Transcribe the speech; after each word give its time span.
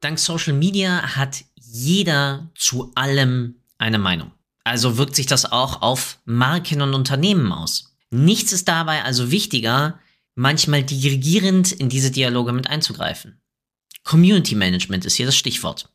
Dank 0.00 0.18
Social 0.18 0.52
Media 0.52 1.16
hat 1.16 1.44
jeder 1.54 2.50
zu 2.54 2.92
allem 2.94 3.56
eine 3.78 3.98
Meinung. 3.98 4.32
Also 4.64 4.98
wirkt 4.98 5.14
sich 5.14 5.26
das 5.26 5.50
auch 5.50 5.82
auf 5.82 6.18
Marken 6.24 6.82
und 6.82 6.94
Unternehmen 6.94 7.52
aus. 7.52 7.96
Nichts 8.10 8.52
ist 8.52 8.68
dabei 8.68 9.04
also 9.04 9.30
wichtiger, 9.30 9.98
manchmal 10.34 10.82
dirigierend 10.82 11.72
in 11.72 11.88
diese 11.88 12.10
Dialoge 12.10 12.52
mit 12.52 12.68
einzugreifen. 12.68 13.40
Community 14.04 14.54
Management 14.54 15.04
ist 15.04 15.14
hier 15.14 15.26
das 15.26 15.36
Stichwort. 15.36 15.90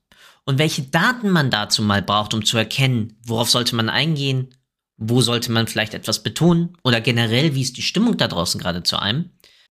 Und 0.46 0.58
welche 0.58 0.82
Daten 0.82 1.30
man 1.30 1.52
dazu 1.52 1.82
mal 1.82 2.02
braucht, 2.02 2.34
um 2.34 2.44
zu 2.44 2.58
erkennen, 2.58 3.18
worauf 3.24 3.50
sollte 3.50 3.76
man 3.76 3.90
eingehen, 3.90 4.50
wo 4.98 5.22
sollte 5.22 5.52
man 5.52 5.68
vielleicht 5.68 5.94
etwas 5.94 6.24
betonen 6.24 6.78
oder 6.84 7.02
generell, 7.02 7.56
wie 7.56 7.62
ist 7.62 7.78
die 7.78 7.82
Stimmung 7.82 8.18
da 8.18 8.28
draußen 8.28 8.60
gerade 8.60 8.84
zu 8.84 8.98
einem, 8.98 9.32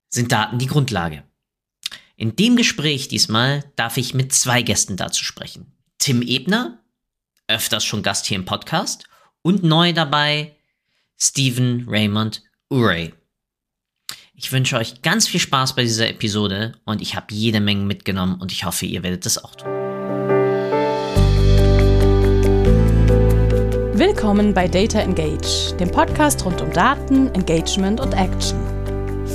sind 0.10 0.32
Daten 0.32 0.58
die 0.58 0.68
Grundlage. 0.68 1.24
In 2.20 2.36
dem 2.36 2.58
Gespräch 2.58 3.08
diesmal 3.08 3.64
darf 3.78 3.96
ich 3.96 4.14
mit 4.14 4.34
zwei 4.34 4.62
Gästen 4.62 4.98
dazu 4.98 5.24
sprechen. 5.24 5.72
Tim 6.00 6.22
Ebner, 6.22 6.84
öfters 7.48 7.86
schon 7.86 8.04
Gast 8.04 8.26
hier 8.26 8.36
im 8.36 8.44
Podcast, 8.44 9.06
und 9.42 9.64
neu 9.64 9.94
dabei 9.94 10.58
Stephen 11.18 11.86
Raymond 11.88 12.44
Urey. 12.70 13.14
Ich 14.34 14.52
wünsche 14.52 14.76
euch 14.76 15.02
ganz 15.02 15.30
viel 15.30 15.40
Spaß 15.40 15.78
bei 15.78 15.84
dieser 15.84 16.10
Episode 16.10 16.74
und 16.84 17.02
ich 17.02 17.16
habe 17.16 17.28
jede 17.30 17.62
Menge 17.62 17.86
mitgenommen 17.86 18.36
und 18.42 18.52
ich 18.52 18.66
hoffe, 18.66 18.86
ihr 18.86 19.02
werdet 19.02 19.26
es 19.26 19.42
auch 19.42 19.56
tun. 19.56 19.70
Willkommen 23.94 24.54
bei 24.54 24.68
Data 24.68 25.00
Engage, 25.00 25.74
dem 25.80 25.90
Podcast 25.90 26.44
rund 26.44 26.60
um 26.60 26.74
Daten, 26.74 27.34
Engagement 27.34 28.02
und 28.02 28.12
Action. 28.12 28.60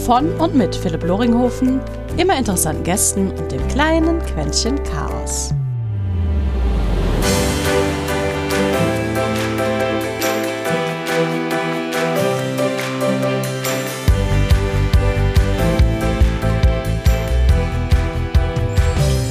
Von 0.05 0.30
und 0.35 0.55
mit 0.55 0.77
Philipp 0.77 1.05
Loringhofen, 1.05 1.80
immer 2.16 2.38
interessanten 2.38 2.84
Gästen 2.84 3.32
und 3.32 3.50
dem 3.50 3.66
kleinen 3.68 4.20
Quäntchen 4.20 4.80
Chaos. 4.84 5.52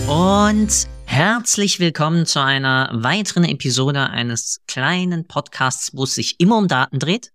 Und 0.08 0.88
herzlich 1.06 1.80
willkommen 1.80 2.26
zu 2.26 2.42
einer 2.42 2.90
weiteren 2.94 3.46
Episode 3.46 4.10
eines 4.10 4.60
kleinen 4.68 5.26
Podcasts, 5.26 5.92
wo 5.94 6.04
es 6.04 6.16
sich 6.16 6.38
immer 6.40 6.58
um 6.58 6.68
Daten 6.68 7.00
dreht, 7.00 7.32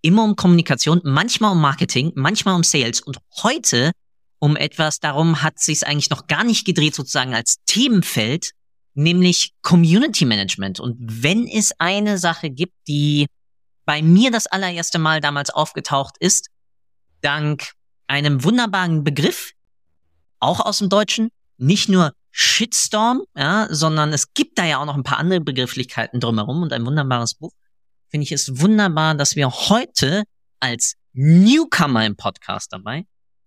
immer 0.00 0.24
um 0.24 0.36
Kommunikation, 0.36 1.02
manchmal 1.04 1.52
um 1.52 1.60
Marketing, 1.60 2.12
manchmal 2.14 2.54
um 2.54 2.62
Sales 2.62 3.02
und 3.02 3.18
heute 3.42 3.92
um 4.38 4.56
etwas, 4.56 5.00
darum 5.00 5.42
hat 5.42 5.58
sich 5.58 5.78
es 5.78 5.82
eigentlich 5.82 6.10
noch 6.10 6.26
gar 6.26 6.44
nicht 6.44 6.66
gedreht, 6.66 6.94
sozusagen 6.94 7.34
als 7.34 7.56
Themenfeld, 7.66 8.50
nämlich 8.94 9.52
Community 9.62 10.24
Management. 10.24 10.80
Und 10.80 10.96
wenn 11.00 11.46
es 11.46 11.72
eine 11.78 12.18
Sache 12.18 12.50
gibt, 12.50 12.74
die 12.88 13.26
bei 13.84 14.02
mir 14.02 14.30
das 14.30 14.46
allererste 14.46 14.98
Mal 14.98 15.20
damals 15.20 15.50
aufgetaucht 15.50 16.16
ist, 16.18 16.48
dank 17.20 17.72
einem 18.08 18.44
wunderbaren 18.44 19.04
Begriff, 19.04 19.52
auch 20.38 20.60
aus 20.60 20.78
dem 20.78 20.88
Deutschen, 20.88 21.30
nicht 21.56 21.88
nur 21.88 22.12
Shitstorm, 22.30 23.22
ja, 23.34 23.66
sondern 23.70 24.12
es 24.12 24.34
gibt 24.34 24.58
da 24.58 24.64
ja 24.66 24.78
auch 24.78 24.84
noch 24.84 24.96
ein 24.96 25.02
paar 25.02 25.18
andere 25.18 25.40
Begrifflichkeiten 25.40 26.20
drumherum 26.20 26.62
und 26.62 26.72
ein 26.72 26.84
wunderbares 26.84 27.34
Buch. 27.34 27.52
Finde 28.10 28.24
ich 28.24 28.32
es 28.32 28.60
wunderbar, 28.60 29.14
dass 29.14 29.36
wir 29.36 29.50
heute 29.50 30.24
als 30.60 30.94
Newcomer 31.14 32.04
im 32.04 32.16
Podcast 32.16 32.72
dabei 32.72 33.06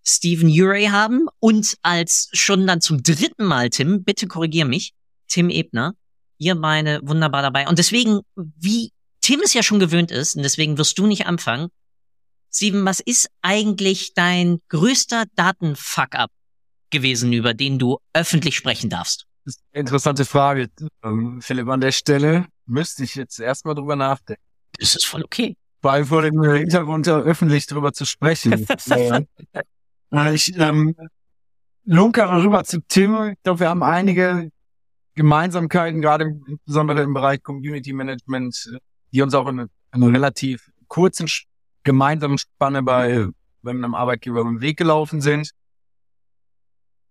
Stephen 0.10 0.50
Urey 0.50 0.88
haben 0.88 1.28
und 1.40 1.76
als 1.84 2.30
schon 2.34 2.66
dann 2.66 2.82
zum 2.82 3.04
dritten 3.04 3.46
Mal 3.46 3.70
Tim, 3.70 4.04
bitte 4.04 4.28
korrigier 4.28 4.66
mich, 4.66 4.94
Tim 5.28 5.50
Ebner, 5.50 5.94
ihr 6.40 6.56
beide 6.56 7.00
wunderbar 7.04 7.42
dabei. 7.42 7.68
Und 7.68 7.78
deswegen, 7.78 8.22
wie 8.36 8.92
Tim 9.22 9.42
es 9.44 9.54
ja 9.54 9.62
schon 9.62 9.80
gewöhnt 9.80 10.12
ist, 10.12 10.36
und 10.36 10.44
deswegen 10.44 10.78
wirst 10.78 10.98
du 10.98 11.06
nicht 11.06 11.28
anfangen, 11.28 11.70
Steven, 12.52 12.84
was 12.86 13.00
ist 13.00 13.30
eigentlich 13.44 14.14
dein 14.16 14.60
größter 14.70 15.26
Datenfuck-up 15.36 16.32
gewesen, 16.90 17.32
über 17.32 17.54
den 17.54 17.78
du 17.78 18.00
öffentlich 18.14 18.56
sprechen 18.56 18.90
darfst? 18.90 19.26
Das 19.46 19.56
ist 19.56 19.64
eine 19.72 19.82
interessante 19.82 20.26
Frage. 20.26 20.70
Ähm, 21.04 21.42
Philipp, 21.42 21.68
an 21.68 21.82
der 21.82 21.92
Stelle 21.92 22.48
müsste 22.66 23.04
ich 23.04 23.14
jetzt 23.14 23.40
erstmal 23.40 23.76
drüber 23.76 23.96
nachdenken. 23.96 24.42
Das 24.80 24.96
ist 24.96 25.06
voll 25.06 25.24
okay. 25.24 25.56
Vor 25.82 25.92
allem 25.92 26.06
vor 26.06 26.24
dem 26.24 26.42
Hintergrund, 26.42 27.08
öffentlich 27.08 27.68
drüber 27.68 27.94
zu 27.94 28.06
sprechen. 28.06 28.66
äh, 30.12 30.34
ich 30.34 30.58
ähm, 30.58 30.96
lunkere 31.86 32.44
rüber 32.44 32.64
zu 32.64 32.82
Tim. 32.88 33.32
Ich 33.32 33.44
glaube, 33.44 33.62
wir 33.62 33.70
haben 33.70 33.84
einige 33.84 34.52
Gemeinsamkeiten, 35.16 36.02
gerade 36.02 36.40
insbesondere 36.48 37.02
im 37.02 37.14
Bereich 37.14 37.44
Community 37.44 37.94
Management, 37.94 38.80
die 39.12 39.22
uns 39.22 39.34
auch 39.34 39.48
in 39.48 39.68
einer 39.92 40.14
relativ 40.14 40.70
kurzen 40.88 41.28
gemeinsamen 41.84 42.38
Spanne 42.38 42.84
bei, 42.84 43.28
bei 43.62 43.72
einem 43.72 43.96
Arbeitgeber 43.96 44.42
im 44.42 44.62
Weg 44.62 44.78
gelaufen 44.78 45.22
sind. 45.22 45.52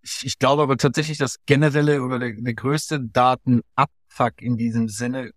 Ich, 0.03 0.21
ich 0.25 0.39
glaube 0.39 0.63
aber 0.63 0.77
tatsächlich, 0.77 1.19
dass 1.19 1.37
generelle 1.47 2.03
oder 2.03 2.19
der, 2.19 2.33
der 2.33 2.55
größte 2.55 3.01
Datenabfuck 3.01 4.41
in 4.41 4.57
diesem 4.57 4.89
Sinne, 4.89 5.33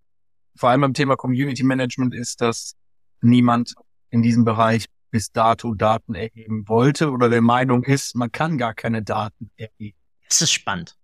vor 0.55 0.69
allem 0.69 0.81
beim 0.81 0.93
Thema 0.93 1.15
Community 1.15 1.63
Management, 1.63 2.13
ist, 2.13 2.41
dass 2.41 2.75
niemand 3.21 3.73
in 4.09 4.21
diesem 4.21 4.45
Bereich 4.45 4.85
bis 5.11 5.31
dato 5.31 5.73
Daten 5.75 6.15
erheben 6.15 6.67
wollte 6.67 7.11
oder 7.11 7.29
der 7.29 7.41
Meinung 7.41 7.83
ist, 7.83 8.15
man 8.15 8.31
kann 8.31 8.57
gar 8.57 8.73
keine 8.73 9.03
Daten 9.03 9.51
erheben. 9.57 9.97
Das 10.27 10.41
ist 10.41 10.51
spannend. 10.51 10.97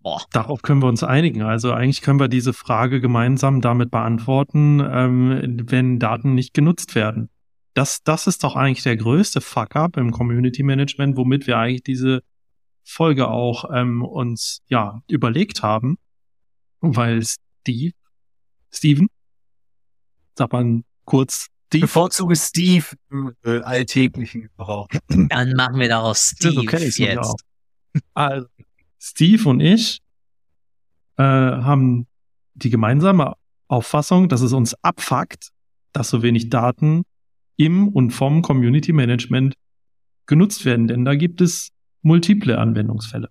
Boah. 0.00 0.20
Darauf 0.32 0.60
können 0.60 0.82
wir 0.82 0.88
uns 0.88 1.02
einigen. 1.02 1.42
Also 1.42 1.72
eigentlich 1.72 2.02
können 2.02 2.20
wir 2.20 2.28
diese 2.28 2.52
Frage 2.52 3.00
gemeinsam 3.00 3.62
damit 3.62 3.90
beantworten, 3.90 4.80
ähm, 4.80 5.62
wenn 5.70 5.98
Daten 5.98 6.34
nicht 6.34 6.52
genutzt 6.52 6.94
werden. 6.94 7.30
Das, 7.72 8.02
das 8.02 8.26
ist 8.26 8.44
doch 8.44 8.54
eigentlich 8.54 8.82
der 8.82 8.98
größte 8.98 9.40
Fuck-up 9.40 9.96
im 9.96 10.10
Community 10.10 10.62
Management, 10.62 11.16
womit 11.16 11.46
wir 11.46 11.56
eigentlich 11.56 11.82
diese 11.82 12.22
Folge 12.84 13.28
auch 13.28 13.64
ähm, 13.72 14.02
uns 14.02 14.62
ja 14.68 15.02
überlegt 15.08 15.62
haben, 15.62 15.96
weil 16.80 17.22
Steve, 17.22 17.94
Steven, 18.70 19.08
sag 20.34 20.52
mal 20.52 20.82
kurz 21.06 21.48
Steve. 21.74 21.86
Bevorzuge 21.86 22.36
Steve 22.36 22.84
im 23.10 23.32
äh, 23.44 23.60
alltäglichen 23.60 24.42
Gebrauch. 24.42 24.88
Dann 25.08 25.54
machen 25.54 25.80
wir 25.80 25.88
daraus 25.88 26.34
Steve 26.36 26.60
okay, 26.60 26.88
jetzt. 26.96 27.34
Also, 28.14 28.46
Steve 29.00 29.48
und 29.48 29.60
ich 29.60 29.98
äh, 31.16 31.22
haben 31.22 32.06
die 32.54 32.70
gemeinsame 32.70 33.34
Auffassung, 33.66 34.28
dass 34.28 34.40
es 34.40 34.52
uns 34.52 34.74
abfuckt, 34.82 35.48
dass 35.92 36.10
so 36.10 36.22
wenig 36.22 36.48
Daten 36.48 37.02
im 37.56 37.88
und 37.88 38.10
vom 38.10 38.42
Community 38.42 38.92
Management 38.92 39.54
genutzt 40.26 40.64
werden. 40.64 40.86
Denn 40.86 41.04
da 41.04 41.16
gibt 41.16 41.40
es 41.40 41.70
multiple 42.02 42.58
Anwendungsfälle. 42.58 43.30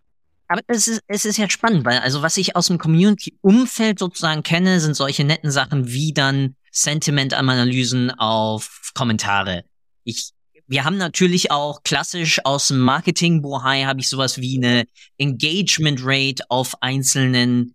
Aber 0.50 0.62
es 0.68 0.88
ist, 0.88 1.02
es 1.08 1.24
ist 1.24 1.38
ja 1.38 1.50
spannend, 1.50 1.86
weil 1.86 2.00
also 2.00 2.22
was 2.22 2.36
ich 2.38 2.56
aus 2.56 2.68
dem 2.68 2.78
Community-Umfeld 2.78 4.00
sozusagen 4.00 4.44
kenne, 4.44 4.82
sind 4.82 4.96
solche 4.96 5.24
netten 5.24 5.50
Sachen 5.50 5.88
wie 5.88 6.14
dann 6.14 6.56
Sentiment-Analysen 6.74 8.12
auf 8.12 8.92
Kommentare. 8.94 9.64
Ich, 10.04 10.32
wir 10.68 10.84
haben 10.84 10.98
natürlich 10.98 11.52
auch 11.52 11.84
klassisch 11.84 12.42
aus 12.44 12.68
dem 12.68 12.80
Marketing-Bohai 12.80 13.86
habe 13.86 14.02
ich 14.02 14.10
sowas 14.10 14.40
wie 14.40 14.58
eine 14.58 14.84
Engagement 15.18 16.02
Rate 16.04 16.44
auf 16.50 16.82
einzelnen 16.82 17.74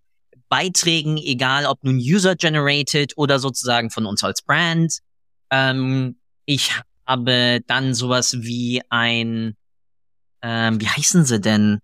Beiträgen, 0.50 1.16
egal 1.16 1.64
ob 1.64 1.82
nun 1.82 1.96
user-generated 1.96 3.14
oder 3.16 3.38
sozusagen 3.38 3.90
von 3.90 4.04
uns 4.04 4.22
als 4.22 4.42
Brand. 4.42 4.98
Ähm, 5.50 6.18
ich 6.44 6.72
habe 7.06 7.60
dann 7.66 7.94
sowas 7.94 8.36
wie 8.40 8.82
ein 8.90 9.56
ähm, 10.42 10.80
wie 10.80 10.88
heißen 10.88 11.24
sie 11.24 11.40
denn? 11.40 11.80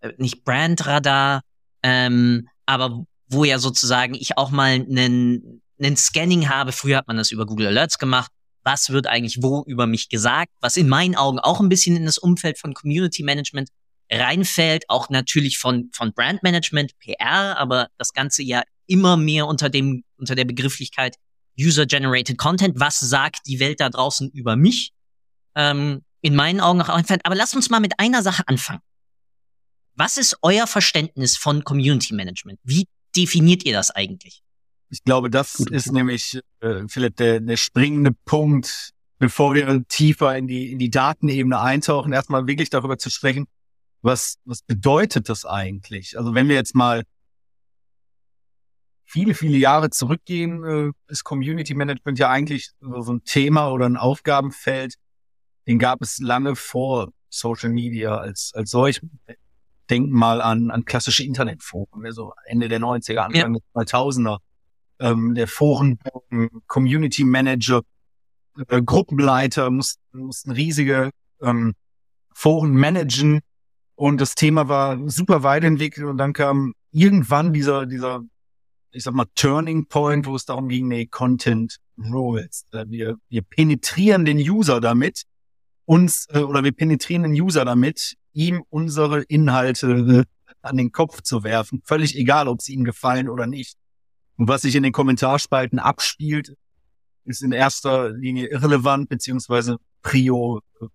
Äh, 0.00 0.12
nicht 0.18 0.44
Brandradar, 0.44 1.42
ähm, 1.82 2.48
aber 2.66 3.04
wo 3.28 3.44
ja 3.44 3.58
sozusagen 3.58 4.14
ich 4.14 4.36
auch 4.38 4.50
mal 4.50 4.72
einen, 4.72 5.62
einen 5.80 5.96
Scanning 5.96 6.48
habe. 6.48 6.72
Früher 6.72 6.98
hat 6.98 7.08
man 7.08 7.16
das 7.16 7.30
über 7.30 7.46
Google 7.46 7.68
Alerts 7.68 7.98
gemacht. 7.98 8.30
Was 8.64 8.90
wird 8.90 9.06
eigentlich 9.06 9.42
wo 9.42 9.64
über 9.66 9.86
mich 9.86 10.08
gesagt? 10.08 10.52
Was 10.60 10.76
in 10.76 10.88
meinen 10.88 11.14
Augen 11.14 11.38
auch 11.38 11.60
ein 11.60 11.68
bisschen 11.68 11.96
in 11.96 12.04
das 12.04 12.18
Umfeld 12.18 12.58
von 12.58 12.74
Community 12.74 13.22
Management 13.22 13.70
reinfällt, 14.10 14.84
auch 14.88 15.10
natürlich 15.10 15.58
von, 15.58 15.90
von 15.92 16.12
Brand 16.12 16.42
Management, 16.42 16.92
PR, 16.98 17.58
aber 17.58 17.88
das 17.98 18.12
Ganze 18.12 18.42
ja 18.42 18.62
immer 18.86 19.16
mehr 19.16 19.46
unter 19.46 19.68
dem, 19.68 20.04
unter 20.16 20.34
der 20.34 20.44
Begrifflichkeit 20.44 21.16
User-Generated 21.58 22.38
Content. 22.38 22.80
Was 22.80 23.00
sagt 23.00 23.46
die 23.46 23.60
Welt 23.60 23.80
da 23.80 23.90
draußen 23.90 24.30
über 24.30 24.56
mich? 24.56 24.92
Ähm, 25.54 26.02
in 26.20 26.34
meinen 26.34 26.60
Augen 26.60 26.80
auch 26.82 26.96
entfernt. 26.96 27.22
Aber 27.24 27.34
lasst 27.34 27.54
uns 27.54 27.70
mal 27.70 27.80
mit 27.80 27.98
einer 27.98 28.22
Sache 28.22 28.42
anfangen. 28.46 28.80
Was 29.94 30.16
ist 30.16 30.36
euer 30.42 30.66
Verständnis 30.66 31.36
von 31.36 31.64
Community 31.64 32.14
Management? 32.14 32.60
Wie 32.62 32.86
definiert 33.16 33.64
ihr 33.64 33.72
das 33.72 33.90
eigentlich? 33.90 34.42
Ich 34.90 35.04
glaube, 35.04 35.30
das 35.30 35.54
Gut, 35.54 35.70
ist 35.70 35.92
nämlich, 35.92 36.40
äh, 36.60 36.88
Philipp, 36.88 37.16
der, 37.16 37.40
der 37.40 37.56
springende 37.56 38.12
Punkt, 38.24 38.90
bevor 39.18 39.54
wir 39.54 39.84
tiefer 39.88 40.36
in 40.36 40.46
die, 40.46 40.72
in 40.72 40.78
die 40.78 40.90
Datenebene 40.90 41.60
eintauchen, 41.60 42.12
erstmal 42.12 42.46
wirklich 42.46 42.70
darüber 42.70 42.98
zu 42.98 43.10
sprechen, 43.10 43.46
was, 44.00 44.36
was 44.44 44.62
bedeutet 44.62 45.28
das 45.28 45.44
eigentlich? 45.44 46.16
Also 46.16 46.34
wenn 46.34 46.48
wir 46.48 46.54
jetzt 46.54 46.74
mal 46.74 47.02
viele, 49.04 49.34
viele 49.34 49.56
Jahre 49.56 49.90
zurückgehen, 49.90 50.64
äh, 50.64 50.92
ist 51.12 51.24
Community 51.24 51.74
Management 51.74 52.18
ja 52.18 52.30
eigentlich 52.30 52.70
so 52.80 53.12
ein 53.12 53.24
Thema 53.24 53.70
oder 53.70 53.86
ein 53.86 53.96
Aufgabenfeld, 53.96 54.94
den 55.66 55.78
gab 55.78 56.00
es 56.02 56.18
lange 56.18 56.56
vor 56.56 57.12
Social 57.28 57.70
Media 57.70 58.16
als, 58.16 58.52
als 58.54 58.70
solch. 58.70 59.00
Denken 59.90 60.10
mal 60.10 60.42
an, 60.42 60.70
an 60.70 60.84
klassische 60.84 61.24
Internetforen, 61.24 62.04
also 62.04 62.32
Ende 62.44 62.68
der 62.68 62.78
90er, 62.78 63.18
Anfang 63.18 63.54
ja. 63.54 63.60
der 63.74 63.86
2000er. 63.86 64.38
Ähm, 65.00 65.34
der 65.34 65.46
Foren, 65.46 65.98
Community 66.66 67.24
Manager, 67.24 67.82
äh, 68.68 68.82
Gruppenleiter 68.82 69.70
mussten, 69.70 70.02
mussten 70.12 70.50
riesige 70.50 71.10
ähm, 71.40 71.74
Foren 72.34 72.76
managen 72.76 73.40
und 73.94 74.20
das 74.20 74.34
Thema 74.34 74.68
war 74.68 74.98
super 75.08 75.42
weit 75.42 75.64
entwickelt 75.64 76.06
und 76.06 76.18
dann 76.18 76.32
kam 76.32 76.74
irgendwann 76.92 77.52
dieser, 77.52 77.86
dieser, 77.86 78.22
ich 78.92 79.02
sag 79.02 79.14
mal, 79.14 79.26
Turning 79.34 79.86
Point, 79.86 80.26
wo 80.26 80.34
es 80.36 80.44
darum 80.44 80.68
ging, 80.68 80.88
nee, 80.88 81.06
Content 81.06 81.78
Rules. 81.98 82.66
Äh, 82.72 82.84
wir, 82.88 83.16
wir 83.28 83.42
penetrieren 83.42 84.24
den 84.24 84.38
User 84.38 84.80
damit 84.80 85.24
uns 85.88 86.26
äh, 86.30 86.40
oder 86.40 86.62
wir 86.64 86.72
penetrieren 86.72 87.22
den 87.22 87.32
User 87.32 87.64
damit, 87.64 88.14
ihm 88.32 88.62
unsere 88.68 89.22
Inhalte 89.22 89.86
äh, 89.88 90.54
an 90.60 90.76
den 90.76 90.92
Kopf 90.92 91.22
zu 91.22 91.44
werfen. 91.44 91.82
Völlig 91.84 92.14
egal, 92.16 92.46
ob 92.46 92.60
sie 92.60 92.74
ihm 92.74 92.84
gefallen 92.84 93.28
oder 93.28 93.46
nicht. 93.46 93.76
Und 94.38 94.46
was 94.46 94.62
sich 94.62 94.76
in 94.76 94.84
den 94.84 94.92
Kommentarspalten 94.92 95.80
abspielt, 95.80 96.56
ist 97.24 97.42
in 97.42 97.52
erster 97.52 98.10
Linie 98.10 98.46
irrelevant, 98.46 99.08
beziehungsweise 99.08 99.78
Prio 100.00 100.62
äh, 100.80 100.86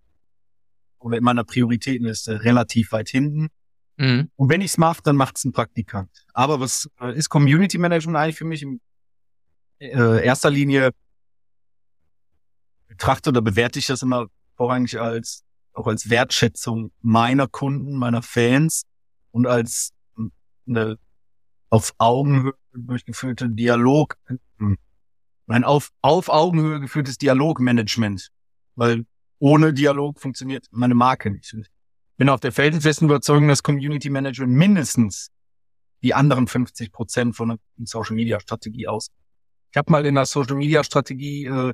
oder 0.99 1.17
in 1.17 1.23
meiner 1.23 1.43
Prioritätenliste 1.43 2.43
relativ 2.43 2.93
weit 2.93 3.09
hinten. 3.09 3.49
Mhm. 3.97 4.31
Und 4.37 4.49
wenn 4.49 4.61
ich 4.61 4.71
es 4.71 4.77
mache, 4.77 5.01
dann 5.03 5.17
macht 5.17 5.37
es 5.37 5.43
ein 5.43 5.51
Praktikant. 5.51 6.09
Aber 6.33 6.61
was 6.61 6.89
äh, 7.01 7.15
ist 7.15 7.29
Community 7.29 7.77
Management 7.77 8.17
eigentlich 8.17 8.37
für 8.37 8.45
mich 8.45 8.63
in 8.63 8.79
äh, 9.79 10.25
erster 10.25 10.49
Linie 10.49 10.91
betrachte 12.87 13.29
oder 13.29 13.41
bewerte 13.41 13.77
ich 13.77 13.87
das 13.87 14.01
immer 14.01 14.27
vorrangig 14.55 14.99
als 14.99 15.43
auch 15.73 15.87
als 15.87 16.09
Wertschätzung 16.09 16.91
meiner 17.01 17.47
Kunden, 17.47 17.97
meiner 17.97 18.21
Fans 18.21 18.83
und 19.31 19.47
als 19.47 19.89
hm, 20.15 20.31
eine 20.65 20.97
auf 21.69 21.93
Augenhöhe 21.97 22.53
durchgeführte 22.73 23.49
Dialog, 23.49 24.17
ein 25.47 25.63
auf, 25.63 25.91
auf 26.01 26.29
Augenhöhe 26.29 26.79
geführtes 26.79 27.17
Dialogmanagement, 27.17 28.29
weil 28.75 29.05
ohne 29.39 29.73
Dialog 29.73 30.19
funktioniert 30.19 30.67
meine 30.71 30.95
Marke 30.95 31.29
nicht. 31.29 31.53
Ich 31.53 31.69
bin 32.17 32.29
auf 32.29 32.39
der 32.39 32.51
felsenfesten 32.51 33.07
Überzeugung, 33.07 33.47
dass 33.47 33.63
Community 33.63 34.09
Management 34.09 34.53
mindestens 34.53 35.29
die 36.01 36.13
anderen 36.13 36.47
50 36.47 36.91
Prozent 36.91 37.35
von 37.35 37.51
einer 37.51 37.59
Social 37.83 38.15
Media 38.15 38.39
Strategie 38.39 38.87
aus. 38.87 39.09
Ich 39.71 39.77
habe 39.77 39.91
mal 39.91 40.05
in 40.05 40.15
der 40.15 40.25
Social 40.25 40.55
Media 40.55 40.83
Strategie 40.83 41.45
äh, 41.45 41.73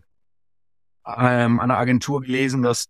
ähm, 1.06 1.60
einer 1.60 1.78
Agentur 1.78 2.22
gelesen, 2.22 2.62
dass 2.62 2.86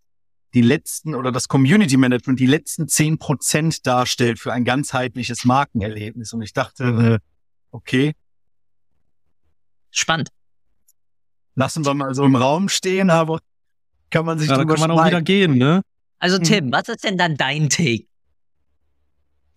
die 0.54 0.62
letzten 0.62 1.16
oder 1.16 1.32
das 1.32 1.48
Community 1.48 1.98
Management 1.98 2.40
die 2.40 2.46
letzten 2.46 2.88
zehn 2.88 3.18
Prozent 3.20 3.86
darstellt 3.86 4.40
für 4.40 4.52
ein 4.52 4.66
ganzheitliches 4.66 5.46
Markenerlebnis. 5.46 6.34
Und 6.34 6.42
ich 6.42 6.54
dachte, 6.54 7.20
äh, 7.22 7.29
okay. 7.71 8.13
Spannend. 9.92 10.30
Lassen 11.56 11.86
wir 11.86 11.94
mal 11.94 12.13
so 12.13 12.24
im 12.24 12.36
Raum 12.36 12.69
stehen, 12.69 13.10
aber 13.10 13.39
kann 14.10 14.25
man 14.25 14.39
sich 14.39 14.50
ja, 14.50 14.57
drüber 14.57 14.75
kann 14.75 14.89
man 14.89 14.92
auch 14.92 15.06
wieder 15.06 15.21
gehen, 15.21 15.57
ne? 15.57 15.81
Also 16.19 16.38
hm. 16.38 16.44
Tim, 16.44 16.71
was 16.71 16.89
ist 16.89 17.04
denn 17.04 17.18
dann 17.18 17.36
dein 17.36 17.69
Take? 17.69 18.06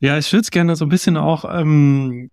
Ja, 0.01 0.19
ich 0.19 0.33
würde 0.33 0.43
es 0.43 0.51
gerne 0.51 0.75
so 0.75 0.85
ein 0.85 0.89
bisschen 0.89 1.17
auch 1.17 1.45
ähm, 1.49 2.31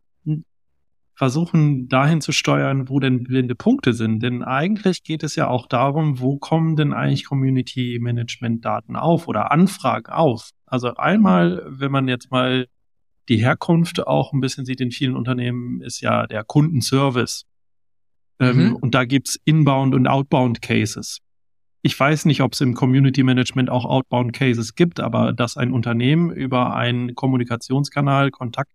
versuchen, 1.20 1.90
dahin 1.90 2.22
zu 2.22 2.32
steuern, 2.32 2.88
wo 2.88 3.00
denn 3.00 3.24
blinde 3.24 3.54
Punkte 3.54 3.94
sind. 3.94 4.24
Denn 4.24 4.42
eigentlich 4.42 5.04
geht 5.04 5.22
es 5.22 5.36
ja 5.36 5.48
auch 5.48 5.68
darum, 5.68 6.22
wo 6.22 6.38
kommen 6.38 6.78
denn 6.78 6.94
eigentlich 6.94 7.26
Community 7.26 8.00
Management 8.02 8.64
Daten 8.64 8.96
auf 8.96 9.28
oder 9.28 9.52
Anfragen 9.52 10.12
auf? 10.12 10.52
Also 10.66 10.96
einmal, 10.96 11.62
wenn 11.68 11.92
man 11.92 12.08
jetzt 12.08 12.32
mal 12.32 12.68
die 13.30 13.38
Herkunft 13.38 14.06
auch 14.06 14.34
ein 14.34 14.42
bisschen 14.42 14.66
sieht 14.66 14.82
in 14.82 14.92
vielen 14.92 15.16
Unternehmen, 15.16 15.82
ist 15.82 16.02
ja 16.02 16.28
der 16.28 16.44
Kundenservice. 16.44 17.46
Ähm, 18.40 18.70
mhm. 18.70 18.76
Und 18.78 18.96
da 18.96 19.06
gibt's 19.06 19.40
Inbound 19.46 19.94
und 19.94 20.08
Outbound 20.08 20.62
Cases. 20.62 21.20
Ich 21.82 21.98
weiß 21.98 22.26
nicht, 22.26 22.42
ob 22.42 22.54
es 22.54 22.62
im 22.62 22.74
Community 22.74 23.24
Management 23.24 23.70
auch 23.70 23.86
Outbound 23.86 24.34
Cases 24.34 24.76
gibt, 24.76 25.00
aber 25.00 25.32
dass 25.32 25.56
ein 25.56 25.72
Unternehmen 25.72 26.32
über 26.32 26.76
einen 26.76 27.16
Kommunikationskanal 27.16 28.32
Kontakt 28.32 28.72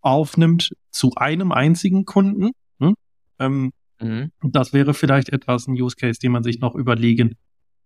aufnimmt 0.00 0.74
zu 0.90 1.12
einem 1.16 1.50
einzigen 1.50 2.04
Kunden. 2.04 2.50
Ne? 2.78 2.94
Ähm, 3.38 3.72
mhm. 4.00 4.30
Das 4.42 4.72
wäre 4.72 4.94
vielleicht 4.94 5.30
etwas, 5.30 5.66
ein 5.66 5.80
Use 5.80 5.96
Case, 5.96 6.20
den 6.20 6.32
man 6.32 6.44
sich 6.44 6.60
noch 6.60 6.74
überlegen 6.74 7.36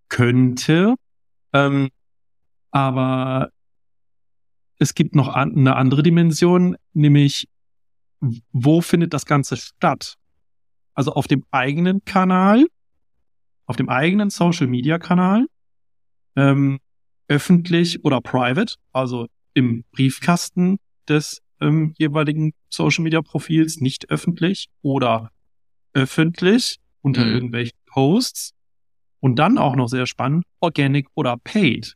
könnte. 0.08 0.96
Ähm, 1.54 1.88
aber 2.70 3.50
es 4.82 4.94
gibt 4.94 5.14
noch 5.14 5.28
an, 5.28 5.56
eine 5.56 5.76
andere 5.76 6.02
Dimension, 6.02 6.76
nämlich 6.92 7.48
wo 8.52 8.80
findet 8.80 9.14
das 9.14 9.26
Ganze 9.26 9.56
statt? 9.56 10.16
Also 10.94 11.12
auf 11.12 11.26
dem 11.26 11.44
eigenen 11.50 12.04
Kanal, 12.04 12.66
auf 13.66 13.76
dem 13.76 13.88
eigenen 13.88 14.30
Social 14.30 14.66
Media 14.66 14.98
Kanal, 14.98 15.46
ähm, 16.36 16.80
öffentlich 17.28 18.04
oder 18.04 18.20
private, 18.20 18.74
also 18.92 19.26
im 19.54 19.84
Briefkasten 19.92 20.78
des 21.08 21.40
ähm, 21.60 21.94
jeweiligen 21.96 22.52
Social 22.68 23.04
Media 23.04 23.22
Profils 23.22 23.80
nicht 23.80 24.10
öffentlich 24.10 24.66
oder 24.82 25.30
öffentlich 25.94 26.78
unter 27.00 27.24
mhm. 27.24 27.32
irgendwelchen 27.32 27.78
Posts. 27.86 28.52
Und 29.20 29.36
dann 29.36 29.56
auch 29.56 29.76
noch 29.76 29.86
sehr 29.86 30.06
spannend, 30.06 30.44
organic 30.58 31.06
oder 31.14 31.36
paid. 31.36 31.94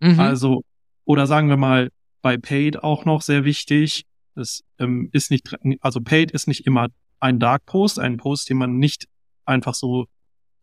Mhm. 0.00 0.18
Also, 0.18 0.62
oder 1.08 1.26
sagen 1.26 1.48
wir 1.48 1.56
mal, 1.56 1.88
bei 2.20 2.36
paid 2.36 2.82
auch 2.82 3.06
noch 3.06 3.22
sehr 3.22 3.44
wichtig. 3.44 4.04
Es 4.34 4.62
ähm, 4.78 5.08
ist 5.12 5.30
nicht, 5.30 5.56
also 5.80 6.02
paid 6.02 6.30
ist 6.32 6.48
nicht 6.48 6.66
immer 6.66 6.88
ein 7.18 7.38
Dark 7.38 7.64
Post, 7.64 7.98
ein 7.98 8.18
Post, 8.18 8.50
den 8.50 8.58
man 8.58 8.76
nicht 8.76 9.06
einfach 9.46 9.72
so 9.72 10.04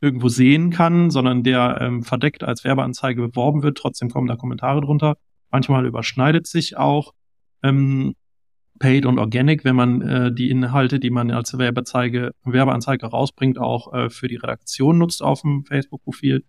irgendwo 0.01 0.29
sehen 0.29 0.69
kann, 0.69 1.09
sondern 1.09 1.41
der 1.41 1.79
ähm, 1.81 2.03
verdeckt 2.03 2.43
als 2.43 2.63
Werbeanzeige 2.63 3.23
beworben 3.23 3.63
wird. 3.63 3.79
Trotzdem 3.79 4.11
kommen 4.11 4.27
da 4.27 4.35
Kommentare 4.35 4.81
drunter. 4.81 5.17
Manchmal 5.49 5.87
überschneidet 5.87 6.45
sich 6.45 6.77
auch 6.77 7.13
ähm, 7.63 8.13
Paid 8.77 9.07
und 9.07 9.17
Organic, 9.17 9.65
wenn 9.65 9.75
man 9.75 10.01
äh, 10.03 10.31
die 10.31 10.51
Inhalte, 10.51 10.99
die 10.99 11.09
man 11.09 11.31
als 11.31 11.57
Werbeanzeige, 11.57 12.33
Werbeanzeige 12.43 13.07
rausbringt, 13.07 13.57
auch 13.57 13.91
äh, 13.95 14.09
für 14.11 14.27
die 14.27 14.35
Redaktion 14.35 14.99
nutzt 14.99 15.23
auf 15.23 15.41
dem 15.41 15.65
Facebook-Profil. 15.65 16.43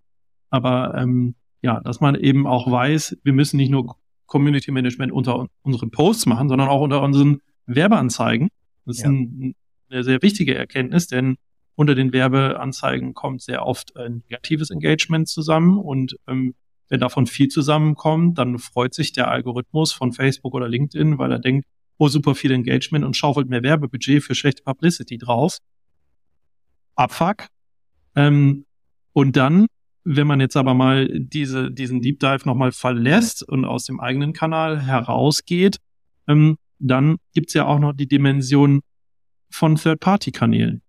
Aber 0.50 0.94
ähm, 0.98 1.34
ja, 1.66 1.80
dass 1.80 2.00
man 2.00 2.14
eben 2.14 2.46
auch 2.46 2.70
weiß, 2.70 3.18
wir 3.24 3.32
müssen 3.32 3.56
nicht 3.56 3.70
nur 3.70 3.96
Community 4.26 4.70
Management 4.70 5.10
unter 5.10 5.48
unseren 5.62 5.90
Posts 5.90 6.26
machen, 6.26 6.48
sondern 6.48 6.68
auch 6.68 6.80
unter 6.80 7.02
unseren 7.02 7.40
Werbeanzeigen. 7.66 8.50
Das 8.84 8.98
ist 8.98 9.02
ja. 9.02 9.10
ein, 9.10 9.56
eine 9.90 10.04
sehr 10.04 10.22
wichtige 10.22 10.54
Erkenntnis, 10.54 11.08
denn 11.08 11.38
unter 11.74 11.96
den 11.96 12.12
Werbeanzeigen 12.12 13.14
kommt 13.14 13.42
sehr 13.42 13.66
oft 13.66 13.96
ein 13.96 14.22
negatives 14.28 14.70
Engagement 14.70 15.26
zusammen 15.26 15.76
und 15.76 16.16
ähm, 16.28 16.54
wenn 16.88 17.00
davon 17.00 17.26
viel 17.26 17.48
zusammenkommt, 17.48 18.38
dann 18.38 18.60
freut 18.60 18.94
sich 18.94 19.12
der 19.12 19.28
Algorithmus 19.28 19.92
von 19.92 20.12
Facebook 20.12 20.54
oder 20.54 20.68
LinkedIn, 20.68 21.18
weil 21.18 21.32
er 21.32 21.40
denkt, 21.40 21.66
oh, 21.98 22.06
super 22.06 22.36
viel 22.36 22.52
Engagement 22.52 23.04
und 23.04 23.16
schaufelt 23.16 23.48
mehr 23.48 23.64
Werbebudget 23.64 24.22
für 24.22 24.36
schlechte 24.36 24.62
Publicity 24.62 25.18
drauf. 25.18 25.58
Abfuck. 26.94 27.48
Ähm, 28.14 28.66
und 29.12 29.36
dann, 29.36 29.66
wenn 30.06 30.26
man 30.26 30.40
jetzt 30.40 30.56
aber 30.56 30.74
mal 30.74 31.08
diese, 31.18 31.70
diesen 31.70 32.00
Deep 32.00 32.20
Dive 32.20 32.46
nochmal 32.46 32.72
verlässt 32.72 33.42
und 33.42 33.64
aus 33.64 33.84
dem 33.84 34.00
eigenen 34.00 34.32
Kanal 34.32 34.80
herausgeht, 34.80 35.78
ähm, 36.28 36.56
dann 36.78 37.16
gibt's 37.34 37.54
ja 37.54 37.66
auch 37.66 37.78
noch 37.78 37.92
die 37.92 38.06
Dimension 38.06 38.80
von 39.50 39.76
Third-Party-Kanälen 39.76 40.82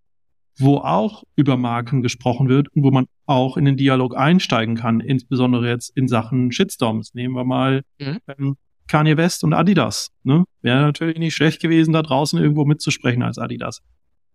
wo 0.60 0.78
auch 0.78 1.24
über 1.36 1.58
Marken 1.58 2.02
gesprochen 2.02 2.50
wird 2.50 2.68
und 2.74 2.84
wo 2.84 2.92
man 2.92 3.06
auch 3.26 3.58
in 3.58 3.66
den 3.66 3.78
Dialog 3.78 4.16
einsteigen 4.16 4.76
kann, 4.76 5.00
insbesondere 5.00 5.68
jetzt 5.70 5.96
in 5.96 6.08
Sachen 6.08 6.52
Shitstorms. 6.52 7.14
Nehmen 7.14 7.36
wir 7.36 7.44
mal 7.44 7.84
mhm. 8.00 8.18
ähm, 8.28 8.56
Kanye 8.88 9.18
West 9.18 9.44
und 9.44 9.54
Adidas. 9.54 10.10
Ne? 10.24 10.46
Wäre 10.62 10.82
natürlich 10.82 11.20
nicht 11.20 11.36
schlecht 11.36 11.62
gewesen, 11.62 11.94
da 11.94 12.02
draußen 12.02 12.40
irgendwo 12.40 12.66
mitzusprechen 12.66 13.22
als 13.22 13.38
Adidas. 13.38 13.82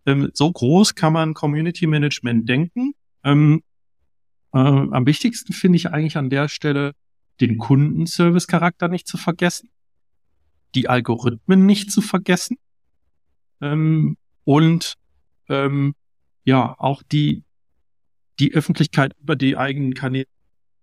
Ähm, 0.05 0.29
so 0.33 0.51
groß 0.51 0.95
kann 0.95 1.13
man 1.13 1.33
Community 1.33 1.87
Management 1.87 2.47
denken. 2.47 2.93
Ähm, 3.23 3.61
äh, 4.53 4.57
am 4.57 5.05
wichtigsten 5.05 5.53
finde 5.53 5.77
ich 5.77 5.89
eigentlich 5.89 6.17
an 6.17 6.29
der 6.29 6.47
Stelle, 6.47 6.93
den 7.41 7.57
Kundenservice-Charakter 7.57 8.87
nicht 8.87 9.07
zu 9.07 9.17
vergessen, 9.17 9.69
die 10.75 10.87
Algorithmen 10.87 11.65
nicht 11.65 11.91
zu 11.91 12.01
vergessen 12.01 12.57
ähm, 13.61 14.17
und 14.43 14.95
ähm, 15.49 15.95
ja, 16.45 16.75
auch 16.77 17.03
die, 17.03 17.43
die 18.39 18.53
Öffentlichkeit 18.53 19.13
über 19.19 19.35
die 19.35 19.57
eigenen 19.57 19.93
Kanäle 19.93 20.27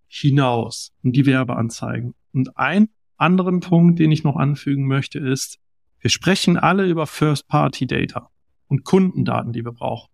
hinaus 0.09 0.93
und 1.03 1.15
die 1.15 1.27
Werbeanzeigen. 1.27 2.15
Und 2.33 2.57
ein 2.57 2.89
anderen 3.17 3.61
Punkt, 3.61 3.99
den 3.99 4.11
ich 4.11 4.25
noch 4.25 4.37
anfügen 4.37 4.87
möchte, 4.87 5.19
ist, 5.19 5.59
wir 6.01 6.11
sprechen 6.11 6.57
alle 6.57 6.89
über 6.89 7.07
First-Party-Data 7.07 8.31
und 8.69 8.85
Kundendaten, 8.85 9.53
die 9.53 9.65
wir 9.65 9.73
brauchen. 9.73 10.09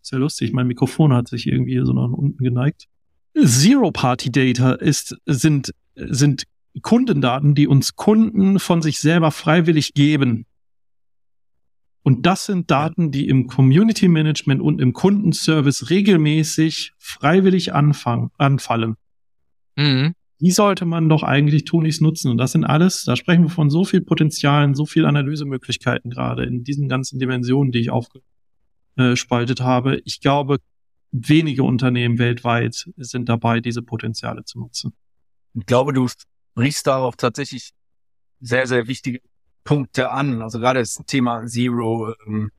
Sehr 0.00 0.20
lustig, 0.20 0.52
mein 0.52 0.68
Mikrofon 0.68 1.12
hat 1.12 1.28
sich 1.28 1.46
irgendwie 1.46 1.80
so 1.84 1.92
nach 1.92 2.10
unten 2.10 2.42
geneigt. 2.42 2.86
Zero-Party-Data 3.34 4.72
ist, 4.72 5.16
sind, 5.26 5.72
sind 5.96 6.44
Kundendaten, 6.82 7.54
die 7.54 7.66
uns 7.66 7.96
Kunden 7.96 8.58
von 8.58 8.82
sich 8.82 9.00
selber 9.00 9.30
freiwillig 9.30 9.94
geben. 9.94 10.46
Und 12.02 12.26
das 12.26 12.46
sind 12.46 12.70
Daten, 12.70 13.10
die 13.10 13.28
im 13.28 13.46
Community 13.46 14.08
Management 14.08 14.60
und 14.60 14.80
im 14.80 14.92
Kundenservice 14.92 15.88
regelmäßig 15.88 16.92
freiwillig 16.98 17.72
anfangen, 17.72 18.30
anfallen. 18.36 18.96
Mhm. 19.76 20.12
Die 20.40 20.50
sollte 20.50 20.84
man 20.84 21.08
doch 21.08 21.22
eigentlich 21.22 21.64
tunlichst 21.64 22.02
nutzen. 22.02 22.30
Und 22.30 22.36
das 22.36 22.52
sind 22.52 22.64
alles, 22.64 23.04
da 23.04 23.16
sprechen 23.16 23.44
wir 23.44 23.50
von 23.50 23.70
so 23.70 23.84
viel 23.84 24.02
Potenzialen, 24.02 24.74
so 24.74 24.84
viel 24.84 25.06
Analysemöglichkeiten 25.06 26.10
gerade 26.10 26.44
in 26.44 26.62
diesen 26.62 26.88
ganzen 26.88 27.18
Dimensionen, 27.18 27.72
die 27.72 27.78
ich 27.78 27.90
aufgespaltet 27.90 29.62
habe. 29.62 30.02
Ich 30.04 30.20
glaube, 30.20 30.58
wenige 31.14 31.62
Unternehmen 31.62 32.18
weltweit 32.18 32.90
sind 32.96 33.28
dabei, 33.28 33.60
diese 33.60 33.82
Potenziale 33.82 34.44
zu 34.44 34.58
nutzen. 34.58 34.94
Ich 35.54 35.64
glaube, 35.66 35.92
du 35.92 36.08
sprichst 36.08 36.86
darauf 36.86 37.16
tatsächlich 37.16 37.70
sehr, 38.40 38.66
sehr 38.66 38.88
wichtige 38.88 39.20
Punkte 39.62 40.10
an. 40.10 40.42
Also 40.42 40.58
gerade 40.58 40.80
das 40.80 41.00
Thema 41.06 41.46
Zero 41.46 42.14
ähm, 42.26 42.50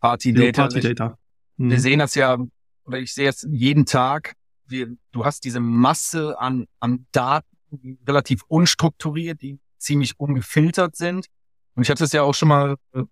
Party 0.00 0.32
Data. 0.32 0.62
Party 0.62 0.80
Data. 0.80 1.18
Mhm. 1.56 1.70
Wir 1.70 1.80
sehen 1.80 1.98
das 1.98 2.14
ja, 2.14 2.38
oder 2.84 2.98
ich 2.98 3.12
sehe 3.12 3.28
es 3.28 3.46
jeden 3.50 3.86
Tag. 3.86 4.34
Wir, 4.66 4.96
du 5.10 5.24
hast 5.24 5.44
diese 5.44 5.60
Masse 5.60 6.38
an, 6.38 6.66
an 6.78 7.06
Daten, 7.10 7.46
die 7.72 7.98
relativ 8.06 8.42
unstrukturiert, 8.46 9.42
die 9.42 9.58
ziemlich 9.78 10.18
ungefiltert 10.18 10.96
sind. 10.96 11.26
Und 11.74 11.82
ich 11.82 11.90
hatte 11.90 12.04
es 12.04 12.12
ja 12.12 12.22
auch 12.22 12.34
schon 12.34 12.48
mal, 12.48 12.76
äh, 12.92 13.02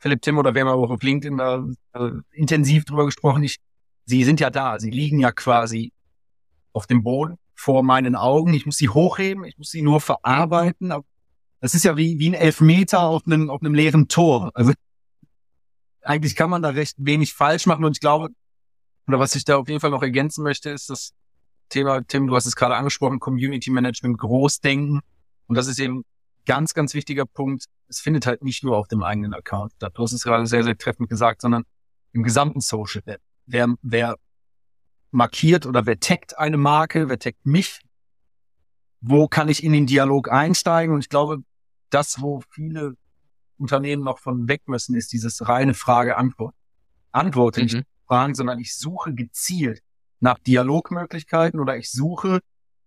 Philipp 0.00 0.22
Tim 0.22 0.38
oder 0.38 0.54
wer 0.54 0.64
mal 0.64 0.72
auch 0.72 0.90
auf 0.90 1.02
LinkedIn 1.02 1.36
da 1.36 1.64
äh, 1.92 2.10
intensiv 2.32 2.84
drüber 2.84 3.04
gesprochen. 3.04 3.42
Ich, 3.42 3.58
sie 4.06 4.24
sind 4.24 4.40
ja 4.40 4.50
da, 4.50 4.78
sie 4.78 4.90
liegen 4.90 5.20
ja 5.20 5.30
quasi 5.30 5.92
auf 6.72 6.86
dem 6.86 7.02
Boden 7.02 7.36
vor 7.54 7.82
meinen 7.82 8.16
Augen. 8.16 8.54
Ich 8.54 8.66
muss 8.66 8.76
sie 8.76 8.88
hochheben, 8.88 9.44
ich 9.44 9.58
muss 9.58 9.70
sie 9.70 9.82
nur 9.82 10.00
verarbeiten, 10.00 10.92
das 11.60 11.74
ist 11.74 11.84
ja 11.84 11.96
wie, 11.96 12.18
wie 12.18 12.30
ein 12.30 12.34
Elfmeter 12.34 13.00
auf 13.00 13.26
einem, 13.26 13.50
auf 13.50 13.60
einem 13.60 13.74
leeren 13.74 14.08
Tor. 14.08 14.50
Also 14.54 14.72
eigentlich 16.02 16.34
kann 16.34 16.48
man 16.48 16.62
da 16.62 16.70
recht 16.70 16.96
wenig 16.98 17.34
falsch 17.34 17.66
machen 17.66 17.84
und 17.84 17.96
ich 17.96 18.00
glaube, 18.00 18.28
oder 19.06 19.18
was 19.18 19.34
ich 19.34 19.44
da 19.44 19.58
auf 19.58 19.68
jeden 19.68 19.80
Fall 19.80 19.90
noch 19.90 20.02
ergänzen 20.02 20.42
möchte, 20.42 20.70
ist 20.70 20.88
das 20.88 21.12
Thema, 21.68 22.02
Tim, 22.06 22.26
du 22.26 22.34
hast 22.34 22.46
es 22.46 22.56
gerade 22.56 22.76
angesprochen, 22.76 23.20
Community 23.20 23.70
Management, 23.70 24.18
Großdenken. 24.18 25.00
Und 25.46 25.54
das 25.54 25.66
ist 25.66 25.78
eben 25.78 26.04
ganz, 26.50 26.74
ganz 26.74 26.94
wichtiger 26.94 27.26
Punkt. 27.26 27.66
Es 27.86 28.00
findet 28.00 28.26
halt 28.26 28.42
nicht 28.42 28.64
nur 28.64 28.76
auf 28.76 28.88
dem 28.88 29.04
eigenen 29.04 29.34
Account 29.34 29.72
statt. 29.74 29.92
Du 29.94 30.02
hast 30.02 30.12
es 30.12 30.24
gerade 30.24 30.46
sehr, 30.46 30.64
sehr 30.64 30.76
treffend 30.76 31.08
gesagt, 31.08 31.42
sondern 31.42 31.62
im 32.10 32.24
gesamten 32.24 32.60
Social 32.60 33.02
Web. 33.04 33.20
Wer, 33.46 33.72
wer 33.82 34.16
markiert 35.12 35.64
oder 35.64 35.86
wer 35.86 36.00
taggt 36.00 36.36
eine 36.38 36.56
Marke, 36.56 37.08
wer 37.08 37.20
taggt 37.20 37.46
mich? 37.46 37.80
Wo 39.00 39.28
kann 39.28 39.48
ich 39.48 39.62
in 39.62 39.72
den 39.72 39.86
Dialog 39.86 40.28
einsteigen? 40.28 40.92
Und 40.92 41.02
ich 41.02 41.08
glaube, 41.08 41.38
das, 41.88 42.20
wo 42.20 42.42
viele 42.50 42.94
Unternehmen 43.56 44.02
noch 44.02 44.18
von 44.18 44.48
weg 44.48 44.62
müssen, 44.66 44.96
ist 44.96 45.12
dieses 45.12 45.48
reine 45.48 45.74
Frage-Antwort. 45.74 46.56
Antworte 47.12 47.60
mhm. 47.60 47.66
nicht 47.66 47.86
Fragen, 48.08 48.34
sondern 48.34 48.58
ich 48.58 48.76
suche 48.76 49.14
gezielt 49.14 49.84
nach 50.18 50.40
Dialogmöglichkeiten 50.40 51.60
oder 51.60 51.76
ich 51.76 51.92
suche 51.92 52.40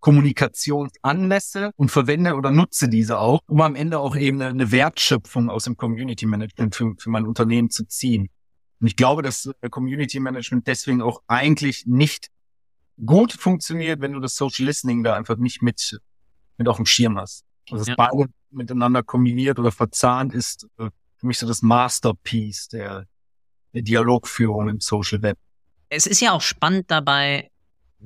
Kommunikationsanlässe 0.04 1.72
und 1.78 1.90
verwende 1.90 2.36
oder 2.36 2.52
nutze 2.52 2.90
diese 2.90 3.20
auch, 3.20 3.40
um 3.48 3.62
am 3.62 3.74
Ende 3.74 4.00
auch 4.00 4.18
eben 4.18 4.42
eine, 4.42 4.70
Wertschöpfung 4.70 5.50
aus 5.50 5.64
dem 5.64 5.78
Community 5.78 6.26
Management 6.26 6.76
für, 6.76 6.94
für 7.00 7.10
mein 7.10 7.26
Unternehmen 7.26 7.70
zu 7.70 7.88
ziehen. 7.88 8.28
Und 8.82 8.88
ich 8.88 8.98
glaube, 8.98 9.22
dass 9.22 9.50
Community 9.72 10.20
Management 10.20 10.68
deswegen 10.68 11.02
auch 11.02 11.24
eigentlich 11.28 11.86
nicht 11.86 12.28
gut 13.06 13.32
funktioniert, 13.32 14.02
wenn 14.02 14.12
du 14.12 14.20
das 14.20 14.36
Social 14.36 14.66
Listening 14.66 15.06
da 15.06 15.16
einfach 15.16 15.38
nicht 15.38 15.62
mit, 15.62 15.98
mit 16.58 16.68
auf 16.68 16.76
dem 16.76 16.86
Schirm 16.86 17.18
hast. 17.18 17.46
Also 17.72 17.90
ja. 17.90 17.96
beide 17.96 18.26
miteinander 18.52 19.04
kombiniert 19.04 19.58
oder 19.58 19.72
verzahnt 19.72 20.34
ist 20.34 20.68
äh, 20.80 20.90
für 21.16 21.28
mich 21.28 21.40
so 21.40 21.48
das 21.48 21.62
Masterpiece 21.62 22.68
der, 22.68 23.08
der 23.74 23.84
Dialogführung 23.84 24.68
im 24.68 24.82
Social 24.82 25.22
Web. 25.22 25.38
Es 25.88 26.08
ist 26.08 26.20
ja 26.20 26.34
auch 26.34 26.42
spannend 26.42 26.92
dabei, 26.92 27.52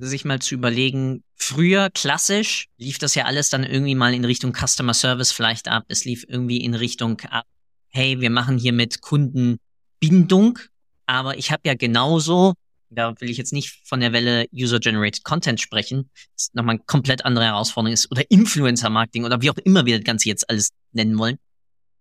sich 0.05 0.25
mal 0.25 0.39
zu 0.39 0.55
überlegen, 0.55 1.23
früher 1.35 1.89
klassisch 1.89 2.67
lief 2.77 2.99
das 2.99 3.15
ja 3.15 3.25
alles 3.25 3.49
dann 3.49 3.63
irgendwie 3.63 3.95
mal 3.95 4.13
in 4.13 4.25
Richtung 4.25 4.53
Customer 4.53 4.93
Service 4.93 5.31
vielleicht 5.31 5.67
ab. 5.67 5.85
Es 5.87 6.05
lief 6.05 6.25
irgendwie 6.27 6.57
in 6.57 6.73
Richtung 6.73 7.19
ab, 7.21 7.45
hey, 7.89 8.19
wir 8.19 8.29
machen 8.29 8.57
hier 8.57 8.73
mit 8.73 9.01
Kundenbindung, 9.01 10.59
aber 11.05 11.37
ich 11.37 11.51
habe 11.51 11.61
ja 11.65 11.73
genauso 11.73 12.53
da 12.89 13.13
will 13.19 13.29
ich 13.29 13.37
jetzt 13.37 13.53
nicht 13.53 13.81
von 13.85 13.99
der 13.99 14.13
Welle 14.13 14.45
User-Generated 14.53 15.23
Content 15.23 15.59
sprechen, 15.59 16.09
das 16.35 16.49
nochmal 16.53 16.75
eine 16.75 16.83
komplett 16.85 17.25
andere 17.25 17.45
Herausforderung 17.45 17.93
ist, 17.93 18.09
oder 18.11 18.29
Influencer-Marketing 18.29 19.25
oder 19.25 19.41
wie 19.41 19.49
auch 19.49 19.57
immer 19.57 19.85
wir 19.85 19.97
das 19.97 20.05
Ganze 20.05 20.29
jetzt 20.29 20.49
alles 20.49 20.69
nennen 20.91 21.17
wollen, 21.17 21.37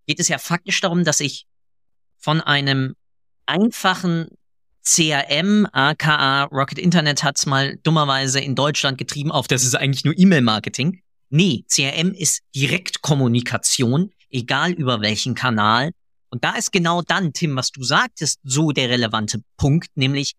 geht 0.07 0.21
es 0.21 0.29
ja 0.29 0.39
faktisch 0.39 0.81
darum, 0.81 1.05
dass 1.05 1.21
ich 1.21 1.47
von 2.19 2.41
einem 2.41 2.95
einfachen 3.47 4.29
CRM, 4.87 5.67
aka 5.73 6.45
Rocket 6.45 6.79
Internet 6.79 7.25
hat's 7.25 7.45
mal 7.45 7.77
dummerweise 7.83 8.39
in 8.41 8.55
Deutschland 8.55 8.99
getrieben 8.99 9.33
auf, 9.33 9.49
das 9.49 9.65
ist 9.65 9.75
eigentlich 9.75 10.05
nur 10.05 10.17
E-Mail-Marketing. 10.17 11.03
Nee, 11.29 11.65
CRM 11.69 12.13
ist 12.13 12.43
Direktkommunikation, 12.55 14.13
egal 14.31 14.71
über 14.71 15.01
welchen 15.01 15.35
Kanal. 15.35 15.91
Und 16.31 16.45
da 16.45 16.53
ist 16.57 16.71
genau 16.71 17.03
dann, 17.03 17.33
Tim, 17.33 17.57
was 17.57 17.73
du 17.73 17.83
sagtest, 17.83 18.39
so 18.45 18.71
der 18.71 18.89
relevante 18.89 19.43
Punkt, 19.57 19.89
nämlich 19.97 20.35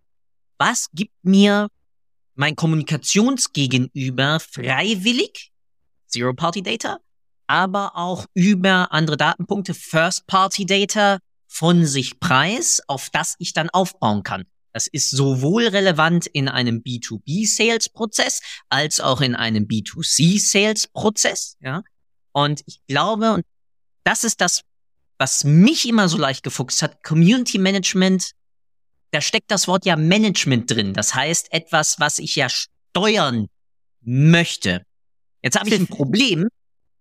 was 0.58 0.88
gibt 0.94 1.14
mir 1.24 1.68
mein 2.36 2.56
Kommunikationsgegenüber 2.56 4.40
freiwillig, 4.40 5.52
Zero-Party-Data, 6.08 7.00
aber 7.48 7.98
auch 7.98 8.26
über 8.34 8.94
andere 8.94 9.18
Datenpunkte, 9.18 9.74
First-Party-Data 9.74 11.20
von 11.48 11.86
sich 11.86 12.20
preis, 12.20 12.82
auf 12.88 13.10
das 13.10 13.36
ich 13.40 13.54
dann 13.54 13.70
aufbauen 13.70 14.24
kann. 14.24 14.46
Das 14.74 14.88
ist 14.88 15.10
sowohl 15.10 15.68
relevant 15.68 16.28
in 16.28 16.48
einem 16.48 16.82
B2B-Sales-Prozess 16.84 18.42
als 18.70 19.00
auch 19.00 19.22
in 19.22 19.36
einem 19.36 19.66
B2C-Sales-Prozess, 19.66 21.58
ja. 21.62 21.84
Und 22.32 22.62
ich 22.68 22.86
glaube, 22.88 23.34
und 23.34 23.46
das 24.04 24.24
ist 24.24 24.42
das, 24.42 24.62
was 25.18 25.44
mich 25.44 25.88
immer 25.88 26.08
so 26.10 26.18
leicht 26.18 26.44
gefuchst 26.44 26.84
hat, 26.84 27.04
Community 27.04 27.58
Management 27.58 28.36
da 29.12 29.22
steckt 29.22 29.52
das 29.52 29.68
Wort 29.68 29.86
ja 29.86 29.96
Management 29.96 30.70
drin. 30.70 30.94
Das 30.94 31.16
heißt 31.16 31.52
etwas, 31.52 32.00
was 32.00 32.20
ich 32.20 32.36
ja 32.36 32.50
steuern 32.50 33.48
möchte. 34.02 34.84
Jetzt 35.42 35.60
habe 35.60 35.70
ich 35.70 35.76
ein 35.76 35.88
Problem. 35.88 36.48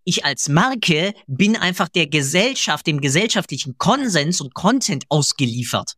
Ich 0.09 0.25
als 0.25 0.49
Marke 0.49 1.15
bin 1.27 1.57
einfach 1.57 1.89
der 1.89 2.07
Gesellschaft, 2.07 2.87
dem 2.87 3.01
gesellschaftlichen 3.01 3.77
Konsens 3.77 4.41
und 4.41 4.55
Content 4.55 5.05
ausgeliefert. 5.09 5.95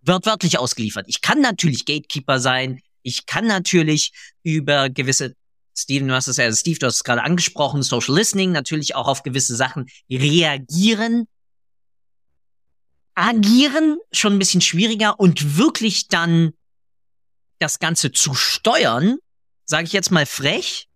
Wird 0.00 0.24
wörtlich 0.24 0.58
ausgeliefert. 0.58 1.04
Ich 1.08 1.20
kann 1.20 1.42
natürlich 1.42 1.84
Gatekeeper 1.84 2.40
sein. 2.40 2.80
Ich 3.02 3.26
kann 3.26 3.46
natürlich 3.46 4.12
über 4.42 4.88
gewisse 4.88 5.34
Steven, 5.76 6.08
du 6.08 6.14
hast 6.14 6.26
es 6.26 6.38
ja, 6.38 6.50
Steve, 6.50 6.78
du 6.78 6.86
hast 6.86 6.96
es 6.96 7.04
gerade 7.04 7.22
angesprochen, 7.22 7.82
Social 7.82 8.16
Listening, 8.16 8.50
natürlich 8.50 8.94
auch 8.94 9.06
auf 9.06 9.22
gewisse 9.22 9.54
Sachen 9.54 9.90
reagieren, 10.10 11.26
agieren 13.14 13.98
schon 14.10 14.34
ein 14.34 14.38
bisschen 14.38 14.62
schwieriger 14.62 15.20
und 15.20 15.58
wirklich 15.58 16.08
dann 16.08 16.52
das 17.58 17.78
Ganze 17.78 18.10
zu 18.10 18.32
steuern, 18.32 19.18
sage 19.66 19.84
ich 19.84 19.92
jetzt 19.92 20.10
mal 20.10 20.24
frech, 20.24 20.88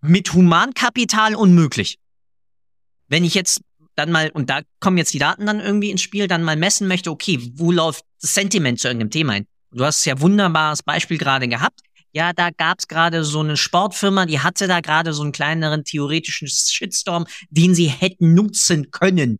mit 0.00 0.32
Humankapital 0.32 1.34
unmöglich. 1.34 1.98
Wenn 3.08 3.24
ich 3.24 3.34
jetzt 3.34 3.60
dann 3.94 4.12
mal, 4.12 4.30
und 4.30 4.48
da 4.48 4.60
kommen 4.80 4.96
jetzt 4.96 5.12
die 5.12 5.18
Daten 5.18 5.46
dann 5.46 5.60
irgendwie 5.60 5.90
ins 5.90 6.02
Spiel, 6.02 6.28
dann 6.28 6.44
mal 6.44 6.56
messen 6.56 6.86
möchte, 6.86 7.10
okay, 7.10 7.50
wo 7.54 7.72
läuft 7.72 8.04
das 8.20 8.34
Sentiment 8.34 8.78
zu 8.78 8.88
irgendeinem 8.88 9.10
Thema 9.10 9.32
hin? 9.34 9.46
Du 9.72 9.84
hast 9.84 10.04
ja 10.04 10.20
wunderbares 10.20 10.82
Beispiel 10.82 11.18
gerade 11.18 11.48
gehabt. 11.48 11.80
Ja, 12.12 12.32
da 12.32 12.50
gab's 12.50 12.88
gerade 12.88 13.22
so 13.24 13.40
eine 13.40 13.56
Sportfirma, 13.56 14.24
die 14.24 14.40
hatte 14.40 14.66
da 14.66 14.80
gerade 14.80 15.12
so 15.12 15.22
einen 15.22 15.32
kleineren 15.32 15.84
theoretischen 15.84 16.48
Shitstorm, 16.48 17.26
den 17.50 17.74
sie 17.74 17.88
hätten 17.88 18.34
nutzen 18.34 18.90
können 18.90 19.38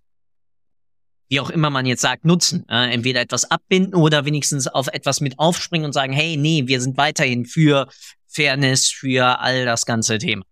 wie 1.29 1.41
auch 1.41 1.51
immer 1.51 1.71
man 1.71 1.87
jetzt 1.87 2.01
sagt, 2.01 2.25
nutzen. 2.25 2.65
Äh, 2.69 2.93
entweder 2.93 3.21
etwas 3.21 3.51
abbinden 3.51 3.95
oder 3.95 4.25
wenigstens 4.25 4.67
auf 4.67 4.89
etwas 4.89 5.21
mit 5.21 5.39
aufspringen 5.39 5.85
und 5.85 5.93
sagen, 5.93 6.13
hey, 6.13 6.37
nee, 6.37 6.65
wir 6.67 6.81
sind 6.81 6.97
weiterhin 6.97 7.45
für 7.45 7.89
Fairness, 8.29 8.89
für 8.89 9.41
all 9.41 9.65
das 9.65 9.87
ganze 9.87 10.19
Thema. 10.19 10.45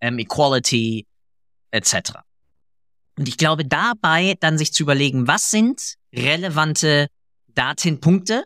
Ähm, 0.00 0.18
Equality, 0.18 1.06
etc. 1.70 2.12
Und 3.18 3.28
ich 3.28 3.36
glaube, 3.36 3.64
dabei 3.64 4.36
dann 4.40 4.58
sich 4.58 4.72
zu 4.72 4.82
überlegen, 4.84 5.26
was 5.26 5.50
sind 5.50 5.94
relevante 6.14 7.08
Datenpunkte, 7.48 8.44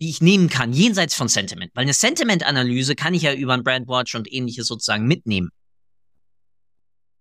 die 0.00 0.10
ich 0.10 0.20
nehmen 0.20 0.48
kann, 0.48 0.72
jenseits 0.72 1.14
von 1.14 1.28
Sentiment. 1.28 1.72
Weil 1.74 1.82
eine 1.82 1.94
Sentiment-Analyse 1.94 2.94
kann 2.94 3.14
ich 3.14 3.22
ja 3.22 3.32
über 3.32 3.54
ein 3.54 3.64
Brandwatch 3.64 4.14
und 4.14 4.32
ähnliches 4.32 4.66
sozusagen 4.66 5.06
mitnehmen. 5.06 5.50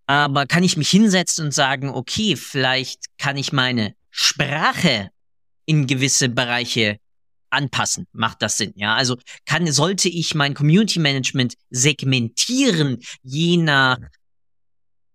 Aber 0.07 0.45
kann 0.45 0.63
ich 0.63 0.77
mich 0.77 0.89
hinsetzen 0.89 1.45
und 1.45 1.51
sagen, 1.51 1.89
okay, 1.89 2.35
vielleicht 2.35 3.05
kann 3.17 3.35
ich 3.35 3.51
meine 3.51 3.93
Sprache 4.09 5.09
in 5.65 5.85
gewisse 5.85 6.29
Bereiche 6.29 6.97
anpassen. 7.49 8.07
Macht 8.11 8.41
das 8.41 8.57
Sinn? 8.57 8.73
Ja, 8.75 8.95
also 8.95 9.17
kann, 9.45 9.71
sollte 9.71 10.09
ich 10.09 10.35
mein 10.35 10.53
Community 10.53 10.99
Management 10.99 11.55
segmentieren, 11.69 12.99
je 13.23 13.57
nach 13.57 13.97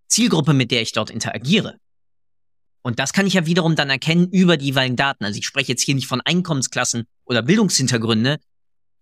Zielgruppe, 0.09 0.53
mit 0.53 0.71
der 0.71 0.83
ich 0.83 0.93
dort 0.93 1.11
interagiere. 1.11 1.79
Und 2.83 2.99
das 2.99 3.13
kann 3.13 3.27
ich 3.27 3.35
ja 3.35 3.47
wiederum 3.47 3.77
dann 3.77 3.91
erkennen 3.91 4.29
über 4.31 4.57
die 4.57 4.67
jeweiligen 4.67 4.97
Daten. 4.97 5.25
Also 5.25 5.39
ich 5.39 5.47
spreche 5.47 5.73
jetzt 5.73 5.83
hier 5.83 5.95
nicht 5.95 6.09
von 6.09 6.21
Einkommensklassen 6.21 7.05
oder 7.25 7.43
Bildungshintergründe, 7.43 8.39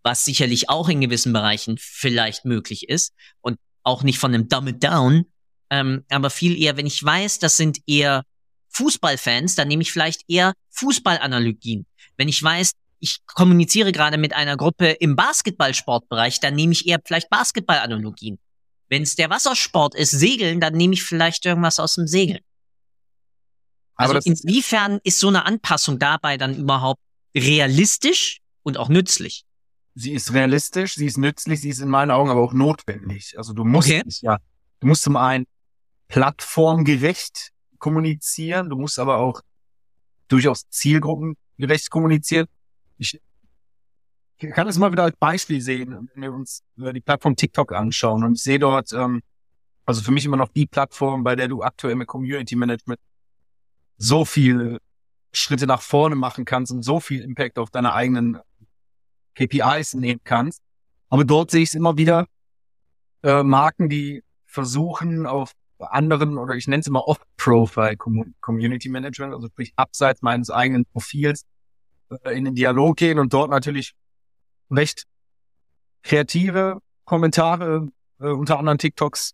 was 0.02 0.24
sicherlich 0.24 0.68
auch 0.68 0.88
in 0.88 1.00
gewissen 1.00 1.32
Bereichen 1.32 1.76
vielleicht 1.78 2.44
möglich 2.44 2.88
ist 2.88 3.12
und 3.40 3.58
auch 3.82 4.02
nicht 4.02 4.18
von 4.18 4.34
einem 4.34 4.48
Dumb 4.48 4.68
It 4.68 4.84
Down, 4.84 5.24
ähm, 5.70 6.04
aber 6.10 6.30
viel 6.30 6.60
eher, 6.60 6.76
wenn 6.76 6.86
ich 6.86 7.02
weiß, 7.02 7.38
das 7.38 7.56
sind 7.56 7.78
eher 7.86 8.24
Fußballfans, 8.70 9.54
dann 9.54 9.68
nehme 9.68 9.82
ich 9.82 9.92
vielleicht 9.92 10.22
eher 10.28 10.52
Fußballanalogien. 10.70 11.86
Wenn 12.16 12.28
ich 12.28 12.42
weiß, 12.42 12.72
ich 13.00 13.20
kommuniziere 13.26 13.92
gerade 13.92 14.18
mit 14.18 14.34
einer 14.34 14.56
Gruppe 14.56 14.90
im 14.90 15.16
Basketballsportbereich, 15.16 16.40
dann 16.40 16.54
nehme 16.54 16.72
ich 16.72 16.86
eher 16.86 17.00
vielleicht 17.04 17.30
Basketballanalogien. 17.30 18.38
Wenn 18.88 19.02
es 19.02 19.16
der 19.16 19.30
Wassersport 19.30 19.94
ist, 19.94 20.10
Segeln, 20.10 20.60
dann 20.60 20.74
nehme 20.74 20.94
ich 20.94 21.02
vielleicht 21.02 21.46
irgendwas 21.46 21.78
aus 21.78 21.94
dem 21.94 22.06
Segeln. 22.06 22.40
Also 23.94 24.18
inwiefern 24.18 24.98
ist 25.04 25.18
so 25.18 25.28
eine 25.28 25.44
Anpassung 25.44 25.98
dabei 25.98 26.36
dann 26.36 26.56
überhaupt 26.56 27.00
realistisch 27.34 28.38
und 28.62 28.78
auch 28.78 28.88
nützlich? 28.88 29.44
Sie 29.94 30.12
ist 30.12 30.32
realistisch, 30.32 30.94
sie 30.94 31.06
ist 31.06 31.18
nützlich, 31.18 31.60
sie 31.60 31.68
ist 31.68 31.80
in 31.80 31.88
meinen 31.88 32.10
Augen 32.10 32.30
aber 32.30 32.40
auch 32.40 32.52
notwendig. 32.52 33.34
Also 33.36 33.52
du 33.52 33.64
musst 33.64 33.88
okay. 33.88 34.02
ja, 34.20 34.38
du 34.80 34.86
musst 34.86 35.02
zum 35.02 35.16
einen 35.16 35.46
plattformgerecht 36.08 37.50
kommunizieren, 37.78 38.70
du 38.70 38.76
musst 38.76 38.98
aber 38.98 39.18
auch 39.18 39.42
durchaus 40.28 40.68
zielgruppengerecht 40.70 41.90
kommunizieren. 41.90 42.46
Ich 43.00 43.18
kann 44.52 44.68
es 44.68 44.78
mal 44.78 44.92
wieder 44.92 45.04
als 45.04 45.16
Beispiel 45.16 45.60
sehen, 45.60 46.08
wenn 46.14 46.22
wir 46.22 46.32
uns 46.32 46.62
die 46.76 47.00
Plattform 47.00 47.36
TikTok 47.36 47.72
anschauen 47.72 48.24
und 48.24 48.34
ich 48.34 48.42
sehe 48.42 48.58
dort, 48.58 48.92
ähm, 48.92 49.22
also 49.84 50.02
für 50.02 50.12
mich 50.12 50.24
immer 50.24 50.36
noch 50.36 50.48
die 50.48 50.66
Plattform, 50.66 51.24
bei 51.24 51.36
der 51.36 51.48
du 51.48 51.62
aktuell 51.62 51.94
mit 51.96 52.06
Community 52.06 52.56
Management 52.56 53.00
so 53.96 54.24
viele 54.24 54.78
Schritte 55.32 55.66
nach 55.66 55.82
vorne 55.82 56.14
machen 56.14 56.44
kannst 56.44 56.72
und 56.72 56.82
so 56.82 57.00
viel 57.00 57.22
Impact 57.22 57.58
auf 57.58 57.70
deine 57.70 57.92
eigenen 57.92 58.38
KPIs 59.34 59.94
nehmen 59.94 60.20
kannst. 60.24 60.62
Aber 61.08 61.24
dort 61.24 61.50
sehe 61.50 61.62
ich 61.62 61.70
es 61.70 61.74
immer 61.74 61.96
wieder, 61.96 62.26
äh, 63.22 63.42
Marken, 63.42 63.88
die 63.88 64.22
versuchen 64.46 65.26
auf 65.26 65.52
anderen 65.78 66.38
oder 66.38 66.54
ich 66.54 66.66
nenne 66.66 66.80
es 66.80 66.86
immer 66.86 67.06
Off-Profile 67.06 67.96
Community 67.96 68.88
Management, 68.88 69.34
also 69.34 69.48
sprich 69.48 69.72
abseits 69.76 70.22
meines 70.22 70.50
eigenen 70.50 70.84
Profils 70.84 71.44
in 72.30 72.44
den 72.44 72.54
Dialog 72.54 72.96
gehen 72.96 73.18
und 73.18 73.32
dort 73.32 73.50
natürlich 73.50 73.94
recht 74.70 75.04
kreative 76.02 76.80
Kommentare, 77.04 77.88
äh, 78.20 78.28
unter 78.28 78.58
anderem 78.58 78.78
TikToks, 78.78 79.32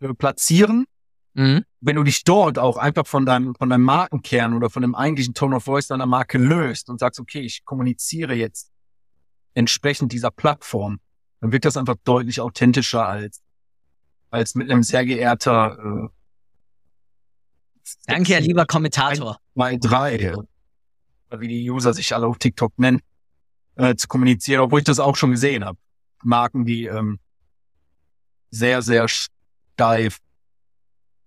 äh, 0.00 0.14
platzieren. 0.14 0.86
Mhm. 1.34 1.64
Wenn 1.80 1.96
du 1.96 2.02
dich 2.02 2.24
dort 2.24 2.58
auch 2.58 2.76
einfach 2.76 3.06
von 3.06 3.24
deinem, 3.24 3.54
von 3.54 3.70
deinem 3.70 3.84
Markenkern 3.84 4.54
oder 4.54 4.70
von 4.70 4.82
dem 4.82 4.94
eigentlichen 4.94 5.34
Tone 5.34 5.56
of 5.56 5.64
Voice 5.64 5.88
deiner 5.88 6.06
Marke 6.06 6.38
löst 6.38 6.90
und 6.90 7.00
sagst, 7.00 7.20
okay, 7.20 7.40
ich 7.40 7.64
kommuniziere 7.64 8.34
jetzt 8.34 8.70
entsprechend 9.54 10.12
dieser 10.12 10.30
Plattform, 10.30 11.00
dann 11.40 11.52
wird 11.52 11.64
das 11.64 11.76
einfach 11.76 11.96
deutlich 12.04 12.40
authentischer 12.40 13.06
als 13.06 13.42
als 14.32 14.54
mit 14.54 14.70
einem 14.70 14.82
sehr 14.82 15.04
geehrter. 15.04 15.78
Äh, 15.78 16.08
Danke, 18.06 18.38
lieber 18.38 18.64
Kommentator. 18.66 19.38
Zwei, 19.54 19.76
drei, 19.76 20.16
äh, 20.16 20.36
wie 21.40 21.48
die 21.48 21.70
User 21.70 21.94
sich 21.94 22.14
alle 22.14 22.26
auf 22.26 22.38
TikTok 22.38 22.78
nennen, 22.78 23.00
äh, 23.76 23.94
zu 23.94 24.08
kommunizieren, 24.08 24.60
obwohl 24.60 24.80
ich 24.80 24.84
das 24.84 25.00
auch 25.00 25.16
schon 25.16 25.30
gesehen 25.30 25.64
habe. 25.64 25.78
Marken, 26.22 26.64
die 26.64 26.84
ähm, 26.84 27.18
sehr, 28.50 28.82
sehr 28.82 29.08
steif 29.08 30.18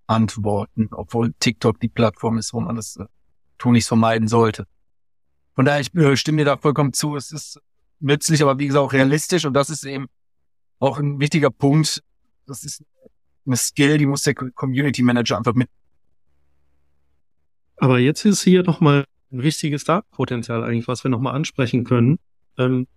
antworten, 0.07 0.89
obwohl 0.91 1.33
TikTok 1.39 1.79
die 1.79 1.89
Plattform 1.89 2.37
ist, 2.37 2.53
wo 2.53 2.59
man 2.59 2.75
das 2.75 2.97
äh, 2.97 3.05
tun 3.57 3.73
nicht 3.73 3.87
vermeiden 3.87 4.27
sollte. 4.27 4.67
Von 5.55 5.65
daher, 5.65 5.81
ich 5.81 5.93
äh, 5.95 6.15
stimme 6.17 6.39
dir 6.39 6.45
da 6.45 6.57
vollkommen 6.57 6.93
zu. 6.93 7.15
Es 7.15 7.31
ist 7.31 7.59
nützlich, 7.99 8.41
aber 8.41 8.59
wie 8.59 8.67
gesagt 8.67 8.85
auch 8.85 8.93
realistisch 8.93 9.45
und 9.45 9.53
das 9.53 9.69
ist 9.69 9.85
eben 9.85 10.07
auch 10.79 10.99
ein 10.99 11.19
wichtiger 11.19 11.49
Punkt. 11.49 12.03
Das 12.45 12.63
ist 12.63 12.83
eine 13.45 13.57
Skill, 13.57 13.97
die 13.97 14.05
muss 14.05 14.23
der 14.23 14.35
Community 14.35 15.01
Manager 15.01 15.37
einfach 15.37 15.53
mit. 15.53 15.69
Aber 17.77 17.99
jetzt 17.99 18.25
ist 18.25 18.43
hier 18.43 18.63
nochmal 18.63 19.05
ein 19.35 19.39
richtiges 19.39 19.83
Darkpotenzial 19.83 20.63
eigentlich, 20.63 20.87
was 20.87 21.03
wir 21.03 21.11
nochmal 21.11 21.35
ansprechen 21.35 21.83
können. 21.83 22.17
Ähm, 22.57 22.87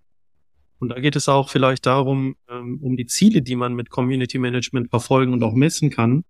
und 0.79 0.91
da 0.91 1.01
geht 1.01 1.17
es 1.17 1.29
auch 1.29 1.51
vielleicht 1.51 1.87
darum, 1.87 2.37
ähm, 2.49 2.79
um 2.81 2.97
die 2.97 3.07
Ziele, 3.07 3.43
die 3.43 3.57
man 3.57 3.75
mit 3.75 3.91
Community 3.91 4.39
Management 4.39 4.91
verfolgen 4.91 5.33
und 5.33 5.43
auch 5.43 5.55
messen 5.55 5.91
kann. 5.91 6.25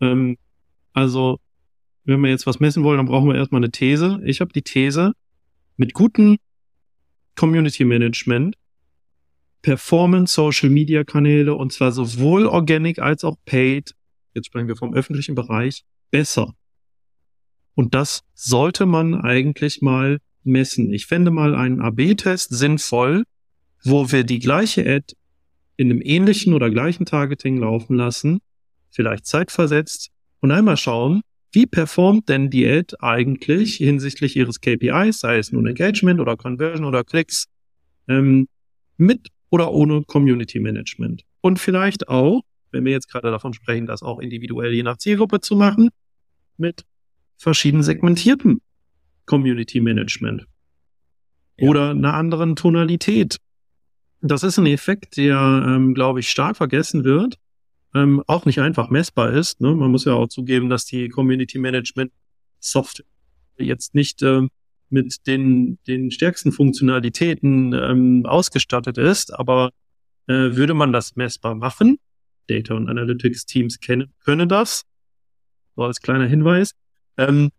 Ähm, 0.00 0.36
also, 0.92 1.38
wenn 2.04 2.20
wir 2.20 2.30
jetzt 2.30 2.46
was 2.46 2.58
messen 2.58 2.82
wollen, 2.82 2.98
dann 2.98 3.06
brauchen 3.06 3.28
wir 3.28 3.36
erstmal 3.36 3.60
eine 3.60 3.70
These. 3.70 4.20
Ich 4.24 4.40
habe 4.40 4.52
die 4.52 4.62
These, 4.62 5.12
mit 5.76 5.94
gutem 5.94 6.38
Community 7.36 7.84
Management 7.84 8.56
Performance 9.62 10.34
Social 10.34 10.68
Media 10.68 11.04
Kanäle 11.04 11.54
und 11.54 11.72
zwar 11.72 11.92
sowohl 11.92 12.46
organic 12.46 12.98
als 12.98 13.22
auch 13.22 13.36
paid, 13.44 13.94
jetzt 14.34 14.46
sprechen 14.46 14.66
wir 14.66 14.76
vom 14.76 14.92
öffentlichen 14.92 15.36
Bereich, 15.36 15.84
besser. 16.10 16.52
Und 17.74 17.94
das 17.94 18.22
sollte 18.34 18.86
man 18.86 19.14
eigentlich 19.14 19.82
mal 19.82 20.18
messen. 20.44 20.92
Ich 20.92 21.06
fände 21.06 21.30
mal 21.30 21.54
einen 21.54 21.80
AB-Test 21.80 22.50
sinnvoll, 22.50 23.24
wo 23.84 24.10
wir 24.12 24.24
die 24.24 24.38
gleiche 24.38 24.82
Ad 24.82 25.14
in 25.76 25.90
einem 25.90 26.02
ähnlichen 26.02 26.52
oder 26.54 26.70
gleichen 26.70 27.06
Targeting 27.06 27.56
laufen 27.58 27.96
lassen, 27.96 28.40
vielleicht 28.90 29.26
zeitversetzt 29.26 30.10
und 30.40 30.50
einmal 30.50 30.76
schauen, 30.76 31.22
wie 31.52 31.66
performt 31.66 32.28
denn 32.28 32.50
die 32.50 32.66
Ad 32.66 32.96
eigentlich 33.00 33.76
hinsichtlich 33.76 34.36
ihres 34.36 34.60
KPIs, 34.60 35.20
sei 35.20 35.38
es 35.38 35.52
nun 35.52 35.66
Engagement 35.66 36.20
oder 36.20 36.36
Conversion 36.36 36.86
oder 36.86 37.04
Klicks, 37.04 37.46
ähm, 38.08 38.48
mit 38.96 39.28
oder 39.50 39.72
ohne 39.72 40.02
Community 40.04 40.60
Management. 40.60 41.22
Und 41.40 41.58
vielleicht 41.58 42.08
auch, 42.08 42.42
wenn 42.70 42.84
wir 42.84 42.92
jetzt 42.92 43.08
gerade 43.08 43.30
davon 43.30 43.52
sprechen, 43.52 43.86
das 43.86 44.02
auch 44.02 44.18
individuell 44.18 44.72
je 44.72 44.82
nach 44.82 44.96
Zielgruppe 44.96 45.40
zu 45.40 45.56
machen, 45.56 45.90
mit 46.56 46.84
verschieden 47.42 47.82
segmentierten 47.82 48.60
Community 49.26 49.80
Management. 49.80 50.46
Ja. 51.58 51.68
Oder 51.68 51.90
einer 51.90 52.14
anderen 52.14 52.56
Tonalität. 52.56 53.38
Das 54.20 54.44
ist 54.44 54.58
ein 54.58 54.66
Effekt, 54.66 55.16
der, 55.16 55.64
ähm, 55.66 55.94
glaube 55.94 56.20
ich, 56.20 56.28
stark 56.28 56.56
vergessen 56.56 57.02
wird, 57.02 57.38
ähm, 57.94 58.22
auch 58.28 58.46
nicht 58.46 58.60
einfach 58.60 58.90
messbar 58.90 59.32
ist. 59.32 59.60
Ne? 59.60 59.74
Man 59.74 59.90
muss 59.90 60.04
ja 60.04 60.14
auch 60.14 60.28
zugeben, 60.28 60.68
dass 60.68 60.84
die 60.84 61.08
Community 61.08 61.58
Management 61.58 62.12
Software 62.60 63.06
jetzt 63.58 63.94
nicht 63.94 64.22
ähm, 64.22 64.50
mit 64.88 65.26
den, 65.26 65.78
den 65.88 66.12
stärksten 66.12 66.52
Funktionalitäten 66.52 67.72
ähm, 67.72 68.24
ausgestattet 68.24 68.98
ist, 68.98 69.34
aber 69.34 69.72
äh, 70.28 70.54
würde 70.54 70.74
man 70.74 70.92
das 70.92 71.16
messbar 71.16 71.56
machen, 71.56 71.98
Data 72.46 72.74
und 72.74 72.88
Analytics 72.88 73.46
Teams 73.46 73.80
kennen, 73.80 74.12
können 74.24 74.48
das, 74.48 74.84
so 75.74 75.82
als 75.82 76.00
kleiner 76.00 76.26
Hinweis, 76.26 76.74
ähm, 77.16 77.50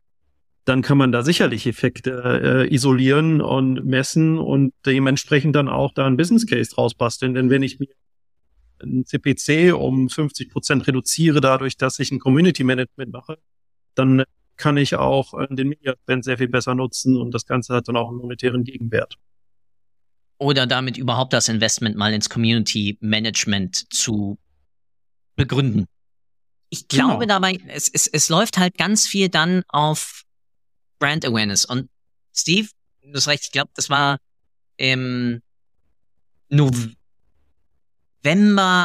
dann 0.66 0.82
kann 0.82 0.98
man 0.98 1.12
da 1.12 1.24
sicherlich 1.24 1.68
Effekte 1.68 2.66
äh, 2.70 2.74
isolieren 2.74 3.42
und 3.42 3.86
messen 3.86 4.38
und 4.38 4.74
dementsprechend 4.86 5.56
dann 5.56 5.68
auch 5.68 5.94
da 5.94 6.06
ein 6.06 6.18
Business 6.18 6.46
Case 6.46 6.72
draus 6.72 6.94
basteln. 6.94 7.34
Denn 7.34 7.50
wenn 7.50 7.64
ich 7.64 7.80
mir 7.80 7.90
ein 8.82 9.06
CPC 9.06 9.74
um 9.74 10.10
50 10.10 10.50
Prozent 10.50 10.88
reduziere 10.88 11.42
dadurch, 11.42 11.78
dass 11.78 12.00
ich 12.00 12.12
ein 12.12 12.20
Community 12.20 12.64
Management 12.64 13.12
mache, 13.12 13.38
dann 13.96 14.24
kann 14.56 14.78
ich 14.78 14.96
auch 14.96 15.34
äh, 15.34 15.48
den 15.54 15.70
Media 15.70 15.96
Spend 16.04 16.24
sehr 16.24 16.38
viel 16.38 16.48
besser 16.48 16.76
nutzen 16.76 17.18
und 17.18 17.34
das 17.34 17.46
Ganze 17.46 17.74
hat 17.74 17.88
dann 17.88 17.98
auch 17.98 18.10
einen 18.10 18.20
monetären 18.20 18.64
Gegenwert. 18.64 19.16
Oder 20.38 20.66
damit 20.66 20.98
überhaupt 20.98 21.34
das 21.34 21.50
Investment 21.50 21.96
mal 21.96 22.14
ins 22.14 22.30
Community 22.30 22.98
Management 23.02 23.94
zu 23.94 24.38
begründen. 25.36 25.86
Ich 26.74 26.88
glaube 26.88 27.28
genau. 27.28 27.36
dabei, 27.36 27.60
es, 27.68 27.88
es, 27.88 28.08
es 28.08 28.30
läuft 28.30 28.58
halt 28.58 28.80
ganz 28.80 29.06
viel 29.06 29.30
dann 29.30 29.62
auf 29.68 30.24
Brand 30.98 31.24
Awareness. 31.24 31.66
Und 31.66 31.88
Steve, 32.34 32.68
du 33.04 33.14
hast 33.14 33.28
recht, 33.28 33.44
ich 33.44 33.52
glaube, 33.52 33.70
das 33.76 33.92
war 33.92 34.18
im 34.78 35.44
November 36.50 36.90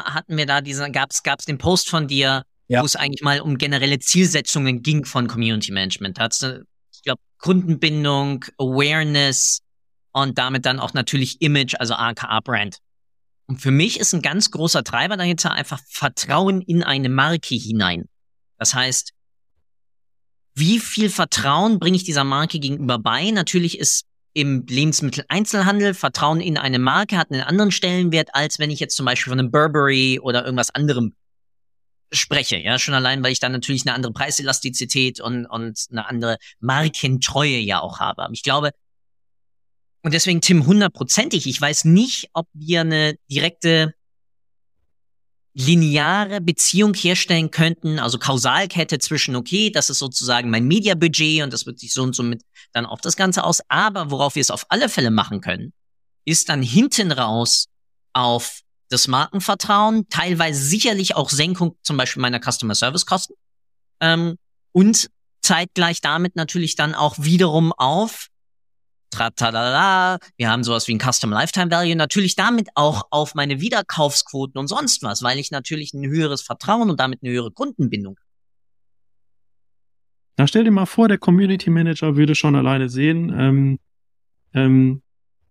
hatten 0.05 0.37
wir 0.37 0.45
da 0.45 0.61
diesen, 0.61 0.93
gab's, 0.93 1.23
gab's 1.23 1.47
den 1.47 1.57
Post 1.57 1.89
von 1.89 2.09
dir, 2.09 2.43
ja. 2.67 2.83
wo 2.83 2.85
es 2.85 2.95
eigentlich 2.95 3.23
mal 3.23 3.41
um 3.41 3.57
generelle 3.57 3.99
Zielsetzungen 4.01 4.83
ging 4.83 5.07
von 5.07 5.27
Community 5.27 5.73
Management. 5.73 6.19
Da 6.19 6.29
ich 6.93 7.03
glaube, 7.03 7.23
Kundenbindung, 7.39 8.45
Awareness 8.59 9.63
und 10.13 10.37
damit 10.37 10.67
dann 10.67 10.79
auch 10.79 10.93
natürlich 10.93 11.41
Image, 11.41 11.75
also 11.79 11.95
aka 11.95 12.41
Brand. 12.41 12.81
Und 13.49 13.63
für 13.63 13.71
mich 13.71 13.99
ist 13.99 14.13
ein 14.13 14.23
ganz 14.23 14.51
großer 14.51 14.85
Treiber 14.85 15.17
dahinter 15.17 15.53
einfach 15.53 15.81
Vertrauen 15.89 16.61
in 16.61 16.83
eine 16.83 17.09
Marke 17.09 17.55
hinein. 17.55 18.05
Das 18.59 18.75
heißt, 18.75 19.13
wie 20.55 20.79
viel 20.79 21.09
Vertrauen 21.09 21.79
bringe 21.79 21.97
ich 21.97 22.05
dieser 22.05 22.25
Marke 22.25 22.59
gegenüber 22.59 22.99
bei? 22.99 23.31
Natürlich 23.31 23.79
ist 23.79 24.05
im 24.35 24.67
Lebensmitteleinzelhandel 24.67 25.95
Vertrauen 25.95 26.41
in 26.41 26.59
eine 26.59 26.79
Marke 26.79 27.17
hat 27.17 27.31
einen 27.31 27.41
anderen 27.41 27.71
Stellenwert, 27.71 28.35
als 28.35 28.59
wenn 28.59 28.71
ich 28.71 28.81
jetzt 28.81 28.97
zum 28.97 29.07
Beispiel 29.07 29.31
von 29.31 29.39
einem 29.39 29.51
Burberry 29.51 30.21
oder 30.21 30.45
irgendwas 30.45 30.71
anderem 30.71 31.15
spreche. 32.13 32.59
Ja, 32.59 32.79
schon 32.79 32.95
allein, 32.95 33.23
weil 33.23 33.33
ich 33.33 33.41
dann 33.41 33.53
natürlich 33.53 33.87
eine 33.87 33.95
andere 33.95 34.13
Preiselastizität 34.13 35.21
und, 35.21 35.47
und 35.47 35.87
eine 35.91 36.07
andere 36.07 36.37
Markentreue 36.61 37.59
ja 37.59 37.81
auch 37.81 37.99
habe. 38.01 38.25
Aber 38.25 38.35
ich 38.35 38.43
glaube, 38.43 38.73
und 40.09 40.15
deswegen 40.15 40.41
Tim 40.41 40.65
hundertprozentig, 40.65 41.47
ich 41.47 41.61
weiß 41.61 41.85
nicht, 41.85 42.31
ob 42.33 42.49
wir 42.55 42.81
eine 42.81 43.19
direkte 43.31 43.93
lineare 45.53 46.41
Beziehung 46.41 46.95
herstellen 46.95 47.51
könnten, 47.51 47.99
also 47.99 48.19
Kausalkette 48.19 49.01
zwischen, 49.01 49.37
okay, 49.37 49.69
das 49.69 49.91
ist 49.91 49.99
sozusagen 49.99 50.49
mein 50.49 50.67
Mediabudget 50.67 51.43
und 51.43 51.53
das 51.53 51.67
wirkt 51.67 51.81
sich 51.81 51.93
so 51.93 52.05
und 52.05 52.15
so 52.15 52.23
mit 52.23 52.41
dann 52.73 52.87
auf 52.87 53.03
das 53.03 53.17
Ganze 53.17 53.45
aus. 53.45 53.61
Aber 53.69 54.11
worauf 54.11 54.35
wir 54.35 54.41
es 54.41 54.51
auf 54.51 54.65
alle 54.71 54.89
Fälle 54.89 55.11
machen 55.11 55.43
können, 55.43 55.75
ist 56.25 56.49
dann 56.49 56.63
hinten 56.63 57.13
raus 57.13 57.67
auf 58.15 58.61
das 58.89 59.09
Markenvertrauen, 59.09 60.09
teilweise 60.09 60.65
sicherlich 60.65 61.17
auch 61.17 61.29
Senkung 61.29 61.77
zum 61.83 61.99
Beispiel 61.99 62.23
meiner 62.23 62.41
Customer 62.41 62.75
Service 62.75 63.05
Kosten 63.05 63.35
ähm, 64.01 64.39
und 64.73 65.11
zeitgleich 65.43 66.01
damit 66.01 66.35
natürlich 66.35 66.77
dann 66.77 66.95
auch 66.95 67.17
wiederum 67.19 67.75
auf 67.75 68.29
Tratalala, 69.11 70.19
wir 70.37 70.51
haben 70.51 70.65
sowas 70.65 70.89
wie 70.89 70.95
ein 70.95 71.01
Custom 71.01 71.31
Lifetime 71.31 71.71
Value, 71.71 71.97
natürlich 71.97 72.37
damit 72.37 72.69
auch 72.75 73.05
auf 73.11 73.35
meine 73.35 73.61
Wiederkaufsquoten 73.61 74.59
und 74.59 74.69
sonst 74.69 75.03
was, 75.03 75.23
weil 75.23 75.39
ich 75.39 75.51
natürlich 75.51 75.95
ein 75.95 76.09
höheres 76.09 76.43
Vertrauen 76.43 76.91
und 76.91 77.01
damit 77.01 77.23
eine 77.23 77.33
höhere 77.33 77.51
Kundenbindung 77.51 78.17
na, 80.39 80.47
stell 80.47 80.63
dir 80.63 80.71
mal 80.71 80.87
vor, 80.87 81.09
der 81.09 81.19
Community 81.19 81.69
Manager 81.69 82.17
würde 82.17 82.37
schon 82.37 82.55
alleine 82.55 82.89
sehen, 82.89 83.35
ähm, 83.37 83.79
ähm, 84.55 85.03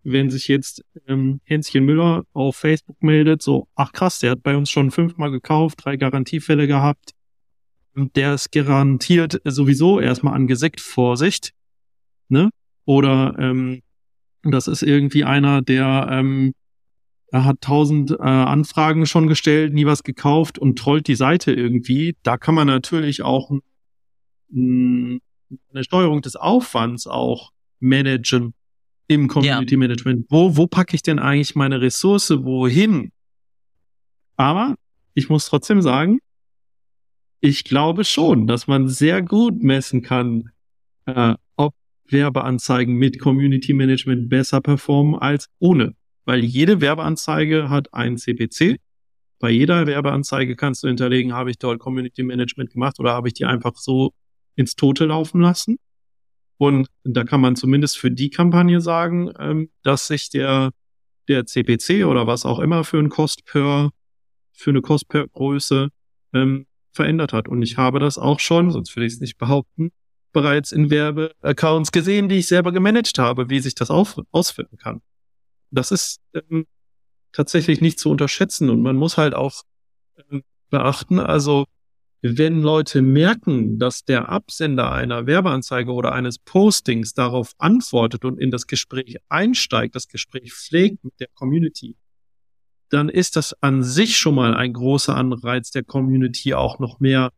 wenn 0.04 0.30
sich 0.30 0.48
jetzt 0.48 0.82
ähm, 1.08 1.42
Hänschen 1.44 1.84
Müller 1.84 2.24
auf 2.32 2.56
Facebook 2.56 3.04
meldet, 3.04 3.42
so, 3.42 3.68
ach 3.76 3.92
krass, 3.92 4.20
der 4.20 4.32
hat 4.32 4.44
bei 4.44 4.56
uns 4.56 4.72
schon 4.72 4.92
fünfmal 4.92 5.30
gekauft, 5.30 5.84
drei 5.84 5.98
Garantiefälle 5.98 6.68
gehabt. 6.68 7.12
Der 8.16 8.36
ist 8.36 8.52
garantiert 8.52 9.42
sowieso 9.44 10.00
erstmal 10.00 10.36
angeseckt, 10.36 10.80
Vorsicht. 10.80 11.52
Ne? 12.30 12.50
Oder 12.88 13.36
ähm, 13.38 13.82
das 14.44 14.68
ist 14.68 14.82
irgendwie 14.82 15.26
einer, 15.26 15.62
der 15.62 16.08
ähm, 16.10 16.54
er 17.30 17.44
hat 17.44 17.60
tausend 17.60 18.12
äh, 18.12 18.24
Anfragen 18.24 19.06
schon 19.06 19.28
gestellt, 19.28 19.74
nie 19.74 19.86
was 19.86 20.04
gekauft 20.04 20.58
und 20.58 20.80
trollt 20.80 21.10
die 21.10 21.16
Seite 21.16 21.52
irgendwie. 21.52 22.16
Da 22.24 22.38
kann 22.38 22.56
man 22.56 22.68
natürlich 22.68 23.24
auch 23.24 23.52
mh, 24.50 25.20
eine 25.74 25.84
Steuerung 25.84 26.22
des 26.22 26.38
Aufwands 26.38 27.08
auch 27.08 27.52
managen 27.82 28.54
im 29.10 29.28
Community 29.28 29.76
ja. 29.76 29.80
Management. 29.80 30.28
Wo, 30.30 30.56
wo 30.56 30.68
packe 30.68 30.96
ich 30.96 31.04
denn 31.04 31.20
eigentlich 31.20 31.56
meine 31.56 31.82
Ressource 31.82 32.30
wohin? 32.30 33.12
Aber 34.38 34.76
ich 35.14 35.28
muss 35.28 35.48
trotzdem 35.48 35.82
sagen, 35.82 36.20
ich 37.42 37.66
glaube 37.66 38.06
schon, 38.06 38.48
dass 38.48 38.68
man 38.68 38.88
sehr 38.88 39.22
gut 39.22 39.62
messen 39.62 40.02
kann, 40.02 40.52
äh, 41.06 41.36
Werbeanzeigen 42.10 42.96
mit 42.96 43.20
Community 43.20 43.74
Management 43.74 44.30
besser 44.30 44.62
performen 44.62 45.16
als 45.16 45.50
ohne. 45.60 45.96
Weil 46.26 46.44
jede 46.44 46.82
Werbeanzeige 46.82 47.70
hat 47.70 47.94
ein 47.94 48.18
CPC. 48.18 48.78
Bei 49.40 49.50
jeder 49.50 49.86
Werbeanzeige 49.86 50.56
kannst 50.56 50.84
du 50.84 50.88
hinterlegen, 50.88 51.34
habe 51.34 51.52
ich 51.52 51.58
dort 51.60 51.80
Community 51.80 52.24
Management 52.24 52.72
gemacht 52.72 53.00
oder 53.00 53.14
habe 53.14 53.28
ich 53.28 53.34
die 53.34 53.46
einfach 53.46 53.76
so 53.76 54.14
ins 54.56 54.76
Tote 54.76 55.06
laufen 55.06 55.42
lassen. 55.42 55.78
Und 56.58 56.88
da 57.04 57.24
kann 57.24 57.40
man 57.40 57.56
zumindest 57.56 57.98
für 57.98 58.12
die 58.12 58.30
Kampagne 58.30 58.82
sagen, 58.82 59.32
ähm, 59.40 59.70
dass 59.84 60.08
sich 60.08 60.30
der, 60.30 60.72
der 61.28 61.46
CPC 61.46 62.06
oder 62.06 62.26
was 62.26 62.46
auch 62.46 62.60
immer 62.60 62.84
für 62.84 62.98
ein 62.98 63.10
Cost 63.10 63.46
per, 63.46 63.92
für 64.54 64.72
eine 64.72 64.82
Cost 64.82 65.08
per 65.08 65.28
Größe 65.28 65.90
ähm, 66.34 66.66
verändert 66.92 67.32
hat. 67.32 67.48
Und 67.48 67.62
ich 67.62 67.78
habe 67.78 68.00
das 68.00 68.18
auch 68.18 68.40
schon, 68.40 68.72
sonst 68.72 68.96
würde 68.96 69.06
ich 69.06 69.14
es 69.14 69.20
nicht 69.20 69.38
behaupten, 69.38 69.92
bereits 70.42 70.72
in 70.72 70.92
Werbeaccounts 70.92 71.92
gesehen, 71.92 72.30
die 72.30 72.36
ich 72.38 72.48
selber 72.48 72.72
gemanagt 72.72 73.18
habe, 73.18 73.50
wie 73.50 73.60
sich 73.60 73.74
das 73.74 73.90
auf, 73.90 74.22
auswirken 74.32 74.78
kann. 74.78 75.02
Das 75.72 75.92
ist 75.92 76.22
ähm, 76.36 76.68
tatsächlich 77.32 77.82
nicht 77.82 77.98
zu 77.98 78.12
unterschätzen 78.12 78.70
und 78.70 78.84
man 78.84 78.98
muss 78.98 79.18
halt 79.18 79.34
auch 79.34 79.64
ähm, 80.30 80.44
beachten, 80.70 81.20
also 81.20 81.66
wenn 82.22 82.62
Leute 82.62 83.02
merken, 83.02 83.80
dass 83.80 84.06
der 84.06 84.30
Absender 84.30 84.92
einer 84.92 85.26
Werbeanzeige 85.26 85.92
oder 85.92 86.12
eines 86.14 86.38
Postings 86.38 87.14
darauf 87.16 87.54
antwortet 87.58 88.24
und 88.24 88.40
in 88.40 88.52
das 88.52 88.68
Gespräch 88.68 89.18
einsteigt, 89.30 89.96
das 89.96 90.08
Gespräch 90.08 90.54
pflegt 90.54 91.04
mit 91.04 91.20
der 91.20 91.30
Community, 91.34 91.96
dann 92.90 93.10
ist 93.10 93.38
das 93.38 93.56
an 93.62 93.82
sich 93.84 94.18
schon 94.18 94.36
mal 94.36 94.54
ein 94.54 94.74
großer 94.74 95.16
Anreiz 95.16 95.72
der 95.72 95.84
Community, 95.84 96.54
auch 96.54 96.78
noch 96.78 97.00
mehr 97.00 97.32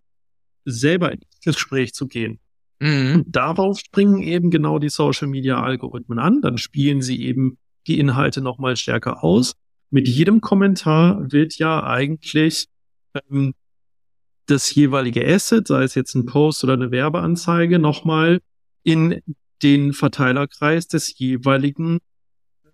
selber 0.65 1.13
ins 1.13 1.23
Gespräch 1.43 1.93
zu 1.93 2.07
gehen. 2.07 2.39
Mhm. 2.79 3.13
Und 3.15 3.35
darauf 3.35 3.79
springen 3.79 4.21
eben 4.21 4.51
genau 4.51 4.79
die 4.79 4.89
Social 4.89 5.27
Media 5.27 5.61
Algorithmen 5.61 6.19
an. 6.19 6.41
Dann 6.41 6.57
spielen 6.57 7.01
sie 7.01 7.23
eben 7.23 7.57
die 7.87 7.99
Inhalte 7.99 8.41
noch 8.41 8.57
mal 8.57 8.75
stärker 8.75 9.23
aus. 9.23 9.53
Mit 9.89 10.07
jedem 10.07 10.41
Kommentar 10.41 11.31
wird 11.31 11.57
ja 11.57 11.83
eigentlich 11.83 12.67
ähm, 13.29 13.53
das 14.45 14.73
jeweilige 14.73 15.25
Asset, 15.25 15.67
sei 15.67 15.83
es 15.83 15.95
jetzt 15.95 16.15
ein 16.15 16.25
Post 16.25 16.63
oder 16.63 16.73
eine 16.73 16.91
Werbeanzeige, 16.91 17.79
nochmal 17.79 18.39
in 18.83 19.21
den 19.61 19.93
Verteilerkreis 19.93 20.87
des 20.87 21.17
jeweiligen 21.17 21.99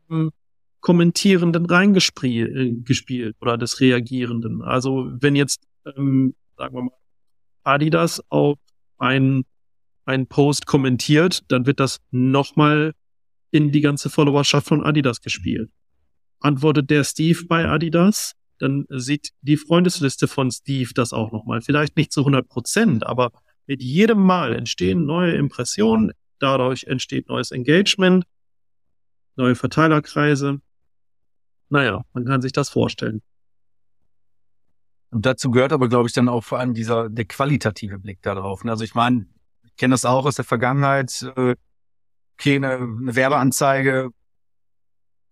ähm, 0.09 0.31
Kommentierenden 0.81 1.65
reingespielt 1.65 3.09
äh, 3.09 3.33
oder 3.41 3.57
des 3.57 3.79
Reagierenden. 3.79 4.61
Also 4.61 5.09
wenn 5.19 5.35
jetzt, 5.35 5.63
ähm, 5.97 6.35
sagen 6.57 6.75
wir 6.75 6.83
mal, 6.83 6.97
Adidas 7.63 8.21
auf 8.29 8.59
einen, 8.97 9.45
einen 10.05 10.27
Post 10.27 10.65
kommentiert, 10.65 11.43
dann 11.49 11.65
wird 11.65 11.79
das 11.79 11.99
nochmal 12.11 12.93
in 13.51 13.71
die 13.71 13.81
ganze 13.81 14.09
Followerschaft 14.09 14.67
von 14.67 14.83
Adidas 14.83 15.21
gespielt. 15.21 15.71
Antwortet 16.39 16.89
der 16.89 17.03
Steve 17.03 17.45
bei 17.47 17.67
Adidas, 17.67 18.33
dann 18.59 18.85
sieht 18.89 19.31
die 19.41 19.57
Freundesliste 19.57 20.27
von 20.27 20.51
Steve 20.51 20.91
das 20.93 21.13
auch 21.13 21.31
nochmal. 21.31 21.61
Vielleicht 21.61 21.97
nicht 21.97 22.11
zu 22.11 22.21
100 22.21 22.47
Prozent, 22.47 23.05
aber 23.05 23.31
mit 23.67 23.81
jedem 23.81 24.19
Mal 24.19 24.53
entstehen 24.53 25.05
neue 25.05 25.33
Impressionen, 25.33 26.11
dadurch 26.39 26.83
entsteht 26.83 27.29
neues 27.29 27.51
Engagement, 27.51 28.25
neue 29.35 29.55
Verteilerkreise. 29.55 30.61
Naja, 31.69 32.03
man 32.13 32.25
kann 32.25 32.41
sich 32.41 32.51
das 32.51 32.69
vorstellen. 32.69 33.21
Und 35.09 35.25
dazu 35.25 35.49
gehört 35.49 35.71
aber, 35.71 35.87
glaube 35.87 36.07
ich, 36.07 36.13
dann 36.13 36.29
auch 36.29 36.43
vor 36.43 36.59
allem 36.59 36.73
dieser, 36.73 37.09
der 37.09 37.25
qualitative 37.25 37.99
Blick 37.99 38.21
darauf. 38.21 38.65
Also 38.65 38.83
ich 38.83 38.95
meine, 38.95 39.27
kenne 39.77 39.93
das 39.93 40.05
auch 40.05 40.25
aus 40.25 40.35
der 40.35 40.45
Vergangenheit. 40.45 41.21
Äh, 41.35 41.55
okay, 42.38 42.55
eine, 42.55 42.73
eine 42.73 43.15
Werbeanzeige 43.15 44.11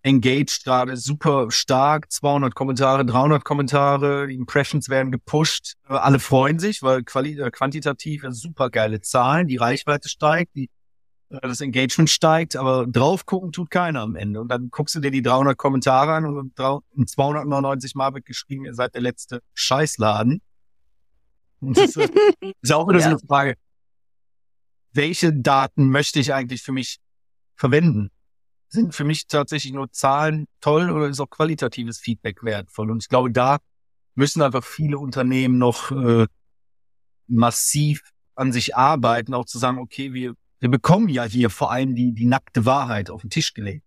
engaged 0.03 0.65
gerade 0.65 0.97
super 0.97 1.49
stark, 1.49 2.12
200 2.12 2.53
Kommentare, 2.53 3.06
300 3.06 3.43
Kommentare, 3.43 4.27
die 4.27 4.36
Impressions 4.36 4.89
werden 4.89 5.12
gepusht, 5.12 5.75
äh, 5.89 5.93
alle 5.93 6.19
freuen 6.19 6.60
sich, 6.60 6.84
weil 6.84 7.03
quali 7.03 7.39
äh, 7.39 7.49
quantitativ 7.49 8.25
super 8.29 8.69
geile 8.69 9.01
Zahlen, 9.01 9.47
die 9.47 9.56
Reichweite 9.58 10.10
steigt, 10.10 10.56
die, 10.56 10.69
äh, 11.29 11.39
das 11.41 11.62
Engagement 11.62 12.10
steigt, 12.10 12.58
aber 12.58 12.86
drauf 12.86 13.25
gucken 13.25 13.53
tut 13.53 13.71
keiner 13.71 14.01
am 14.01 14.17
Ende. 14.17 14.41
Und 14.41 14.49
dann 14.49 14.69
guckst 14.69 14.93
du 14.95 14.99
dir 14.99 15.12
die 15.12 15.21
300 15.21 15.58
Kommentare 15.58 16.13
an 16.13 16.25
und 16.25 17.10
299 17.10 17.95
Mal 17.95 18.13
wird 18.13 18.25
geschrieben, 18.25 18.65
ihr 18.65 18.73
seid 18.73 18.93
der 18.95 19.01
letzte 19.01 19.41
Scheißladen. 19.53 20.41
Und 21.62 21.77
das 21.77 21.95
ist, 21.95 22.12
ist 22.62 22.73
auch 22.73 22.89
wieder 22.89 22.99
ja. 22.99 23.06
so 23.06 23.10
eine 23.12 23.19
Frage, 23.19 23.56
welche 24.93 25.34
Daten 25.34 25.89
möchte 25.89 26.19
ich 26.19 26.34
eigentlich 26.34 26.62
für 26.62 26.71
mich 26.71 26.99
verwenden? 27.56 28.10
sind 28.73 28.95
für 28.95 29.03
mich 29.03 29.27
tatsächlich 29.27 29.71
nur 29.71 29.91
Zahlen 29.91 30.47
toll 30.60 30.89
oder 30.89 31.08
ist 31.08 31.19
auch 31.19 31.29
qualitatives 31.29 31.99
Feedback 31.99 32.43
wertvoll? 32.43 32.89
Und 32.91 33.03
ich 33.03 33.10
glaube, 33.10 33.32
da 33.32 33.60
müssen 34.15 34.41
einfach 34.41 34.63
viele 34.63 34.97
Unternehmen 34.97 35.58
noch 35.60 35.91
äh, 35.91 36.25
massiv 37.27 38.01
an 38.36 38.51
sich 38.51 38.75
arbeiten, 38.75 39.34
auch 39.36 39.45
zu 39.45 39.60
sagen, 39.60 39.77
okay, 39.77 40.13
wir, 40.13 40.34
wir 40.60 40.69
bekommen 40.69 41.08
ja 41.08 41.23
hier 41.23 41.51
vor 41.51 41.71
allem 41.71 41.95
die, 41.95 42.13
die 42.13 42.25
nackte 42.25 42.65
Wahrheit 42.65 43.12
auf 43.12 43.21
den 43.21 43.29
Tisch 43.29 43.53
gelegt. 43.53 43.86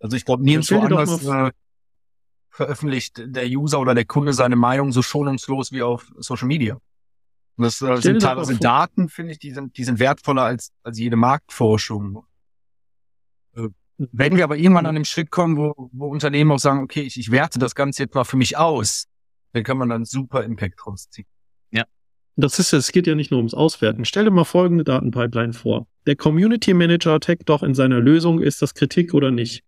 Also 0.00 0.16
ich 0.16 0.24
glaube, 0.24 0.42
nirgendwo 0.42 0.80
anders 0.80 1.24
äh, 1.24 1.52
veröffentlicht 2.50 3.22
der 3.24 3.46
User 3.46 3.78
oder 3.78 3.94
der 3.94 4.04
Kunde 4.04 4.32
seine 4.32 4.56
Meinung 4.56 4.90
so 4.90 5.02
schonungslos 5.02 5.70
wie 5.70 5.82
auf 5.82 6.10
Social 6.18 6.48
Media. 6.48 6.76
Und 7.56 7.64
das 7.64 7.82
äh, 7.82 7.96
sind 8.00 8.22
teilweise 8.22 8.56
Daten, 8.56 9.08
finde 9.08 9.32
ich, 9.32 9.38
die 9.38 9.50
sind, 9.50 9.76
die 9.76 9.84
sind 9.84 9.98
wertvoller 9.98 10.42
als, 10.42 10.72
als 10.82 10.98
jede 10.98 11.16
Marktforschung. 11.16 12.24
Äh, 13.54 13.68
wenn 13.98 14.36
wir 14.36 14.44
aber 14.44 14.56
irgendwann 14.56 14.86
an 14.86 14.94
dem 14.94 15.04
Schritt 15.04 15.30
kommen, 15.30 15.56
wo, 15.56 15.90
wo 15.92 16.08
Unternehmen 16.08 16.50
auch 16.50 16.58
sagen, 16.58 16.80
okay, 16.80 17.02
ich, 17.02 17.18
ich 17.18 17.30
werte 17.30 17.58
das 17.58 17.74
Ganze 17.74 18.02
jetzt 18.04 18.14
mal 18.14 18.24
für 18.24 18.36
mich 18.36 18.56
aus, 18.56 19.06
dann 19.52 19.64
kann 19.64 19.78
man 19.78 19.90
dann 19.90 20.04
super 20.04 20.42
Impact 20.44 20.86
rausziehen. 20.86 21.28
Ja. 21.70 21.84
Das 22.36 22.58
ist, 22.58 22.72
es 22.72 22.90
geht 22.90 23.06
ja 23.06 23.14
nicht 23.14 23.30
nur 23.30 23.38
ums 23.38 23.54
Auswerten. 23.54 24.04
Stell 24.04 24.24
dir 24.24 24.30
mal 24.30 24.44
folgende 24.44 24.84
Datenpipeline 24.84 25.52
vor. 25.52 25.86
Der 26.06 26.16
Community 26.16 26.74
Manager 26.74 27.20
taggt 27.20 27.48
doch 27.48 27.62
in 27.62 27.74
seiner 27.74 28.00
Lösung, 28.00 28.40
ist 28.40 28.62
das 28.62 28.74
Kritik 28.74 29.14
oder 29.14 29.30
nicht? 29.30 29.62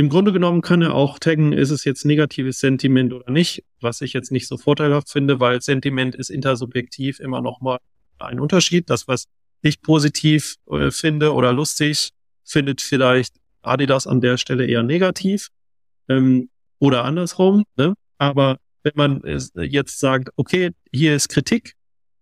Im 0.00 0.08
Grunde 0.08 0.32
genommen 0.32 0.62
kann 0.62 0.80
er 0.80 0.94
auch 0.94 1.18
taggen, 1.18 1.52
ist 1.52 1.68
es 1.68 1.84
jetzt 1.84 2.06
negatives 2.06 2.58
Sentiment 2.58 3.12
oder 3.12 3.30
nicht, 3.30 3.64
was 3.82 4.00
ich 4.00 4.14
jetzt 4.14 4.32
nicht 4.32 4.48
so 4.48 4.56
vorteilhaft 4.56 5.10
finde, 5.10 5.40
weil 5.40 5.60
Sentiment 5.60 6.14
ist 6.14 6.30
intersubjektiv 6.30 7.20
immer 7.20 7.42
noch 7.42 7.60
mal 7.60 7.80
ein 8.18 8.40
Unterschied. 8.40 8.88
Das, 8.88 9.08
was 9.08 9.26
ich 9.60 9.82
positiv 9.82 10.54
äh, 10.70 10.90
finde 10.90 11.34
oder 11.34 11.52
lustig, 11.52 12.12
findet 12.44 12.80
vielleicht 12.80 13.34
Adidas 13.60 14.06
an 14.06 14.22
der 14.22 14.38
Stelle 14.38 14.64
eher 14.64 14.82
negativ 14.82 15.48
ähm, 16.08 16.48
oder 16.78 17.04
andersrum. 17.04 17.64
Ne? 17.76 17.92
Aber 18.16 18.56
wenn 18.82 18.92
man 18.94 19.22
jetzt 19.54 20.00
sagt, 20.00 20.30
okay, 20.36 20.70
hier 20.90 21.14
ist 21.14 21.28
Kritik 21.28 21.74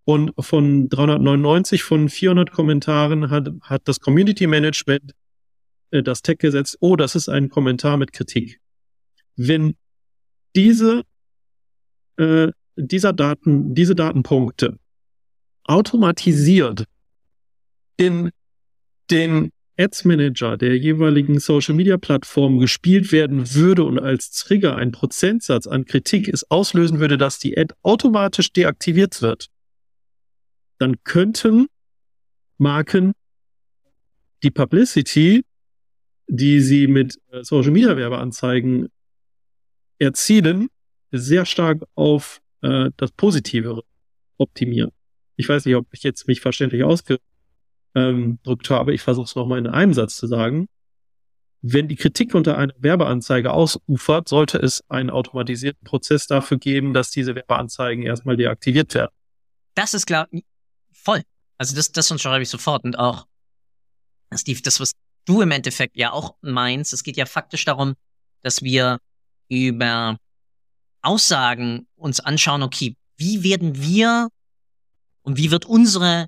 und 0.02 0.32
von 0.40 0.88
399 0.88 1.84
von 1.84 2.08
400 2.08 2.50
Kommentaren 2.50 3.30
hat, 3.30 3.50
hat 3.62 3.82
das 3.84 4.00
Community 4.00 4.48
Management 4.48 5.12
äh, 5.90 6.02
das 6.02 6.22
Tag 6.22 6.38
gesetzt, 6.38 6.76
oh, 6.80 6.96
das 6.96 7.14
ist 7.14 7.28
ein 7.28 7.48
Kommentar 7.48 7.96
mit 7.96 8.12
Kritik. 8.12 8.60
Wenn 9.36 9.76
diese, 10.56 11.02
äh, 12.16 12.48
dieser 12.76 13.12
Daten, 13.12 13.74
diese 13.74 13.94
Datenpunkte 13.94 14.78
automatisiert 15.64 16.84
in 17.96 18.30
den 19.10 19.50
Ads 19.78 20.04
Manager 20.04 20.56
der 20.56 20.76
jeweiligen 20.76 21.38
Social 21.38 21.74
Media 21.74 21.98
Plattform 21.98 22.58
gespielt 22.58 23.12
werden 23.12 23.54
würde 23.54 23.84
und 23.84 23.98
als 24.00 24.30
Trigger 24.30 24.76
ein 24.76 24.90
Prozentsatz 24.90 25.68
an 25.68 25.84
Kritik 25.84 26.28
es 26.28 26.50
auslösen 26.50 26.98
würde, 26.98 27.16
dass 27.16 27.38
die 27.38 27.56
Ad 27.56 27.74
automatisch 27.82 28.52
deaktiviert 28.52 29.22
wird, 29.22 29.46
dann 30.78 30.96
könnten 31.04 31.68
Marken 32.56 33.12
die 34.42 34.50
Publicity 34.50 35.44
die 36.28 36.60
sie 36.60 36.86
mit 36.86 37.18
äh, 37.32 37.42
Social 37.42 37.72
Media 37.72 37.96
Werbeanzeigen 37.96 38.88
erzielen, 39.98 40.68
sehr 41.10 41.46
stark 41.46 41.82
auf 41.94 42.40
äh, 42.62 42.90
das 42.96 43.10
Positive 43.12 43.82
optimieren. 44.36 44.92
Ich 45.36 45.48
weiß 45.48 45.64
nicht, 45.64 45.74
ob 45.74 45.86
ich 45.92 46.02
jetzt 46.02 46.28
mich 46.28 46.40
verständlich 46.40 46.84
ausgedrückt 46.84 47.20
habe, 48.70 48.92
ich 48.94 49.02
versuche 49.02 49.24
es 49.24 49.34
nochmal 49.34 49.58
in 49.58 49.66
einem 49.66 49.94
Satz 49.94 50.16
zu 50.16 50.26
sagen. 50.26 50.68
Wenn 51.60 51.88
die 51.88 51.96
Kritik 51.96 52.34
unter 52.34 52.56
einer 52.56 52.74
Werbeanzeige 52.78 53.52
ausufert, 53.52 54.28
sollte 54.28 54.58
es 54.58 54.84
einen 54.88 55.10
automatisierten 55.10 55.84
Prozess 55.84 56.28
dafür 56.28 56.58
geben, 56.58 56.94
dass 56.94 57.10
diese 57.10 57.34
Werbeanzeigen 57.34 58.04
erstmal 58.04 58.36
deaktiviert 58.36 58.94
werden. 58.94 59.10
Das 59.74 59.94
ist 59.94 60.06
klar, 60.06 60.28
voll. 60.92 61.22
Also 61.56 61.74
das, 61.74 61.90
das 61.90 62.10
unterschreibe 62.10 62.42
ich 62.42 62.48
sofort 62.48 62.84
und 62.84 62.96
auch, 62.96 63.26
Steve, 64.34 64.60
das, 64.62 64.78
was 64.78 64.92
du 65.28 65.42
im 65.42 65.50
Endeffekt 65.50 65.96
ja 65.96 66.12
auch 66.12 66.36
meinst. 66.40 66.92
Es 66.92 67.02
geht 67.02 67.16
ja 67.16 67.26
faktisch 67.26 67.64
darum, 67.64 67.94
dass 68.42 68.62
wir 68.62 68.98
über 69.48 70.16
Aussagen 71.02 71.86
uns 71.96 72.20
anschauen, 72.20 72.62
okay, 72.62 72.96
wie 73.16 73.42
werden 73.42 73.80
wir 73.80 74.28
und 75.22 75.36
wie 75.36 75.50
wird 75.50 75.66
unsere 75.66 76.26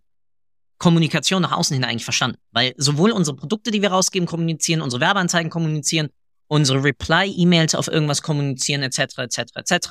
Kommunikation 0.79 1.43
nach 1.43 1.53
außen 1.53 1.75
hin 1.75 1.85
eigentlich 1.85 2.05
verstanden? 2.05 2.39
Weil 2.51 2.75
sowohl 2.77 3.13
unsere 3.13 3.37
Produkte, 3.37 3.71
die 3.71 3.83
wir 3.83 3.91
rausgeben, 3.91 4.27
kommunizieren, 4.27 4.81
unsere 4.81 5.01
Werbeanzeigen 5.01 5.51
kommunizieren, 5.51 6.09
unsere 6.47 6.83
Reply-E-Mails 6.83 7.75
auf 7.75 7.89
irgendwas 7.89 8.23
kommunizieren, 8.23 8.83
etc., 8.83 9.19
etc., 9.19 9.39
etc. 9.55 9.89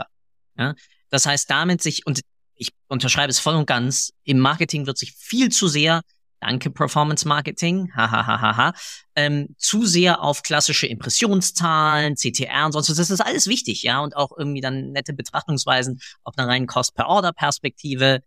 Ja? 0.57 0.75
Das 1.09 1.25
heißt, 1.25 1.49
damit 1.49 1.81
sich, 1.81 2.05
und 2.05 2.21
ich 2.55 2.69
unterschreibe 2.87 3.31
es 3.31 3.39
voll 3.39 3.55
und 3.55 3.65
ganz, 3.65 4.11
im 4.23 4.39
Marketing 4.39 4.85
wird 4.85 4.97
sich 4.97 5.13
viel 5.13 5.49
zu 5.49 5.67
sehr 5.67 6.01
danke 6.39 6.69
Performance 6.69 7.27
Marketing, 7.27 7.91
hahaha, 7.95 8.73
ähm, 9.15 9.55
zu 9.57 9.85
sehr 9.85 10.21
auf 10.21 10.43
klassische 10.43 10.87
Impressionszahlen, 10.87 12.15
CTR 12.15 12.65
und 12.65 12.71
sonst 12.71 12.89
was. 12.89 12.97
Das 12.97 13.09
ist 13.09 13.21
alles 13.21 13.47
wichtig, 13.47 13.83
ja, 13.83 13.99
und 13.99 14.15
auch 14.15 14.31
irgendwie 14.37 14.61
dann 14.61 14.91
nette 14.91 15.13
Betrachtungsweisen 15.13 15.99
auf 16.23 16.37
einer 16.37 16.47
reinen 16.47 16.67
Cost-per-Order-Perspektive. 16.67 18.21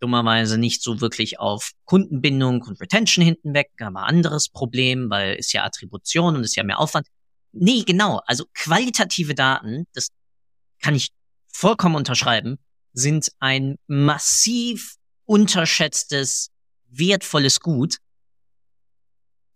Dummerweise 0.00 0.58
nicht 0.58 0.82
so 0.82 1.00
wirklich 1.00 1.40
auf 1.40 1.72
Kundenbindung 1.84 2.62
und 2.62 2.80
Retention 2.80 3.24
hinten 3.24 3.52
weg, 3.54 3.70
aber 3.80 4.04
anderes 4.04 4.48
Problem, 4.48 5.10
weil 5.10 5.34
ist 5.34 5.52
ja 5.52 5.64
Attribution 5.64 6.36
und 6.36 6.44
ist 6.44 6.54
ja 6.54 6.62
mehr 6.62 6.78
Aufwand. 6.78 7.08
Nee, 7.52 7.82
genau. 7.82 8.20
Also 8.26 8.44
qualitative 8.54 9.34
Daten, 9.34 9.86
das 9.94 10.08
kann 10.80 10.94
ich 10.94 11.08
vollkommen 11.52 11.96
unterschreiben, 11.96 12.58
sind 12.92 13.32
ein 13.40 13.76
massiv 13.88 14.94
unterschätztes 15.24 16.50
wertvolles 16.90 17.60
Gut, 17.60 17.98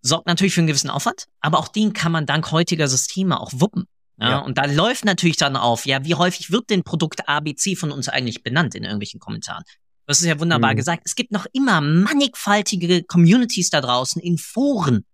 sorgt 0.03 0.27
natürlich 0.27 0.55
für 0.55 0.61
einen 0.61 0.69
gewissen 0.69 0.91
Aufwand, 0.91 1.27
aber 1.41 1.59
auch 1.59 1.69
den 1.69 1.93
kann 1.93 2.13
man 2.13 2.27
dank 2.27 2.51
heutiger 2.51 2.89
Systeme 2.89 3.41
auch 3.41 3.53
wuppen. 3.55 3.85
Ja, 4.19 4.31
ja. 4.31 4.39
Und 4.39 4.59
da 4.59 4.67
läuft 4.67 5.05
natürlich 5.05 5.37
dann 5.37 5.57
auf, 5.57 5.87
ja, 5.87 6.05
wie 6.05 6.15
häufig 6.15 6.51
wird 6.51 6.71
denn 6.71 6.83
Produkt 6.83 7.29
ABC 7.29 7.77
von 7.77 7.91
uns 7.91 8.09
eigentlich 8.09 8.43
benannt 8.43 8.75
in 8.75 8.85
irgendwelchen 8.85 9.21
Kommentaren? 9.21 9.65
Das 10.07 10.21
ist 10.21 10.27
ja 10.27 10.39
wunderbar 10.39 10.73
mhm. 10.73 10.77
gesagt. 10.77 11.03
Es 11.07 11.15
gibt 11.15 11.33
noch 11.33 11.47
immer 11.53 11.81
mannigfaltige 11.81 13.05
Communities 13.05 13.71
da 13.71 13.81
draußen 13.81 14.21
in 14.21 14.37
Foren, 14.39 15.05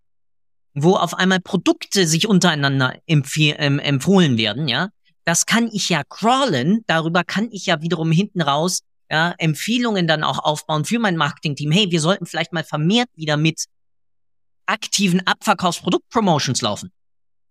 wo 0.74 0.96
auf 0.96 1.14
einmal 1.14 1.40
Produkte 1.40 2.06
sich 2.06 2.26
untereinander 2.26 2.98
ähm, 3.06 3.78
empfohlen 3.78 4.36
werden, 4.36 4.68
ja. 4.68 4.88
Das 5.24 5.44
kann 5.44 5.68
ich 5.70 5.90
ja 5.90 6.04
crawlen, 6.04 6.84
darüber 6.86 7.22
kann 7.22 7.48
ich 7.50 7.66
ja 7.66 7.82
wiederum 7.82 8.10
hinten 8.10 8.40
raus 8.40 8.80
ja, 9.10 9.34
Empfehlungen 9.38 10.06
dann 10.06 10.24
auch 10.24 10.38
aufbauen 10.38 10.84
für 10.84 10.98
mein 10.98 11.16
Marketing-Team. 11.16 11.70
Hey, 11.70 11.90
wir 11.90 12.00
sollten 12.00 12.26
vielleicht 12.26 12.52
mal 12.52 12.64
vermehrt 12.64 13.08
wieder 13.14 13.36
mit 13.36 13.64
aktiven 14.66 15.26
Abverkaufsproduktpromotions 15.26 16.60
laufen. 16.60 16.92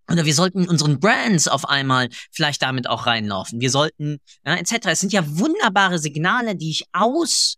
Oder 0.09 0.25
wir 0.25 0.33
sollten 0.33 0.67
unseren 0.67 0.99
Brands 0.99 1.47
auf 1.47 1.67
einmal 1.67 2.09
vielleicht 2.31 2.61
damit 2.61 2.87
auch 2.87 3.07
reinlaufen. 3.07 3.59
Wir 3.59 3.69
sollten, 3.69 4.19
ja, 4.45 4.55
etc. 4.55 4.87
Es 4.87 4.99
sind 5.01 5.11
ja 5.11 5.37
wunderbare 5.37 5.99
Signale, 5.99 6.55
die 6.55 6.69
ich 6.69 6.85
aus, 6.93 7.57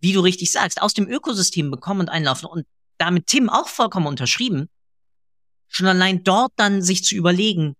wie 0.00 0.12
du 0.12 0.20
richtig 0.20 0.52
sagst, 0.52 0.82
aus 0.82 0.92
dem 0.92 1.08
Ökosystem 1.08 1.70
bekomme 1.70 2.00
und 2.00 2.08
einlaufen. 2.08 2.46
Und 2.46 2.66
damit 2.98 3.26
Tim 3.26 3.48
auch 3.48 3.68
vollkommen 3.68 4.06
unterschrieben. 4.06 4.68
Schon 5.68 5.86
allein 5.86 6.24
dort 6.24 6.52
dann 6.56 6.82
sich 6.82 7.04
zu 7.04 7.14
überlegen, 7.14 7.74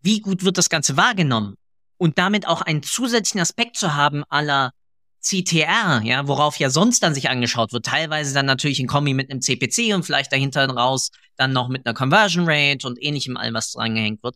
wie 0.00 0.20
gut 0.20 0.42
wird 0.42 0.58
das 0.58 0.68
Ganze 0.68 0.96
wahrgenommen? 0.96 1.56
Und 2.02 2.18
damit 2.18 2.48
auch 2.48 2.62
einen 2.62 2.82
zusätzlichen 2.82 3.40
Aspekt 3.40 3.76
zu 3.76 3.94
haben 3.94 4.24
aller 4.28 4.72
CTR, 5.20 6.02
ja, 6.02 6.26
worauf 6.26 6.58
ja 6.58 6.68
sonst 6.68 7.00
dann 7.04 7.14
sich 7.14 7.30
angeschaut 7.30 7.72
wird, 7.72 7.86
teilweise 7.86 8.34
dann 8.34 8.44
natürlich 8.44 8.80
in 8.80 8.88
Kombi 8.88 9.14
mit 9.14 9.30
einem 9.30 9.40
CPC 9.40 9.94
und 9.94 10.02
vielleicht 10.02 10.32
dahinter 10.32 10.68
raus 10.68 11.12
dann 11.36 11.52
noch 11.52 11.68
mit 11.68 11.86
einer 11.86 11.94
Conversion 11.94 12.44
Rate 12.44 12.88
und 12.88 13.00
ähnlichem 13.00 13.36
allem, 13.36 13.54
was 13.54 13.70
dran 13.70 13.94
gehängt 13.94 14.20
wird. 14.24 14.34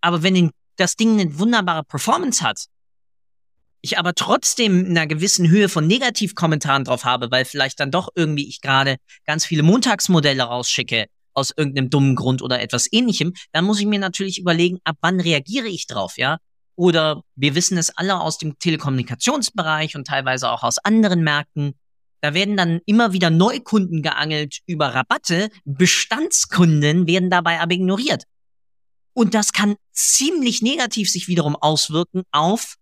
Aber 0.00 0.22
wenn 0.22 0.50
das 0.76 0.96
Ding 0.96 1.20
eine 1.20 1.38
wunderbare 1.38 1.84
Performance 1.84 2.42
hat, 2.42 2.64
ich 3.82 3.98
aber 3.98 4.14
trotzdem 4.14 4.86
in 4.86 4.96
einer 4.96 5.06
gewissen 5.06 5.50
Höhe 5.50 5.68
von 5.68 5.86
Negativkommentaren 5.86 6.84
drauf 6.84 7.04
habe, 7.04 7.30
weil 7.30 7.44
vielleicht 7.44 7.78
dann 7.80 7.90
doch 7.90 8.08
irgendwie 8.14 8.48
ich 8.48 8.62
gerade 8.62 8.96
ganz 9.26 9.44
viele 9.44 9.64
Montagsmodelle 9.64 10.44
rausschicke 10.44 11.08
aus 11.34 11.52
irgendeinem 11.54 11.90
dummen 11.90 12.16
Grund 12.16 12.40
oder 12.40 12.62
etwas 12.62 12.90
ähnlichem, 12.90 13.34
dann 13.52 13.66
muss 13.66 13.80
ich 13.80 13.86
mir 13.86 13.98
natürlich 13.98 14.38
überlegen, 14.38 14.78
ab 14.84 14.96
wann 15.02 15.20
reagiere 15.20 15.68
ich 15.68 15.86
drauf, 15.86 16.16
ja? 16.16 16.38
Oder 16.80 17.24
wir 17.36 17.54
wissen 17.54 17.76
es 17.76 17.90
alle 17.90 18.18
aus 18.18 18.38
dem 18.38 18.58
Telekommunikationsbereich 18.58 19.96
und 19.96 20.06
teilweise 20.06 20.50
auch 20.50 20.62
aus 20.62 20.78
anderen 20.78 21.22
Märkten. 21.22 21.74
Da 22.22 22.32
werden 22.32 22.56
dann 22.56 22.80
immer 22.86 23.12
wieder 23.12 23.28
Neukunden 23.28 24.00
geangelt 24.00 24.60
über 24.64 24.94
Rabatte. 24.94 25.50
Bestandskunden 25.66 27.06
werden 27.06 27.28
dabei 27.28 27.60
aber 27.60 27.74
ignoriert. 27.74 28.24
Und 29.12 29.34
das 29.34 29.52
kann 29.52 29.76
ziemlich 29.92 30.62
negativ 30.62 31.10
sich 31.10 31.28
wiederum 31.28 31.54
auswirken 31.54 32.22
auf 32.30 32.76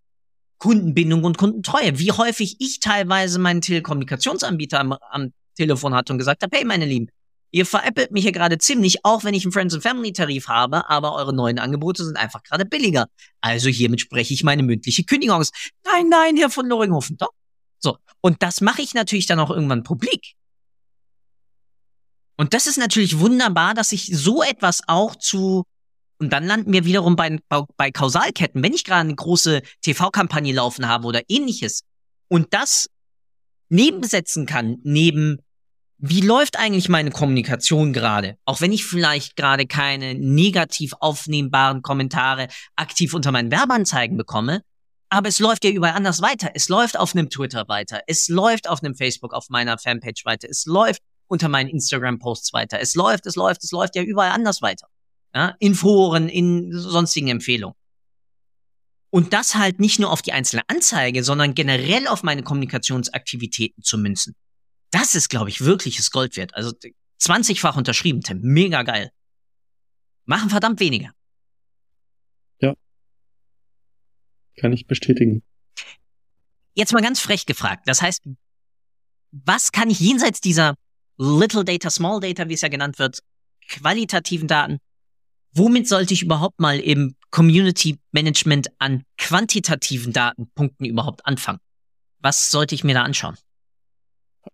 Kundenbindung 0.59 1.25
und 1.25 1.37
Kundentreue. 1.37 1.99
Wie 1.99 2.13
häufig 2.13 2.55
ich 2.59 2.79
teilweise 2.79 3.37
meinen 3.37 3.59
Telekommunikationsanbieter 3.59 4.79
am, 4.79 4.93
am 4.93 5.33
Telefon 5.57 5.93
hatte 5.93 6.13
und 6.13 6.19
gesagt 6.19 6.41
habe, 6.41 6.55
hey 6.55 6.63
meine 6.63 6.85
Lieben, 6.85 7.09
Ihr 7.51 7.65
veräppelt 7.65 8.11
mich 8.11 8.23
hier 8.23 8.31
gerade 8.31 8.57
ziemlich, 8.57 9.03
auch 9.03 9.23
wenn 9.23 9.33
ich 9.33 9.43
einen 9.43 9.51
Friends 9.51 9.73
and 9.73 9.83
Family 9.83 10.13
Tarif 10.13 10.47
habe, 10.47 10.87
aber 10.89 11.15
eure 11.15 11.33
neuen 11.33 11.57
Angebote 11.57 12.05
sind 12.05 12.17
einfach 12.17 12.43
gerade 12.43 12.65
billiger. 12.65 13.07
Also 13.41 13.69
hiermit 13.69 14.01
spreche 14.01 14.33
ich 14.33 14.43
meine 14.43 14.63
mündliche 14.63 15.03
Kündigung 15.03 15.37
aus. 15.37 15.51
Nein, 15.85 16.09
nein, 16.09 16.37
Herr 16.37 16.49
von 16.49 16.67
Loringhofen, 16.67 17.17
doch. 17.17 17.31
So. 17.79 17.97
Und 18.21 18.43
das 18.43 18.61
mache 18.61 18.81
ich 18.81 18.93
natürlich 18.93 19.25
dann 19.25 19.39
auch 19.39 19.49
irgendwann 19.49 19.83
publik. 19.83 20.33
Und 22.37 22.53
das 22.53 22.67
ist 22.67 22.77
natürlich 22.77 23.19
wunderbar, 23.19 23.73
dass 23.73 23.91
ich 23.91 24.15
so 24.15 24.43
etwas 24.43 24.81
auch 24.87 25.15
zu 25.15 25.65
und 26.19 26.33
dann 26.33 26.45
landen 26.45 26.73
wir 26.73 26.83
wiederum 26.83 27.15
bei, 27.15 27.39
bei 27.77 27.91
Kausalketten. 27.91 28.61
Wenn 28.61 28.73
ich 28.73 28.83
gerade 28.83 29.01
eine 29.01 29.15
große 29.15 29.61
TV-Kampagne 29.81 30.53
laufen 30.53 30.87
habe 30.87 31.07
oder 31.07 31.21
ähnliches 31.29 31.83
und 32.27 32.53
das 32.53 32.89
nebensetzen 33.69 34.45
kann, 34.45 34.79
neben 34.83 35.39
wie 36.01 36.21
läuft 36.21 36.57
eigentlich 36.57 36.87
meine 36.87 37.11
Kommunikation 37.11 37.91
gerade? 37.91 38.37
Auch 38.45 38.61
wenn 38.61 38.71
ich 38.71 38.85
vielleicht 38.85 39.35
gerade 39.35 39.67
keine 39.67 40.15
negativ 40.15 40.93
aufnehmbaren 40.99 41.81
Kommentare 41.81 42.47
aktiv 42.77 43.13
unter 43.13 43.33
meinen 43.33 43.51
Werbeanzeigen 43.51 44.15
bekomme, 44.15 44.61
aber 45.09 45.27
es 45.27 45.39
läuft 45.39 45.65
ja 45.65 45.71
überall 45.71 45.95
anders 45.95 46.21
weiter. 46.21 46.51
Es 46.53 46.69
läuft 46.69 46.97
auf 46.97 47.13
einem 47.13 47.29
Twitter 47.29 47.67
weiter. 47.67 48.01
Es 48.07 48.29
läuft 48.29 48.69
auf 48.69 48.81
einem 48.81 48.95
Facebook, 48.95 49.33
auf 49.33 49.49
meiner 49.49 49.77
Fanpage 49.77 50.23
weiter. 50.23 50.47
Es 50.49 50.65
läuft 50.65 51.01
unter 51.27 51.49
meinen 51.49 51.67
Instagram-Posts 51.67 52.53
weiter. 52.53 52.79
Es 52.79 52.95
läuft, 52.95 53.25
es 53.25 53.35
läuft, 53.35 53.63
es 53.63 53.71
läuft 53.71 53.95
ja 53.95 54.03
überall 54.03 54.31
anders 54.31 54.61
weiter. 54.61 54.87
Ja? 55.35 55.55
In 55.59 55.75
Foren, 55.75 56.29
in 56.29 56.71
sonstigen 56.71 57.27
Empfehlungen. 57.27 57.75
Und 59.09 59.33
das 59.33 59.55
halt 59.55 59.79
nicht 59.79 59.99
nur 59.99 60.11
auf 60.11 60.21
die 60.21 60.31
einzelne 60.31 60.61
Anzeige, 60.67 61.23
sondern 61.23 61.55
generell 61.55 62.07
auf 62.07 62.23
meine 62.23 62.43
Kommunikationsaktivitäten 62.43 63.83
zu 63.83 63.97
münzen. 63.97 64.35
Das 64.91 65.15
ist, 65.15 65.29
glaube 65.29 65.49
ich, 65.49 65.61
wirkliches 65.61 66.11
Gold 66.11 66.35
wert. 66.37 66.55
Also 66.55 66.71
20-fach 67.21 67.75
unterschrieben, 67.75 68.21
Tim. 68.21 68.41
Mega 68.41 68.83
geil. 68.83 69.11
Machen 70.25 70.49
verdammt 70.49 70.79
weniger. 70.79 71.11
Ja. 72.59 72.73
Kann 74.57 74.73
ich 74.73 74.87
bestätigen. 74.87 75.43
Jetzt 76.73 76.93
mal 76.93 77.01
ganz 77.01 77.19
frech 77.19 77.45
gefragt. 77.45 77.83
Das 77.87 78.01
heißt, 78.01 78.23
was 79.31 79.71
kann 79.71 79.89
ich 79.89 79.99
jenseits 79.99 80.41
dieser 80.41 80.75
Little 81.17 81.65
Data, 81.65 81.89
Small 81.89 82.19
Data, 82.19 82.47
wie 82.47 82.53
es 82.53 82.61
ja 82.61 82.69
genannt 82.69 82.99
wird, 82.99 83.19
qualitativen 83.67 84.47
Daten, 84.47 84.79
womit 85.51 85.87
sollte 85.87 86.13
ich 86.13 86.23
überhaupt 86.23 86.59
mal 86.59 86.79
im 86.79 87.15
Community 87.31 87.99
Management 88.11 88.69
an 88.79 89.03
quantitativen 89.17 90.13
Datenpunkten 90.13 90.85
überhaupt 90.85 91.25
anfangen? 91.25 91.59
Was 92.19 92.49
sollte 92.49 92.75
ich 92.75 92.83
mir 92.83 92.93
da 92.93 93.03
anschauen? 93.03 93.37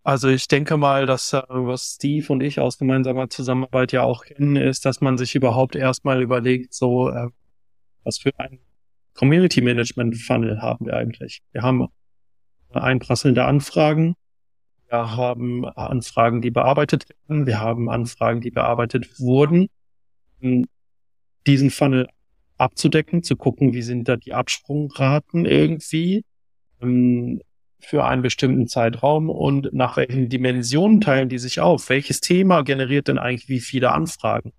Also 0.04 0.30
ich 0.30 0.48
denke 0.48 0.78
mal, 0.78 1.06
dass 1.06 1.34
äh, 1.34 1.42
was 1.48 1.96
Steve 1.96 2.32
und 2.32 2.42
ich 2.42 2.60
aus 2.60 2.78
gemeinsamer 2.78 3.30
Zusammenarbeit 3.30 3.92
ja 3.92 4.04
auch 4.04 4.26
kennen, 4.26 4.56
ist, 4.56 4.86
dass 4.86 5.02
man 5.02 5.18
sich 5.18 5.36
überhaupt 5.36 5.76
erstmal 5.76 6.22
überlegt, 6.22 6.74
so 6.74 7.10
äh, 7.10 7.30
was 8.04 8.18
für 8.18 8.38
ein 8.40 8.60
Community 9.14 9.62
Management 9.62 10.18
Funnel 10.18 10.62
haben 10.62 10.86
wir 10.86 10.96
eigentlich. 10.96 11.42
Wir 11.52 11.62
haben 11.62 11.88
einprasselnde 12.74 13.46
Anfragen, 13.46 14.16
wir 14.90 15.16
haben 15.16 15.66
Anfragen, 15.66 16.42
die 16.42 16.52
bearbeitet 16.52 17.08
werden, 17.10 17.46
wir 17.46 17.60
haben 17.60 17.90
Anfragen, 17.90 18.42
die 18.42 18.52
bearbeitet 18.52 19.20
wurden. 19.20 19.68
Diesen 21.48 21.70
Funnel 21.70 22.08
abzudecken, 22.58 23.24
zu 23.24 23.36
gucken, 23.36 23.74
wie 23.74 23.82
sind 23.82 24.08
da 24.08 24.18
die 24.18 24.34
Absprungraten 24.34 25.46
irgendwie. 25.46 26.24
Ähm, 26.82 27.42
für 27.80 28.06
einen 28.06 28.22
bestimmten 28.22 28.68
Zeitraum 28.68 29.30
und 29.30 29.74
nach 29.74 29.98
welchen 29.98 30.30
Dimensionen 30.30 31.02
teilen 31.02 31.30
die 31.30 31.38
sich 31.38 31.60
auf? 31.60 31.90
Welches 31.90 32.20
Thema 32.22 32.64
generiert 32.64 33.08
denn 33.08 33.18
eigentlich 33.18 33.50
wie 33.50 33.60
viele 33.60 33.92
Anfragen? 33.92 34.54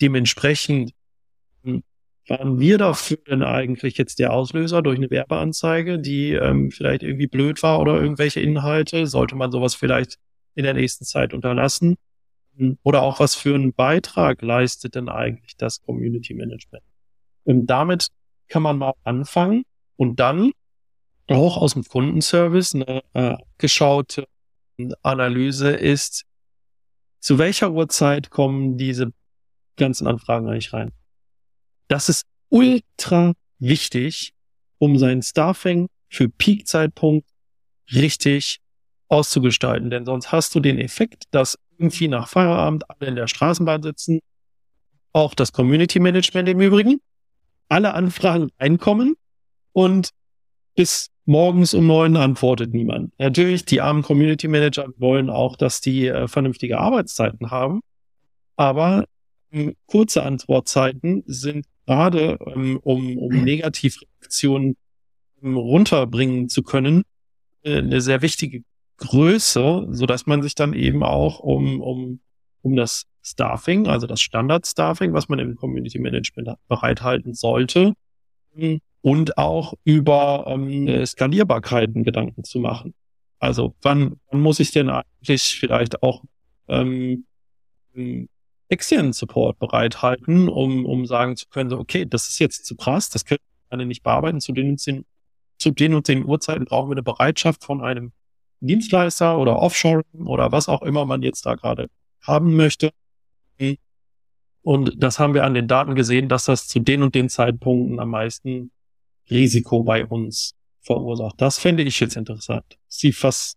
Dementsprechend 0.00 0.92
hm, 1.64 1.82
waren 2.28 2.60
wir 2.60 2.78
dafür 2.78 3.18
denn 3.28 3.42
eigentlich 3.42 3.98
jetzt 3.98 4.18
der 4.18 4.32
Auslöser 4.32 4.82
durch 4.82 4.98
eine 4.98 5.10
Werbeanzeige, 5.10 5.98
die 5.98 6.32
ähm, 6.32 6.70
vielleicht 6.70 7.02
irgendwie 7.02 7.26
blöd 7.26 7.62
war 7.62 7.80
oder 7.80 8.00
irgendwelche 8.00 8.40
Inhalte? 8.40 9.06
Sollte 9.06 9.34
man 9.34 9.50
sowas 9.50 9.74
vielleicht 9.74 10.18
in 10.54 10.64
der 10.64 10.74
nächsten 10.74 11.04
Zeit 11.04 11.34
unterlassen? 11.34 11.96
Hm, 12.56 12.78
oder 12.82 13.02
auch 13.02 13.20
was 13.20 13.34
für 13.34 13.54
einen 13.54 13.72
Beitrag 13.72 14.42
leistet 14.42 14.94
denn 14.94 15.08
eigentlich 15.08 15.56
das 15.56 15.82
Community 15.82 16.34
Management? 16.34 16.84
Und 17.44 17.66
damit 17.66 18.08
kann 18.48 18.62
man 18.62 18.78
mal 18.78 18.92
anfangen 19.02 19.64
und 19.96 20.20
dann 20.20 20.52
auch 21.36 21.56
aus 21.56 21.74
dem 21.74 21.84
Kundenservice 21.84 22.74
eine 22.74 23.02
äh, 23.14 23.36
geschaute 23.58 24.26
Analyse 25.02 25.70
ist, 25.70 26.24
zu 27.20 27.38
welcher 27.38 27.70
Uhrzeit 27.72 28.30
kommen 28.30 28.76
diese 28.78 29.12
ganzen 29.76 30.06
Anfragen 30.06 30.48
eigentlich 30.48 30.72
rein. 30.72 30.90
Das 31.88 32.08
ist 32.08 32.24
ultra 32.48 33.34
wichtig, 33.58 34.32
um 34.78 34.98
sein 34.98 35.22
Staffing 35.22 35.88
für 36.08 36.28
Peak-Zeitpunkt 36.28 37.28
richtig 37.92 38.60
auszugestalten. 39.08 39.90
Denn 39.90 40.06
sonst 40.06 40.32
hast 40.32 40.54
du 40.54 40.60
den 40.60 40.78
Effekt, 40.78 41.24
dass 41.30 41.58
irgendwie 41.78 42.08
nach 42.08 42.28
Feierabend 42.28 42.88
alle 42.90 43.08
in 43.08 43.16
der 43.16 43.26
Straßenbahn 43.26 43.82
sitzen, 43.82 44.20
auch 45.12 45.34
das 45.34 45.52
Community 45.52 45.98
Management 45.98 46.48
im 46.48 46.60
Übrigen, 46.60 47.00
alle 47.68 47.94
Anfragen 47.94 48.50
reinkommen 48.58 49.16
und 49.72 50.10
bis 50.80 51.10
morgens 51.26 51.74
um 51.74 51.86
neun 51.86 52.16
antwortet 52.16 52.72
niemand. 52.72 53.12
Natürlich, 53.18 53.66
die 53.66 53.82
armen 53.82 54.00
Community 54.02 54.48
Manager 54.48 54.86
wollen 54.96 55.28
auch, 55.28 55.56
dass 55.56 55.82
die 55.82 56.06
äh, 56.06 56.26
vernünftige 56.26 56.78
Arbeitszeiten 56.78 57.50
haben, 57.50 57.82
aber 58.56 59.04
ähm, 59.52 59.76
kurze 59.84 60.22
Antwortzeiten 60.22 61.22
sind 61.26 61.66
gerade, 61.84 62.38
ähm, 62.46 62.80
um, 62.82 63.18
um 63.18 63.28
Negativreaktionen 63.44 64.78
ähm, 65.42 65.58
runterbringen 65.58 66.48
zu 66.48 66.62
können, 66.62 67.02
äh, 67.62 67.76
eine 67.76 68.00
sehr 68.00 68.22
wichtige 68.22 68.62
Größe, 68.96 69.86
so 69.90 70.06
dass 70.06 70.24
man 70.24 70.40
sich 70.40 70.54
dann 70.54 70.72
eben 70.72 71.02
auch 71.02 71.40
um, 71.40 71.82
um, 71.82 72.20
um 72.62 72.74
das 72.74 73.04
Staffing, 73.20 73.86
also 73.86 74.06
das 74.06 74.22
Standard-Staffing, 74.22 75.12
was 75.12 75.28
man 75.28 75.40
im 75.40 75.56
Community 75.56 75.98
Management 75.98 76.48
bereithalten 76.68 77.34
sollte, 77.34 77.92
ähm, 78.56 78.80
und 79.02 79.38
auch 79.38 79.74
über 79.84 80.44
ähm, 80.46 80.86
äh, 80.86 81.06
Skalierbarkeiten 81.06 82.04
Gedanken 82.04 82.44
zu 82.44 82.58
machen. 82.58 82.94
Also 83.38 83.74
wann, 83.82 84.20
wann 84.30 84.40
muss 84.40 84.60
ich 84.60 84.70
denn 84.70 84.90
eigentlich 84.90 85.58
vielleicht 85.58 86.02
auch 86.02 86.22
ähm, 86.68 87.24
externen 88.68 89.12
Support 89.12 89.58
bereithalten, 89.58 90.48
um, 90.48 90.84
um 90.84 91.06
sagen 91.06 91.36
zu 91.36 91.46
können, 91.48 91.70
so, 91.70 91.78
okay, 91.78 92.06
das 92.06 92.28
ist 92.28 92.38
jetzt 92.38 92.66
zu 92.66 92.76
krass, 92.76 93.08
das 93.10 93.24
können 93.24 93.40
wir 93.40 93.76
alle 93.76 93.86
nicht 93.86 94.02
bearbeiten, 94.02 94.40
zu 94.40 94.52
den, 94.52 94.76
zu 94.78 95.70
den 95.70 95.94
und 95.94 96.06
den 96.06 96.24
Uhrzeiten 96.24 96.66
brauchen 96.66 96.90
wir 96.90 96.94
eine 96.94 97.02
Bereitschaft 97.02 97.64
von 97.64 97.80
einem 97.82 98.12
Dienstleister 98.60 99.38
oder 99.38 99.58
Offshore 99.58 100.02
oder 100.24 100.52
was 100.52 100.68
auch 100.68 100.82
immer 100.82 101.06
man 101.06 101.22
jetzt 101.22 101.46
da 101.46 101.54
gerade 101.54 101.88
haben 102.22 102.54
möchte. 102.56 102.90
Und 104.62 105.02
das 105.02 105.18
haben 105.18 105.32
wir 105.32 105.44
an 105.44 105.54
den 105.54 105.66
Daten 105.66 105.94
gesehen, 105.94 106.28
dass 106.28 106.44
das 106.44 106.68
zu 106.68 106.80
den 106.80 107.02
und 107.02 107.14
den 107.14 107.30
Zeitpunkten 107.30 107.98
am 107.98 108.10
meisten 108.10 108.70
Risiko 109.30 109.82
bei 109.82 110.04
uns 110.06 110.54
verursacht. 110.82 111.40
Das 111.40 111.58
fände 111.58 111.82
ich 111.82 112.00
jetzt 112.00 112.16
interessant. 112.16 112.78
Steve, 112.88 113.16
was, 113.20 113.56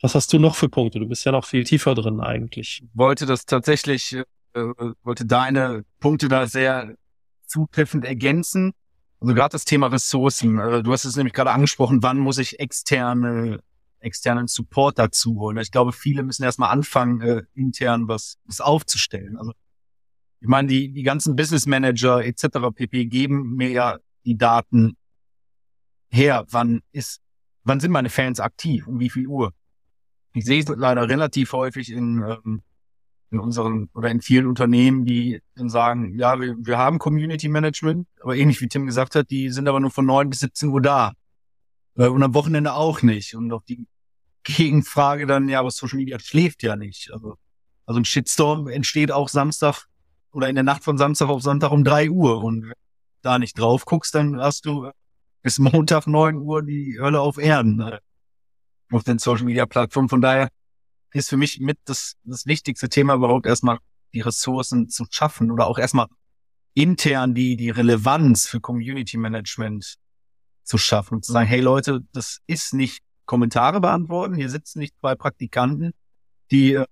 was 0.00 0.14
hast 0.14 0.32
du 0.32 0.38
noch 0.38 0.54
für 0.54 0.68
Punkte? 0.68 1.00
Du 1.00 1.08
bist 1.08 1.24
ja 1.24 1.32
noch 1.32 1.44
viel 1.44 1.64
tiefer 1.64 1.94
drin 1.94 2.20
eigentlich. 2.20 2.84
Wollte 2.94 3.26
das 3.26 3.46
tatsächlich, 3.46 4.14
äh, 4.14 4.24
wollte 5.02 5.26
deine 5.26 5.84
Punkte 6.00 6.28
da 6.28 6.46
sehr 6.46 6.96
zutreffend 7.46 8.04
ergänzen. 8.04 8.72
Also 9.20 9.34
gerade 9.34 9.52
das 9.52 9.64
Thema 9.64 9.88
Ressourcen. 9.88 10.58
Äh, 10.58 10.82
du 10.82 10.92
hast 10.92 11.04
es 11.04 11.16
nämlich 11.16 11.34
gerade 11.34 11.50
angesprochen, 11.50 12.02
wann 12.02 12.18
muss 12.18 12.38
ich 12.38 12.60
externe, 12.60 13.60
externen 14.00 14.46
Support 14.46 14.98
dazu 14.98 15.40
holen? 15.40 15.56
Ich 15.58 15.70
glaube, 15.70 15.92
viele 15.92 16.22
müssen 16.22 16.44
erstmal 16.44 16.70
anfangen, 16.70 17.20
äh, 17.20 17.42
intern 17.54 18.08
was, 18.08 18.36
was 18.44 18.60
aufzustellen. 18.60 19.36
Also 19.36 19.52
ich 20.40 20.48
meine, 20.48 20.68
die, 20.68 20.92
die 20.92 21.02
ganzen 21.02 21.36
Business 21.36 21.66
Manager 21.66 22.22
etc. 22.22 22.70
pp. 22.74 23.06
geben 23.06 23.54
mir 23.56 23.70
ja 23.70 23.98
die 24.24 24.36
Daten 24.36 24.96
her? 26.10 26.44
Wann 26.50 26.82
ist, 26.92 27.20
wann 27.64 27.80
sind 27.80 27.90
meine 27.90 28.10
Fans 28.10 28.40
aktiv? 28.40 28.86
Um 28.86 29.00
wie 29.00 29.10
viel 29.10 29.26
Uhr? 29.26 29.52
Ich 30.32 30.44
sehe 30.44 30.60
es 30.60 30.68
leider 30.68 31.08
relativ 31.08 31.52
häufig 31.52 31.92
in, 31.92 32.22
ähm, 32.22 32.62
in 33.30 33.38
unseren 33.38 33.88
oder 33.94 34.10
in 34.10 34.20
vielen 34.20 34.46
Unternehmen, 34.46 35.04
die 35.04 35.40
dann 35.54 35.68
sagen, 35.68 36.18
ja, 36.18 36.40
wir, 36.40 36.56
wir 36.58 36.78
haben 36.78 36.98
Community 36.98 37.48
Management, 37.48 38.08
aber 38.20 38.36
ähnlich 38.36 38.60
wie 38.60 38.68
Tim 38.68 38.86
gesagt 38.86 39.14
hat, 39.14 39.30
die 39.30 39.50
sind 39.50 39.68
aber 39.68 39.80
nur 39.80 39.90
von 39.90 40.06
neun 40.06 40.30
bis 40.30 40.40
17 40.40 40.70
Uhr 40.70 40.80
da. 40.80 41.12
Äh, 41.96 42.08
und 42.08 42.22
am 42.22 42.34
Wochenende 42.34 42.74
auch 42.74 43.02
nicht. 43.02 43.34
Und 43.34 43.52
auch 43.52 43.62
die 43.62 43.86
Gegenfrage 44.44 45.26
dann, 45.26 45.48
ja, 45.48 45.60
aber 45.60 45.70
Social 45.70 45.98
Media 45.98 46.18
schläft 46.18 46.62
ja 46.62 46.76
nicht. 46.76 47.10
Also, 47.12 47.36
also 47.86 48.00
ein 48.00 48.04
Shitstorm 48.04 48.68
entsteht 48.68 49.10
auch 49.10 49.28
Samstag 49.28 49.86
oder 50.32 50.48
in 50.48 50.54
der 50.54 50.64
Nacht 50.64 50.84
von 50.84 50.98
Samstag 50.98 51.28
auf 51.28 51.42
Sonntag 51.42 51.70
um 51.70 51.84
drei 51.84 52.10
Uhr. 52.10 52.42
Und 52.42 52.72
da 53.24 53.38
nicht 53.38 53.58
drauf 53.58 53.84
guckst, 53.84 54.14
dann 54.14 54.40
hast 54.40 54.66
du 54.66 54.90
bis 55.42 55.58
Montag 55.58 56.06
neun 56.06 56.36
Uhr 56.36 56.62
die 56.62 56.98
Hölle 57.00 57.20
auf 57.20 57.38
Erden 57.38 57.76
ne? 57.76 58.00
auf 58.90 59.04
den 59.04 59.18
Social 59.18 59.44
Media 59.44 59.66
Plattformen. 59.66 60.08
Von 60.08 60.20
daher 60.20 60.48
ist 61.12 61.28
für 61.28 61.36
mich 61.36 61.60
mit 61.60 61.78
das, 61.84 62.14
das 62.24 62.46
wichtigste 62.46 62.88
Thema 62.88 63.14
überhaupt 63.14 63.46
erstmal 63.46 63.78
die 64.14 64.20
Ressourcen 64.20 64.88
zu 64.88 65.04
schaffen 65.10 65.50
oder 65.50 65.66
auch 65.66 65.78
erstmal 65.78 66.06
intern 66.74 67.34
die, 67.34 67.56
die 67.56 67.70
Relevanz 67.70 68.46
für 68.46 68.60
Community 68.60 69.16
Management 69.16 69.96
zu 70.64 70.78
schaffen 70.78 71.16
und 71.16 71.24
zu 71.24 71.32
sagen, 71.32 71.46
hey 71.46 71.60
Leute, 71.60 72.00
das 72.12 72.40
ist 72.46 72.74
nicht 72.74 73.00
Kommentare 73.26 73.80
beantworten. 73.80 74.34
Hier 74.34 74.50
sitzen 74.50 74.80
nicht 74.80 74.94
zwei 74.98 75.14
Praktikanten, 75.14 75.92
die 76.50 76.74
äh, 76.74 76.86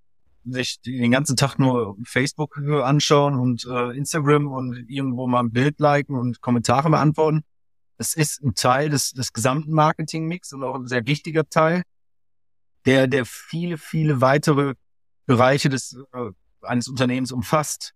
sich 0.45 0.81
den 0.81 1.11
ganzen 1.11 1.37
Tag 1.37 1.59
nur 1.59 1.97
Facebook 2.05 2.59
anschauen 2.59 3.35
und 3.35 3.65
äh, 3.65 3.97
Instagram 3.97 4.49
und 4.49 4.85
irgendwo 4.89 5.27
mal 5.27 5.41
ein 5.41 5.53
Bild 5.53 5.79
liken 5.81 6.17
und 6.17 6.41
Kommentare 6.41 6.91
beantworten. 6.91 7.43
Das 7.99 8.15
ist 8.15 8.43
ein 8.43 8.55
Teil 8.55 8.91
des, 8.91 9.13
des 9.13 9.33
gesamten 9.33 9.73
Marketingmix 9.73 10.53
und 10.53 10.65
auch 10.65 10.75
ein 10.75 10.87
sehr 10.87 11.07
wichtiger 11.07 11.49
Teil, 11.49 11.83
der, 12.85 13.07
der 13.07 13.25
viele, 13.25 13.79
viele 13.79 14.21
weitere 14.21 14.75
Bereiche 15.27 15.69
des 15.69 15.97
äh, 16.13 16.31
eines 16.63 16.89
Unternehmens 16.89 17.33
umfasst. 17.33 17.95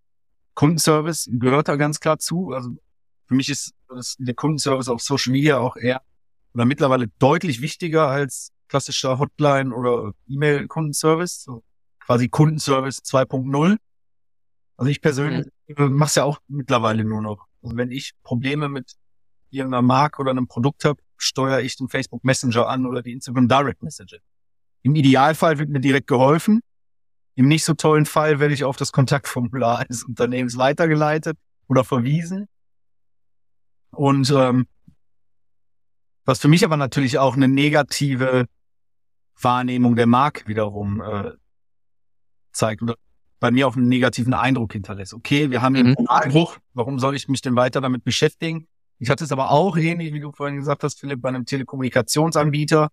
Kundenservice 0.55 1.29
gehört 1.33 1.69
da 1.69 1.77
ganz 1.77 2.01
klar 2.01 2.19
zu. 2.19 2.53
Also 2.53 2.71
für 3.27 3.35
mich 3.35 3.49
ist 3.49 3.75
das, 3.89 4.17
der 4.19 4.35
Kundenservice 4.35 4.89
auf 4.89 5.03
Social 5.03 5.33
Media 5.33 5.59
auch 5.59 5.77
eher 5.77 6.03
oder 6.55 6.65
mittlerweile 6.65 7.09
deutlich 7.19 7.61
wichtiger 7.61 8.09
als 8.09 8.53
klassischer 8.69 9.19
Hotline 9.19 9.75
oder 9.75 10.13
E-Mail-Kundenservice. 10.29 11.43
So 11.43 11.63
quasi 12.07 12.29
Kundenservice 12.29 12.99
2.0. 13.01 13.77
Also 14.77 14.91
ich 14.91 15.01
persönlich 15.01 15.47
mhm. 15.77 15.95
mache 15.95 16.09
es 16.09 16.15
ja 16.15 16.25
auch 16.25 16.39
mittlerweile 16.49 17.05
nur 17.05 17.21
noch. 17.21 17.47
Also 17.63 17.77
wenn 17.77 17.91
ich 17.91 18.13
Probleme 18.23 18.69
mit 18.69 18.93
irgendeiner 19.51 19.83
Marke 19.83 20.21
oder 20.23 20.31
einem 20.31 20.47
Produkt 20.47 20.85
habe, 20.85 21.03
steuere 21.17 21.61
ich 21.61 21.77
den 21.77 21.89
Facebook 21.89 22.25
Messenger 22.25 22.69
an 22.69 22.87
oder 22.87 23.03
die 23.03 23.13
Instagram 23.13 23.49
Direct 23.49 23.83
Message. 23.83 24.19
Im 24.83 24.95
Idealfall 24.95 25.59
wird 25.59 25.69
mir 25.69 25.81
direkt 25.81 26.07
geholfen. 26.07 26.61
Im 27.35 27.49
nicht 27.49 27.65
so 27.65 27.75
tollen 27.75 28.07
Fall 28.07 28.39
werde 28.39 28.55
ich 28.55 28.65
auf 28.65 28.77
das 28.77 28.93
Kontaktformular 28.93 29.81
eines 29.81 30.05
Unternehmens 30.05 30.57
weitergeleitet 30.57 31.37
oder 31.69 31.85
verwiesen. 31.85 32.47
Und 33.91 34.31
ähm, 34.31 34.67
was 36.25 36.41
für 36.41 36.49
mich 36.49 36.65
aber 36.65 36.77
natürlich 36.77 37.19
auch 37.19 37.35
eine 37.35 37.49
negative 37.49 38.47
Wahrnehmung 39.41 39.97
der 39.97 40.07
Marke 40.07 40.47
wiederum 40.47 41.01
äh, 41.01 41.33
zeigt 42.57 42.83
oder 42.83 42.97
bei 43.39 43.51
mir 43.51 43.69
auch 43.69 43.77
einen 43.77 43.89
negativen 43.89 44.35
Eindruck 44.35 44.73
hinterlässt. 44.73 45.15
Okay, 45.15 45.51
wir 45.51 45.63
haben 45.63 45.75
hier 45.75 45.85
einen 45.85 46.09
Eindruck, 46.09 46.59
warum 46.75 46.99
soll 46.99 47.15
ich 47.15 47.29
mich 47.29 47.43
denn 47.43 47.57
weiter 47.57 47.81
damit 47.81 48.05
beschäftigen? 48.05 48.67
Ich 48.99 49.11
hatte 49.11 49.25
es 49.25 49.33
aber 49.33 49.51
auch 49.51 49.77
ähnlich, 49.77 50.13
wie 50.15 50.21
du 50.21 50.33
vorhin 50.33 50.57
gesagt 50.57 50.83
hast, 50.83 51.01
Philipp, 51.01 51.21
bei 51.21 51.29
einem 51.29 51.45
Telekommunikationsanbieter. 51.45 52.89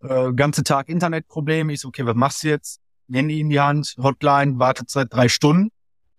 Äh, 0.00 0.32
ganze 0.32 0.62
Tag 0.62 0.88
Internetprobleme. 0.88 1.72
Ich 1.72 1.80
so, 1.80 1.88
okay, 1.88 2.06
was 2.06 2.14
machst 2.14 2.44
du 2.44 2.48
jetzt? 2.48 2.80
Handy 3.10 3.40
in 3.40 3.50
die 3.50 3.60
Hand, 3.60 3.94
Hotline, 3.98 4.58
Wartezeit 4.58 5.08
drei 5.10 5.28
Stunden. 5.28 5.70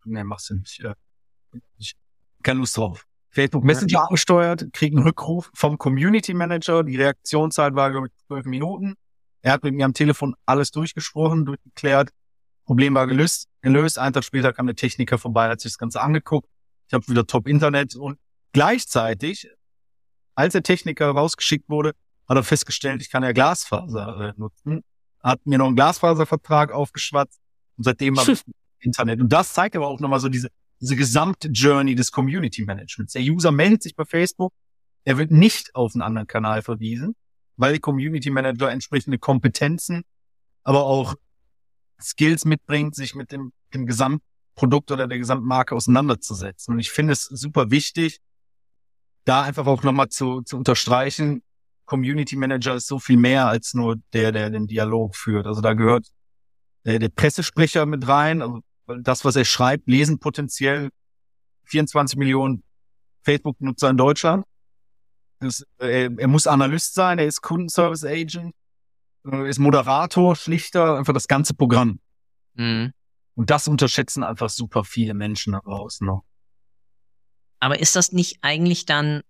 Nee, 0.06 0.24
machst 0.24 0.50
du 0.50 0.56
nicht. 0.56 0.80
Äh, 0.82 0.94
ich, 1.78 1.96
keine 2.44 2.60
Lust 2.60 2.78
drauf. 2.78 3.06
Facebook 3.32 3.64
Messenger 3.64 4.08
gesteuert, 4.10 4.68
krieg 4.74 4.94
einen 4.94 5.04
Rückruf 5.04 5.52
vom 5.54 5.78
Community 5.78 6.34
Manager. 6.34 6.84
Die 6.84 6.98
Reaktionszeit 6.98 7.76
war, 7.76 7.92
glaube 7.92 8.08
ich, 8.08 8.14
zwölf 8.28 8.46
Minuten. 8.46 8.96
Er 9.42 9.54
hat 9.54 9.64
mit 9.64 9.76
mir 9.76 9.86
am 9.86 9.94
Telefon 9.94 10.36
alles 10.46 10.72
durchgesprochen, 10.72 11.46
durchgeklärt. 11.46 12.10
Problem 12.70 12.94
war 12.94 13.08
gelöst. 13.08 13.48
gelöst. 13.64 13.98
Einen 13.98 14.14
Tag 14.14 14.24
später 14.24 14.54
kam 14.54 14.68
der 14.68 14.76
Techniker 14.76 15.18
vorbei, 15.18 15.50
hat 15.50 15.60
sich 15.60 15.72
das 15.72 15.80
Ganze 15.80 16.02
angeguckt. 16.02 16.48
Ich 16.88 16.94
habe 16.94 17.08
wieder 17.08 17.26
Top-Internet 17.26 17.96
und 17.96 18.20
gleichzeitig, 18.52 19.50
als 20.36 20.52
der 20.52 20.62
Techniker 20.62 21.10
rausgeschickt 21.10 21.68
wurde, 21.68 21.94
hat 22.28 22.38
er 22.38 22.44
festgestellt, 22.44 23.02
ich 23.02 23.10
kann 23.10 23.24
ja 23.24 23.32
Glasfaser 23.32 24.20
äh, 24.20 24.34
nutzen. 24.40 24.84
Hat 25.20 25.44
mir 25.48 25.58
noch 25.58 25.66
einen 25.66 25.78
Glasfaservertrag 25.78 26.72
aufgeschwatzt 26.72 27.40
und 27.76 27.86
seitdem 27.86 28.20
habe 28.20 28.34
ich 28.34 28.44
Internet. 28.82 29.20
Und 29.20 29.34
das 29.34 29.52
zeigt 29.54 29.76
aber 29.76 29.88
auch 29.88 30.00
nochmal 30.00 30.20
so 30.20 30.30
diese, 30.30 30.50
diese 30.80 30.96
gesamte 30.96 31.48
Journey 31.48 31.96
des 31.96 32.12
Community 32.12 32.64
Managements. 32.66 33.14
Der 33.14 33.24
User 33.24 33.52
meldet 33.52 33.82
sich 33.82 33.96
bei 33.96 34.06
Facebook, 34.06 34.54
er 35.06 35.18
wird 35.18 35.32
nicht 35.32 35.74
auf 35.74 35.96
einen 35.96 36.04
anderen 36.04 36.28
Kanal 36.28 36.62
verwiesen, 36.62 37.16
weil 37.58 37.74
die 37.74 37.80
Community 37.80 38.30
Manager 38.30 38.70
entsprechende 38.70 39.18
Kompetenzen, 39.18 40.04
aber 40.64 40.84
auch 40.84 41.16
Skills 42.02 42.46
mitbringt, 42.46 42.96
sich 42.96 43.16
mit 43.16 43.32
dem, 43.32 43.52
dem 43.74 43.86
Gesamtprodukt 43.86 44.92
oder 44.92 45.08
der 45.08 45.18
Gesamtmarke 45.18 45.76
auseinanderzusetzen. 45.76 46.74
Und 46.74 46.80
ich 46.80 46.92
finde 46.92 47.14
es 47.14 47.24
super 47.24 47.72
wichtig, 47.72 48.20
da 49.26 49.44
einfach 49.44 49.68
auch 49.68 49.84
nochmal 49.84 50.10
zu, 50.10 50.42
zu 50.42 50.58
unterstreichen, 50.58 51.44
Community 51.86 52.36
Manager 52.36 52.76
ist 52.76 52.88
so 52.88 53.00
viel 53.00 53.18
mehr 53.18 53.48
als 53.48 53.74
nur 53.74 53.96
der, 54.14 54.32
der 54.32 54.52
den 54.52 54.68
Dialog 54.68 55.16
führt. 55.16 55.48
Also 55.48 55.60
da 55.60 55.74
gehört 55.74 56.08
der, 56.86 57.00
der 57.00 57.10
Pressesprecher 57.10 57.86
mit 57.88 58.08
rein. 58.08 58.42
Also 58.42 58.62
das, 59.02 59.26
was 59.26 59.36
er 59.36 59.46
schreibt, 59.46 59.88
lesen 59.88 60.20
potenziell 60.20 60.90
24 61.66 62.18
Millionen 62.18 62.64
Facebook-Nutzer 63.24 63.90
in 63.90 63.98
Deutschland. 63.98 64.46
Das, 65.40 65.66
er, 65.80 66.12
er, 66.16 66.28
muss 66.28 66.48
Analyst 66.48 66.94
sein, 66.94 67.18
er 67.18 67.26
ist 67.26 67.42
Kundenservice 67.42 68.04
Agent, 68.04 68.54
äh, 69.26 69.50
ist 69.50 69.60
Moderator, 69.60 70.36
Schlichter, 70.36 70.98
einfach 70.98 71.14
das 71.14 71.28
ganze 71.28 71.54
Programm. 71.54 72.00
Mhm. 72.54 72.94
Und 73.36 73.50
das 73.50 73.68
unterschätzen 73.68 74.24
einfach 74.24 74.50
super 74.50 74.84
viele 74.84 75.14
Menschen 75.14 75.54
da 75.54 75.60
draußen 75.60 76.06
noch. 76.06 76.24
Aber 77.60 77.80
ist 77.80 77.96
das 77.96 78.12
nicht 78.12 78.38
eigentlich 78.42 78.86
dann, 78.86 79.22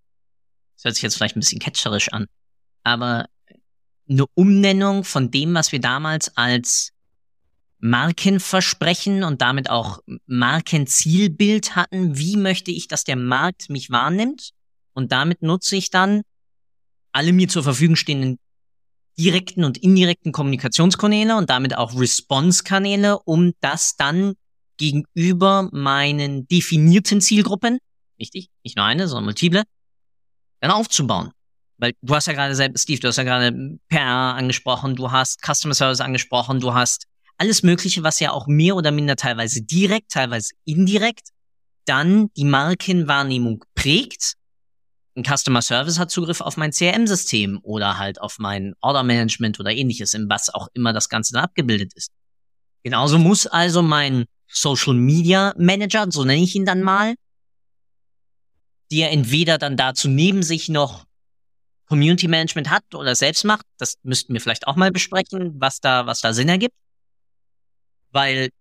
das 0.76 0.86
hört 0.86 0.96
sich 0.96 1.04
jetzt 1.04 1.16
vielleicht 1.16 1.36
ein 1.36 1.42
bisschen 1.42 1.60
catcherisch 1.60 2.10
an, 2.10 2.28
aber 2.84 3.28
eine 4.10 4.26
Umnennung 4.34 5.04
von 5.04 5.30
dem, 5.32 5.54
was 5.54 5.72
wir 5.72 5.80
damals 5.80 6.36
als 6.36 6.92
Markenversprechen 7.80 9.24
und 9.24 9.42
damit 9.42 9.70
auch 9.70 10.00
Markenzielbild 10.26 11.76
hatten. 11.76 12.18
Wie 12.18 12.36
möchte 12.36 12.72
ich, 12.72 12.88
dass 12.88 13.04
der 13.04 13.16
Markt 13.16 13.70
mich 13.70 13.90
wahrnimmt? 13.90 14.52
Und 14.94 15.12
damit 15.12 15.42
nutze 15.42 15.76
ich 15.76 15.90
dann 15.90 16.24
alle 17.12 17.32
mir 17.32 17.48
zur 17.48 17.64
Verfügung 17.64 17.96
stehenden 17.96 18.38
direkten 19.20 19.66
und 19.66 19.78
indirekten 19.78 20.32
Kommunikationskanäle 20.32 21.36
und 21.36 21.50
damit 21.50 21.78
auch 21.78 22.00
Response-Kanäle, 22.00 23.20
um 23.20 23.54
das 23.60 23.96
dann 23.98 24.36
gegenüber 24.78 25.70
meinen 25.74 26.48
definierten 26.48 27.20
Zielgruppen, 27.20 27.80
wichtig, 28.18 28.50
nicht 28.64 28.78
nur 28.78 28.86
eine, 28.86 29.08
sondern 29.08 29.26
multiple, 29.26 29.64
dann 30.62 30.72
aufzubauen. 30.72 31.32
Weil 31.78 31.94
du 32.02 32.16
hast 32.16 32.28
ja 32.28 32.34
gerade 32.34 32.56
selbst, 32.56 32.84
Steve, 32.84 33.00
du 33.00 33.10
hast 33.10 33.18
ja 33.18 33.24
gerade 33.24 33.78
PR 33.90 34.36
angesprochen, 34.36 34.96
du 34.96 35.12
hast 35.12 35.42
Customer 35.46 35.74
Service 35.74 36.02
angesprochen, 36.02 36.60
du 36.60 36.74
hast 36.74 37.06
alles 37.38 37.64
Mögliche, 37.64 38.04
was 38.04 38.20
ja 38.20 38.32
auch 38.32 38.48
mehr 38.48 38.76
oder 38.76 38.92
minder 38.92 39.16
teilweise 39.16 39.62
direkt, 39.62 40.12
teilweise 40.12 40.54
indirekt 40.66 41.30
dann 41.86 42.30
die 42.36 42.44
Markenwahrnehmung 42.46 43.64
prägt. 43.76 44.34
Ein 45.20 45.26
Customer 45.26 45.62
Service 45.62 46.00
hat 46.00 46.12
Zugriff 46.12 46.40
auf 46.40 46.56
mein 46.56 46.72
CRM-System 46.72 47.60
oder 47.64 47.98
halt 47.98 48.22
auf 48.22 48.40
mein 48.40 48.74
Order 48.80 49.04
Management 49.04 49.60
oder 49.60 49.70
ähnliches, 49.72 50.14
in 50.14 50.30
was 50.30 50.50
auch 50.50 50.70
immer 50.74 50.94
das 50.94 51.10
Ganze 51.10 51.34
dann 51.34 51.44
abgebildet 51.44 51.92
ist. 51.94 52.12
Genauso 52.84 53.20
muss 53.20 53.46
also 53.46 53.82
mein 53.82 54.26
Social 54.48 54.94
Media 54.94 55.54
Manager, 55.58 56.10
so 56.10 56.24
nenne 56.24 56.42
ich 56.42 56.56
ihn 56.56 56.66
dann 56.66 56.82
mal, 56.82 57.16
der 58.92 59.12
entweder 59.12 59.58
dann 59.58 59.76
dazu 59.76 60.08
neben 60.08 60.42
sich 60.42 60.70
noch 60.70 61.04
Community 61.88 62.30
Management 62.30 62.70
hat 62.70 62.96
oder 62.96 63.14
selbst 63.14 63.44
macht. 63.44 63.66
Das 63.78 63.96
müssten 64.04 64.34
wir 64.34 64.40
vielleicht 64.40 64.68
auch 64.68 64.78
mal 64.78 64.92
besprechen, 64.92 65.60
was 65.60 65.82
da, 65.82 66.06
was 66.06 66.22
da 66.22 66.32
Sinn 66.32 66.48
ergibt. 66.48 66.76
Weil 68.12 68.52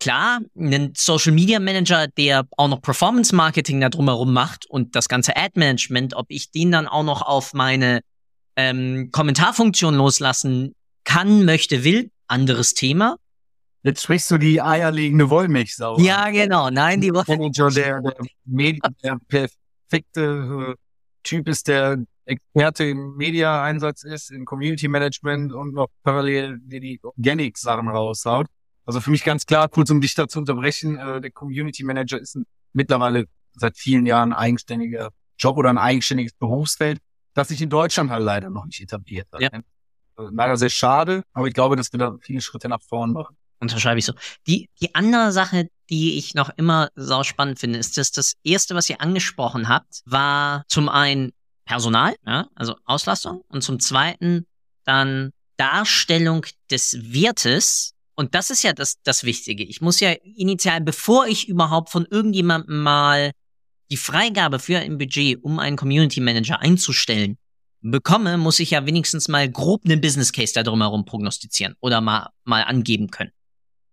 klar, 0.00 0.40
ein 0.56 0.92
Social 0.96 1.32
Media 1.32 1.58
Manager, 1.60 2.06
der 2.06 2.46
auch 2.56 2.68
noch 2.68 2.82
Performance 2.82 3.34
Marketing 3.34 3.80
da 3.80 3.88
drumherum 3.88 4.32
macht 4.32 4.66
und 4.66 4.94
das 4.96 5.08
ganze 5.08 5.36
Ad 5.36 5.52
Management, 5.54 6.14
ob 6.14 6.26
ich 6.28 6.50
den 6.50 6.72
dann 6.72 6.88
auch 6.88 7.04
noch 7.04 7.22
auf 7.22 7.54
meine 7.54 8.00
ähm, 8.56 9.10
Kommentarfunktion 9.12 9.94
loslassen 9.94 10.74
kann, 11.04 11.44
möchte, 11.44 11.84
will, 11.84 12.10
anderes 12.26 12.74
Thema. 12.74 13.16
Jetzt 13.82 14.02
sprichst 14.02 14.30
du 14.32 14.38
die 14.38 14.60
eierlegende 14.60 15.30
Wollmilchsau. 15.30 16.00
Ja, 16.00 16.28
genau. 16.30 16.70
Nein, 16.70 17.00
die 17.00 17.12
Wollmilchsau. 17.12 17.70
Der, 17.70 18.00
der, 18.00 18.14
der, 18.44 18.90
der 19.02 19.18
perfekte 19.28 20.20
äh, 20.70 20.74
Typ 21.22 21.48
ist, 21.48 21.68
der 21.68 21.98
Experte 22.24 22.84
im 22.84 23.16
Media-Einsatz 23.16 24.02
ist, 24.02 24.32
im 24.32 24.44
Community-Management 24.44 25.52
und 25.52 25.74
noch 25.74 25.88
parallel 26.02 26.58
die, 26.60 26.80
die 26.80 27.00
Organic-Sachen 27.02 27.88
raushaut. 27.88 28.48
Also 28.86 29.00
für 29.00 29.10
mich 29.10 29.24
ganz 29.24 29.46
klar, 29.46 29.68
kurz 29.68 29.90
um 29.90 30.00
dich 30.00 30.14
da 30.14 30.28
zu 30.28 30.38
unterbrechen, 30.38 30.96
äh, 30.96 31.20
der 31.20 31.30
Community-Manager 31.30 32.18
ist 32.18 32.36
ein, 32.36 32.46
mittlerweile 32.72 33.26
seit 33.54 33.76
vielen 33.76 34.06
Jahren 34.06 34.32
ein 34.32 34.38
eigenständiger 34.38 35.10
Job 35.38 35.56
oder 35.56 35.70
ein 35.70 35.78
eigenständiges 35.78 36.32
Berufsfeld, 36.34 37.00
das 37.34 37.48
sich 37.48 37.60
in 37.60 37.68
Deutschland 37.68 38.10
halt 38.10 38.22
leider 38.22 38.48
noch 38.48 38.64
nicht 38.64 38.80
etabliert 38.80 39.28
hat. 39.32 39.40
Ja. 39.40 39.50
Also 40.16 40.30
leider 40.32 40.56
sehr 40.56 40.70
schade, 40.70 41.24
aber 41.32 41.46
ich 41.46 41.54
glaube, 41.54 41.76
dass 41.76 41.92
wir 41.92 41.98
da 41.98 42.16
viele 42.20 42.40
Schritte 42.40 42.68
nach 42.68 42.80
vorn 42.80 43.12
machen. 43.12 43.36
Unterschreibe 43.58 43.98
ich 43.98 44.04
so. 44.04 44.14
Die, 44.46 44.68
die 44.80 44.94
andere 44.94 45.32
Sache, 45.32 45.68
die 45.90 46.18
ich 46.18 46.34
noch 46.34 46.50
immer 46.56 46.90
sau 46.94 47.22
spannend 47.22 47.58
finde, 47.58 47.78
ist, 47.78 47.96
dass 47.96 48.10
das 48.10 48.34
erste, 48.42 48.74
was 48.74 48.88
ihr 48.88 49.00
angesprochen 49.00 49.68
habt, 49.68 50.02
war 50.04 50.64
zum 50.68 50.88
einen 50.88 51.32
Personal, 51.64 52.14
ja, 52.24 52.48
also 52.54 52.76
Auslastung 52.84 53.42
und 53.48 53.62
zum 53.62 53.80
zweiten 53.80 54.46
dann 54.84 55.32
Darstellung 55.56 56.46
des 56.70 56.96
Wertes. 57.12 57.92
Und 58.16 58.34
das 58.34 58.50
ist 58.50 58.62
ja 58.64 58.72
das, 58.72 58.96
das 59.02 59.24
Wichtige. 59.24 59.62
Ich 59.62 59.80
muss 59.80 60.00
ja 60.00 60.10
initial, 60.10 60.80
bevor 60.80 61.26
ich 61.26 61.48
überhaupt 61.48 61.90
von 61.90 62.06
irgendjemandem 62.10 62.82
mal 62.82 63.32
die 63.90 63.96
Freigabe 63.96 64.58
für 64.58 64.78
ein 64.78 64.98
Budget, 64.98 65.42
um 65.44 65.58
einen 65.58 65.76
Community 65.76 66.20
Manager 66.20 66.60
einzustellen, 66.60 67.36
bekomme, 67.82 68.38
muss 68.38 68.58
ich 68.58 68.70
ja 68.72 68.86
wenigstens 68.86 69.28
mal 69.28 69.48
grob 69.48 69.84
einen 69.84 70.00
Business 70.00 70.32
Case 70.32 70.52
da 70.54 70.62
drumherum 70.62 71.04
prognostizieren 71.04 71.74
oder 71.80 72.00
mal, 72.00 72.30
mal 72.44 72.62
angeben 72.62 73.10
können. 73.10 73.30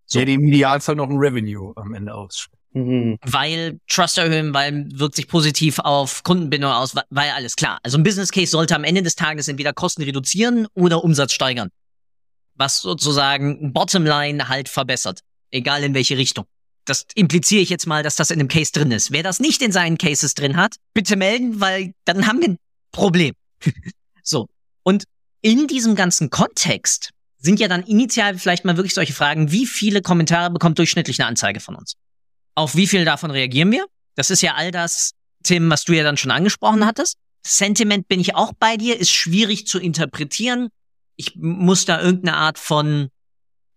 So. 0.06 0.20
Ja, 0.20 0.26
im 0.26 0.48
Idealfall 0.48 0.96
noch 0.96 1.10
ein 1.10 1.18
Revenue 1.18 1.74
am 1.76 1.94
Ende 1.94 2.14
aus. 2.14 2.48
Mhm. 2.74 3.18
Weil 3.22 3.80
Trust 3.88 4.18
erhöhen, 4.18 4.54
weil 4.54 4.88
wirkt 4.94 5.16
sich 5.16 5.28
positiv 5.28 5.80
auf 5.80 6.24
Kundenbindung 6.24 6.72
aus, 6.72 6.96
weil 7.10 7.30
alles 7.32 7.56
klar. 7.56 7.80
Also 7.84 7.98
ein 7.98 8.04
Business 8.04 8.32
Case 8.32 8.52
sollte 8.52 8.76
am 8.76 8.84
Ende 8.84 9.04
des 9.04 9.16
Tages 9.16 9.48
entweder 9.48 9.74
Kosten 9.74 10.02
reduzieren 10.02 10.68
oder 10.74 11.04
Umsatz 11.04 11.34
steigern. 11.34 11.70
Was 12.56 12.80
sozusagen 12.80 13.74
Bottomline 13.74 14.50
halt 14.50 14.70
verbessert. 14.70 15.22
Egal 15.52 15.84
in 15.84 15.94
welche 15.94 16.18
Richtung. 16.18 16.46
Das 16.86 17.06
impliziere 17.16 17.62
ich 17.62 17.70
jetzt 17.70 17.88
mal, 17.88 18.04
dass 18.04 18.16
das 18.16 18.30
in 18.30 18.40
dem 18.40 18.48
Case 18.48 18.72
drin 18.72 18.92
ist. 18.92 19.12
Wer 19.12 19.24
das 19.24 19.40
nicht 19.40 19.62
in 19.62 19.72
seinen 19.72 19.98
Cases 19.98 20.34
drin 20.34 20.58
hat, 20.58 20.76
bitte 20.94 21.16
melden, 21.16 21.60
weil 21.62 21.94
dann 22.06 22.28
haben 22.28 22.42
wir 22.42 22.50
ein 22.50 22.58
Problem. 22.92 23.34
so. 24.24 24.48
Und 24.84 25.06
in 25.42 25.68
diesem 25.68 25.96
ganzen 25.96 26.30
Kontext 26.30 27.12
sind 27.38 27.60
ja 27.60 27.68
dann 27.68 27.84
initial 27.84 28.38
vielleicht 28.38 28.66
mal 28.66 28.78
wirklich 28.78 28.94
solche 28.94 29.14
Fragen, 29.14 29.52
wie 29.52 29.66
viele 29.66 30.02
Kommentare 30.02 30.50
bekommt 30.50 30.80
durchschnittlich 30.80 31.20
eine 31.20 31.28
Anzeige 31.28 31.60
von 31.60 31.76
uns? 31.76 31.96
Auf 32.56 32.76
wie 32.76 32.88
viel 32.88 33.06
davon 33.06 33.32
reagieren 33.32 33.72
wir? 33.72 33.86
Das 34.16 34.30
ist 34.30 34.42
ja 34.42 34.56
all 34.56 34.72
das, 34.72 35.12
Tim, 35.44 35.70
was 35.70 35.84
du 35.84 35.94
ja 35.94 36.04
dann 36.04 36.18
schon 36.18 36.32
angesprochen 36.32 36.86
hattest. 36.86 37.18
Sentiment 37.46 38.08
bin 38.08 38.20
ich 38.20 38.36
auch 38.36 38.54
bei 38.58 38.78
dir, 38.78 38.98
ist 38.98 39.12
schwierig 39.12 39.68
zu 39.68 39.80
interpretieren. 39.80 40.70
Ich 41.16 41.36
muss 41.36 41.86
da 41.86 42.02
irgendeine 42.02 42.38
Art 42.38 42.58
von 42.58 43.10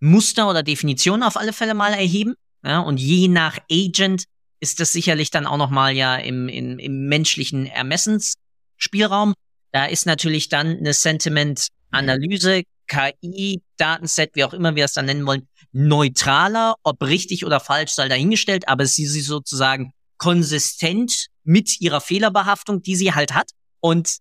Muster 0.01 0.49
oder 0.49 0.63
Definition 0.63 1.23
auf 1.23 1.37
alle 1.37 1.53
Fälle 1.53 1.75
mal 1.75 1.93
erheben. 1.93 2.35
Ja, 2.65 2.81
und 2.81 2.99
je 2.99 3.29
nach 3.29 3.59
Agent 3.71 4.25
ist 4.61 4.81
das 4.81 4.93
sicherlich 4.93 5.31
dann 5.31 5.47
auch 5.47 5.57
nochmal 5.57 5.93
ja 5.95 6.17
im, 6.17 6.49
im, 6.49 6.79
im 6.79 7.07
menschlichen 7.07 7.67
Ermessensspielraum. 7.67 9.35
Da 9.73 9.87
ist 9.87 10.07
natürlich 10.07 10.49
dann 10.49 10.79
eine 10.79 10.95
Sentiment-Analyse, 10.95 12.63
KI, 12.87 13.63
Datenset, 13.77 14.31
wie 14.35 14.45
auch 14.45 14.55
immer 14.55 14.75
wir 14.75 14.85
es 14.85 14.93
dann 14.93 15.07
nennen 15.07 15.27
wollen, 15.27 15.49
neutraler, 15.73 16.77
ob 16.83 17.03
richtig 17.03 17.45
oder 17.45 17.61
falsch, 17.61 17.93
sei 17.93 18.09
dahingestellt, 18.09 18.69
aber 18.69 18.87
sie 18.87 19.05
ist 19.05 19.27
sozusagen 19.27 19.93
konsistent 20.19 21.27
mit 21.45 21.81
ihrer 21.81 22.01
Fehlerbehaftung, 22.01 22.83
die 22.83 22.97
sie 22.97 23.13
halt 23.13 23.35
hat. 23.35 23.51
Und 23.81 24.19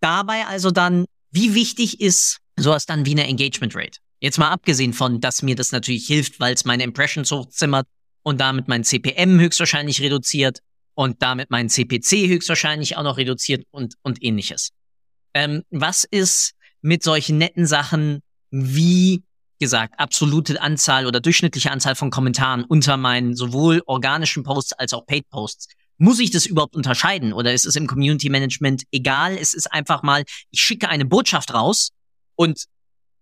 dabei 0.00 0.46
also 0.46 0.70
dann, 0.70 1.04
wie 1.30 1.54
wichtig 1.54 2.00
ist 2.00 2.38
sowas 2.62 2.86
dann 2.86 3.06
wie 3.06 3.12
eine 3.12 3.26
Engagement 3.26 3.74
Rate? 3.74 3.98
Jetzt 4.20 4.38
mal 4.38 4.50
abgesehen 4.50 4.92
von, 4.92 5.20
dass 5.20 5.42
mir 5.42 5.54
das 5.54 5.72
natürlich 5.72 6.06
hilft, 6.06 6.40
weil 6.40 6.54
es 6.54 6.64
meine 6.64 6.82
Impressions 6.82 7.30
hochzimmert 7.30 7.86
und 8.22 8.40
damit 8.40 8.68
mein 8.68 8.84
CPM 8.84 9.38
höchstwahrscheinlich 9.38 10.00
reduziert 10.00 10.60
und 10.94 11.22
damit 11.22 11.50
mein 11.50 11.68
CPC 11.68 12.28
höchstwahrscheinlich 12.28 12.96
auch 12.96 13.04
noch 13.04 13.16
reduziert 13.16 13.64
und, 13.70 13.94
und 14.02 14.22
ähnliches. 14.22 14.70
Ähm, 15.34 15.62
was 15.70 16.04
ist 16.04 16.54
mit 16.80 17.02
solchen 17.02 17.38
netten 17.38 17.66
Sachen 17.66 18.22
wie 18.50 19.22
gesagt, 19.58 19.98
absolute 19.98 20.60
Anzahl 20.60 21.06
oder 21.06 21.20
durchschnittliche 21.20 21.70
Anzahl 21.70 21.94
von 21.94 22.10
Kommentaren 22.10 22.64
unter 22.64 22.96
meinen 22.96 23.34
sowohl 23.34 23.82
organischen 23.86 24.44
Posts 24.44 24.74
als 24.74 24.92
auch 24.92 25.04
Paid 25.06 25.28
Posts. 25.30 25.68
Muss 25.98 26.20
ich 26.20 26.30
das 26.30 26.46
überhaupt 26.46 26.76
unterscheiden 26.76 27.32
oder 27.32 27.52
ist 27.52 27.66
es 27.66 27.74
im 27.74 27.88
Community 27.88 28.30
Management 28.30 28.84
egal? 28.92 29.36
Es 29.36 29.54
ist 29.54 29.66
einfach 29.72 30.02
mal, 30.04 30.22
ich 30.50 30.60
schicke 30.60 30.88
eine 30.88 31.04
Botschaft 31.04 31.52
raus 31.52 31.90
und 32.38 32.66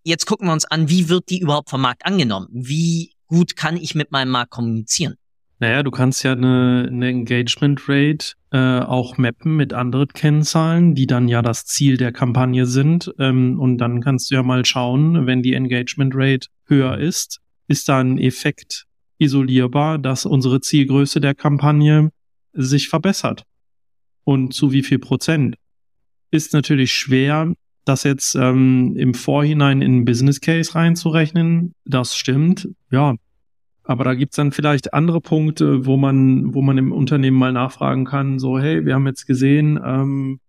jetzt 0.04 0.26
gucken 0.26 0.46
wir 0.46 0.52
uns 0.52 0.66
an, 0.66 0.90
wie 0.90 1.08
wird 1.08 1.30
die 1.30 1.40
überhaupt 1.40 1.70
vom 1.70 1.80
Markt 1.80 2.04
angenommen? 2.04 2.48
Wie 2.52 3.14
gut 3.28 3.56
kann 3.56 3.76
ich 3.78 3.94
mit 3.94 4.12
meinem 4.12 4.30
Markt 4.30 4.50
kommunizieren? 4.50 5.14
Naja, 5.58 5.82
du 5.82 5.90
kannst 5.90 6.22
ja 6.22 6.32
eine, 6.32 6.86
eine 6.86 7.08
Engagement 7.08 7.88
Rate 7.88 8.34
äh, 8.52 8.80
auch 8.80 9.16
mappen 9.16 9.56
mit 9.56 9.72
anderen 9.72 10.08
Kennzahlen, 10.08 10.94
die 10.94 11.06
dann 11.06 11.28
ja 11.28 11.40
das 11.40 11.64
Ziel 11.64 11.96
der 11.96 12.12
Kampagne 12.12 12.66
sind. 12.66 13.10
Ähm, 13.18 13.58
und 13.58 13.78
dann 13.78 14.02
kannst 14.02 14.30
du 14.30 14.34
ja 14.34 14.42
mal 14.42 14.66
schauen, 14.66 15.26
wenn 15.26 15.42
die 15.42 15.54
Engagement 15.54 16.12
Rate 16.14 16.48
höher 16.66 16.98
ist, 16.98 17.40
ist 17.66 17.88
da 17.88 18.00
ein 18.00 18.18
Effekt 18.18 18.84
isolierbar, 19.16 19.98
dass 19.98 20.26
unsere 20.26 20.60
Zielgröße 20.60 21.22
der 21.22 21.34
Kampagne 21.34 22.10
sich 22.52 22.90
verbessert. 22.90 23.44
Und 24.24 24.52
zu 24.52 24.72
wie 24.72 24.82
viel 24.82 24.98
Prozent? 24.98 25.56
Ist 26.30 26.52
natürlich 26.52 26.92
schwer, 26.92 27.54
das 27.86 28.02
jetzt 28.02 28.34
ähm, 28.34 28.94
im 28.96 29.14
Vorhinein 29.14 29.80
in 29.80 30.04
Business 30.04 30.40
Case 30.40 30.74
reinzurechnen. 30.74 31.72
Das 31.84 32.16
stimmt. 32.16 32.68
Ja, 32.90 33.14
aber 33.84 34.02
da 34.02 34.14
gibt's 34.14 34.36
dann 34.36 34.50
vielleicht 34.50 34.92
andere 34.92 35.20
Punkte, 35.20 35.86
wo 35.86 35.96
man, 35.96 36.52
wo 36.52 36.62
man 36.62 36.76
im 36.76 36.92
Unternehmen 36.92 37.38
mal 37.38 37.52
nachfragen 37.52 38.04
kann, 38.04 38.40
so, 38.40 38.58
hey, 38.58 38.84
wir 38.84 38.94
haben 38.94 39.06
jetzt 39.06 39.26
gesehen, 39.26 39.80
ähm, 39.82 40.40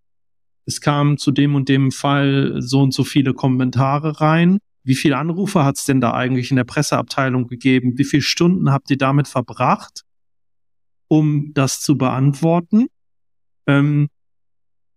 es 0.66 0.80
kam 0.80 1.16
zu 1.16 1.30
dem 1.30 1.54
und 1.54 1.68
dem 1.68 1.92
Fall 1.92 2.56
so 2.58 2.80
und 2.80 2.92
so 2.92 3.04
viele 3.04 3.32
Kommentare 3.32 4.20
rein. 4.20 4.58
Wie 4.82 4.96
viele 4.96 5.16
Anrufe 5.16 5.64
hat's 5.64 5.86
denn 5.86 6.00
da 6.00 6.14
eigentlich 6.14 6.50
in 6.50 6.56
der 6.56 6.64
Presseabteilung 6.64 7.46
gegeben? 7.46 7.96
Wie 7.96 8.04
viele 8.04 8.22
Stunden 8.22 8.70
habt 8.72 8.90
ihr 8.90 8.98
damit 8.98 9.28
verbracht, 9.28 10.02
um 11.06 11.52
das 11.54 11.80
zu 11.80 11.96
beantworten? 11.96 12.88
Ähm, 13.66 14.08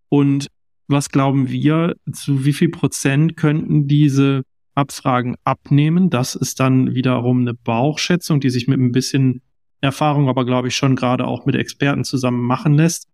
und 0.09 0.47
was 0.91 1.09
glauben 1.09 1.49
wir, 1.49 1.95
zu 2.11 2.45
wie 2.45 2.53
viel 2.53 2.69
Prozent 2.69 3.37
könnten 3.37 3.87
diese 3.87 4.43
Abfragen 4.75 5.35
abnehmen. 5.43 6.09
Das 6.09 6.35
ist 6.35 6.59
dann 6.59 6.93
wiederum 6.93 7.41
eine 7.41 7.53
Bauchschätzung, 7.53 8.39
die 8.39 8.49
sich 8.49 8.67
mit 8.67 8.79
ein 8.79 8.91
bisschen 8.91 9.41
Erfahrung, 9.81 10.29
aber 10.29 10.45
glaube 10.45 10.67
ich 10.67 10.75
schon 10.75 10.95
gerade 10.95 11.25
auch 11.25 11.45
mit 11.45 11.55
Experten 11.55 12.03
zusammen 12.03 12.41
machen 12.41 12.73
lässt. 12.73 13.07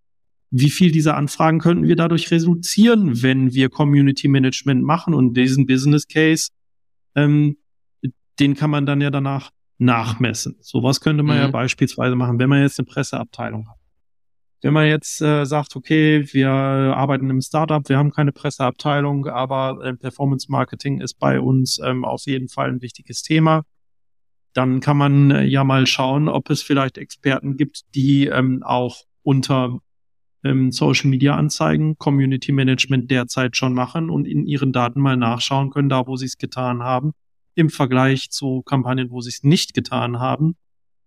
Wie 0.50 0.70
viel 0.70 0.92
dieser 0.92 1.18
Anfragen 1.18 1.60
könnten 1.60 1.88
wir 1.88 1.96
dadurch 1.96 2.32
reduzieren, 2.32 3.22
wenn 3.22 3.54
wir 3.54 3.70
Community 3.70 4.28
Management 4.28 4.84
machen 4.84 5.14
und 5.14 5.36
diesen 5.36 5.66
Business 5.66 6.08
Case, 6.08 6.50
ähm, 7.16 7.58
den 8.40 8.56
kann 8.56 8.70
man 8.70 8.86
dann 8.86 9.02
ja 9.02 9.10
danach 9.10 9.52
nachmessen. 9.78 10.56
Sowas 10.62 11.02
könnte 11.02 11.24
man 11.24 11.38
mhm. 11.38 11.44
ja 11.44 11.48
beispielsweise 11.50 12.16
machen, 12.16 12.40
wenn 12.40 12.50
man 12.50 12.62
jetzt 12.62 12.80
eine 12.80 12.86
Presseabteilung 12.86 13.68
hat. 13.68 13.78
Wenn 14.62 14.74
man 14.74 14.88
jetzt 14.88 15.22
äh, 15.22 15.46
sagt, 15.46 15.76
okay, 15.76 16.26
wir 16.34 16.50
arbeiten 16.50 17.30
im 17.30 17.42
Startup, 17.42 17.88
wir 17.88 17.98
haben 17.98 18.12
keine 18.12 18.32
Presseabteilung, 18.32 19.28
aber 19.28 19.84
äh, 19.84 19.94
Performance 19.94 20.52
Marketing 20.52 21.00
ist 21.00 21.20
bei 21.20 21.40
uns 21.40 21.80
ähm, 21.84 22.04
auf 22.04 22.24
jeden 22.26 22.50
Fall 22.50 22.70
ein 22.70 22.82
wichtiges 22.82 23.22
Thema, 23.22 23.64
dann 24.54 24.80
kann 24.80 24.98
man 24.98 25.30
äh, 25.30 25.44
ja 25.44 25.64
mal 25.64 25.86
schauen, 25.86 26.28
ob 26.28 26.50
es 26.50 26.64
vielleicht 26.64 26.98
Experten 26.98 27.58
gibt, 27.58 27.94
die 27.94 28.26
ähm, 28.26 28.64
auch 28.64 29.04
unter 29.22 29.80
ähm, 30.44 30.72
Social 30.72 31.10
Media 31.12 31.36
Anzeigen, 31.36 31.98
Community 32.00 32.52
Management 32.52 33.12
derzeit 33.12 33.56
schon 33.56 33.74
machen 33.74 34.10
und 34.10 34.26
in 34.28 34.48
ihren 34.48 34.72
Daten 34.72 35.00
mal 35.00 35.18
nachschauen 35.18 35.70
können, 35.70 35.90
da 35.90 36.08
wo 36.08 36.16
sie 36.16 36.26
es 36.26 36.38
getan 36.38 36.82
haben, 36.82 37.14
im 37.54 37.70
Vergleich 37.70 38.32
zu 38.32 38.64
Kampagnen, 38.64 39.12
wo 39.12 39.22
sie 39.22 39.30
es 39.30 39.44
nicht 39.44 39.76
getan 39.76 40.20
haben. 40.20 40.56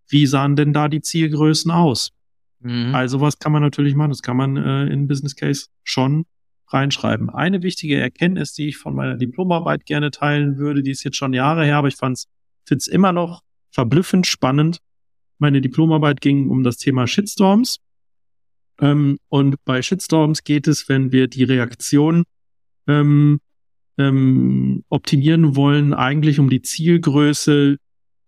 Wie 0.09 0.27
sahen 0.27 0.55
denn 0.55 0.73
da 0.73 0.89
die 0.89 1.01
Zielgrößen 1.01 1.73
aus? 1.73 2.11
Mhm. 2.61 2.95
Also 2.95 3.21
was 3.21 3.39
kann 3.39 3.53
man 3.53 3.63
natürlich 3.63 3.95
machen. 3.95 4.11
Das 4.11 4.23
kann 4.23 4.37
man 4.37 4.57
äh, 4.57 4.87
in 4.87 5.09
Business 5.09 5.37
Case 5.37 5.67
schon 5.83 6.27
reinschreiben. 6.69 7.31
Eine 7.31 7.63
wichtige 7.63 7.99
Erkenntnis, 7.99 8.53
die 8.53 8.69
ich 8.69 8.77
von 8.77 8.95
meiner 8.95 9.17
Diplomarbeit 9.17 9.87
gerne 9.87 10.11
teilen 10.11 10.57
würde, 10.57 10.83
die 10.83 10.93
ist 10.93 11.03
jetzt 11.03 11.17
schon 11.17 11.33
Jahre 11.33 11.65
her, 11.65 11.77
aber 11.77 11.89
ich 11.89 11.97
fand's 11.97 12.29
find's 12.65 12.87
immer 12.87 13.13
noch 13.13 13.43
verblüffend 13.71 14.27
spannend. 14.27 14.79
Meine 15.39 15.61
Diplomarbeit 15.61 16.21
ging 16.21 16.49
um 16.51 16.63
das 16.63 16.77
Thema 16.77 17.07
Shitstorms. 17.07 17.79
Ähm, 18.81 19.19
und 19.29 19.57
bei 19.65 19.83
Shitstorms 19.83 20.45
geht 20.45 20.69
es, 20.69 20.89
wenn 20.89 21.13
wir 21.13 21.27
die 21.27 21.45
Reaktion 21.45 22.25
ähm, 22.87 23.41
ähm, 23.99 24.85
optimieren 24.89 25.57
wollen, 25.57 25.93
eigentlich 25.93 26.39
um 26.39 26.49
die 26.49 26.63
Zielgröße, 26.63 27.79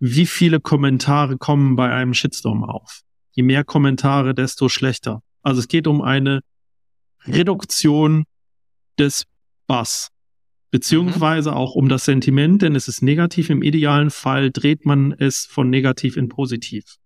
wie 0.00 0.26
viele 0.26 0.60
Kommentare 0.60 1.38
kommen 1.38 1.76
bei 1.76 1.92
einem 1.92 2.14
Shitstorm 2.14 2.64
auf 2.64 3.02
je 3.32 3.42
mehr 3.42 3.64
Kommentare, 3.64 4.34
desto 4.34 4.68
schlechter. 4.68 5.22
Also 5.42 5.60
es 5.60 5.68
geht 5.68 5.86
um 5.86 6.02
eine 6.02 6.40
Reduktion 7.24 8.24
des 8.98 9.24
Bass, 9.66 10.08
beziehungsweise 10.70 11.50
mhm. 11.50 11.56
auch 11.56 11.74
um 11.74 11.88
das 11.88 12.04
Sentiment, 12.04 12.62
denn 12.62 12.74
es 12.74 12.88
ist 12.88 13.02
negativ. 13.02 13.50
Im 13.50 13.62
idealen 13.62 14.10
Fall 14.10 14.50
dreht 14.50 14.84
man 14.86 15.12
es 15.12 15.46
von 15.46 15.70
negativ 15.70 16.16
in 16.16 16.28
positiv. 16.28 16.96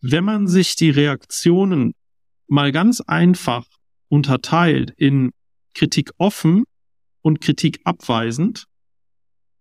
Wenn 0.00 0.24
man 0.24 0.46
sich 0.48 0.74
die 0.76 0.90
Reaktionen 0.90 1.94
mal 2.46 2.72
ganz 2.72 3.00
einfach 3.00 3.66
unterteilt 4.08 4.92
in 4.96 5.32
Kritik 5.74 6.10
offen 6.18 6.64
und 7.22 7.40
Kritik 7.40 7.80
abweisend, 7.84 8.66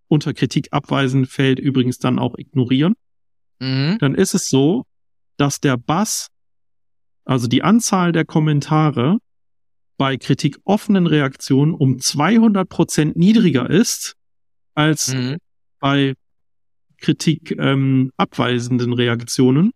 unter 0.08 0.34
Kritik 0.34 0.68
abweisend 0.72 1.30
fällt 1.30 1.60
übrigens 1.60 2.00
dann 2.00 2.20
auch 2.20 2.38
ignorieren, 2.38 2.96
mhm. 3.60 3.98
dann 4.00 4.14
ist 4.16 4.34
es 4.34 4.50
so, 4.50 4.86
dass 5.42 5.60
der 5.60 5.76
Bass, 5.76 6.28
also 7.26 7.48
die 7.48 7.64
Anzahl 7.64 8.12
der 8.12 8.26
Kommentare 8.26 9.18
bei 9.98 10.16
kritikoffenen 10.16 11.08
Reaktionen 11.08 11.74
um 11.74 12.00
200 12.00 12.70
Prozent 12.70 13.16
niedriger 13.16 13.68
ist 13.68 14.16
als 14.76 15.14
mhm. 15.14 15.38
bei 15.80 16.14
Kritik 16.98 17.56
ähm, 17.58 18.12
abweisenden 18.18 18.94
Reaktionen. 18.94 19.72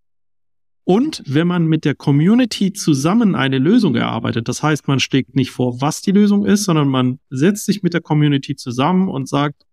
Und 0.83 1.23
wenn 1.25 1.47
man 1.47 1.65
mit 1.65 1.83
der 1.83 1.95
Community 1.95 2.71
zusammen 2.71 3.33
eine 3.33 3.57
Lösung 3.57 3.95
erarbeitet, 3.95 4.47
das 4.47 4.61
heißt, 4.61 4.87
man 4.87 4.99
schlägt 4.99 5.35
nicht 5.35 5.49
vor, 5.49 5.81
was 5.81 6.03
die 6.03 6.11
Lösung 6.11 6.45
ist, 6.45 6.65
sondern 6.65 6.89
man 6.89 7.19
setzt 7.31 7.65
sich 7.65 7.81
mit 7.81 7.95
der 7.95 8.01
Community 8.01 8.55
zusammen 8.55 9.09
und 9.09 9.27
sagt, 9.27 9.63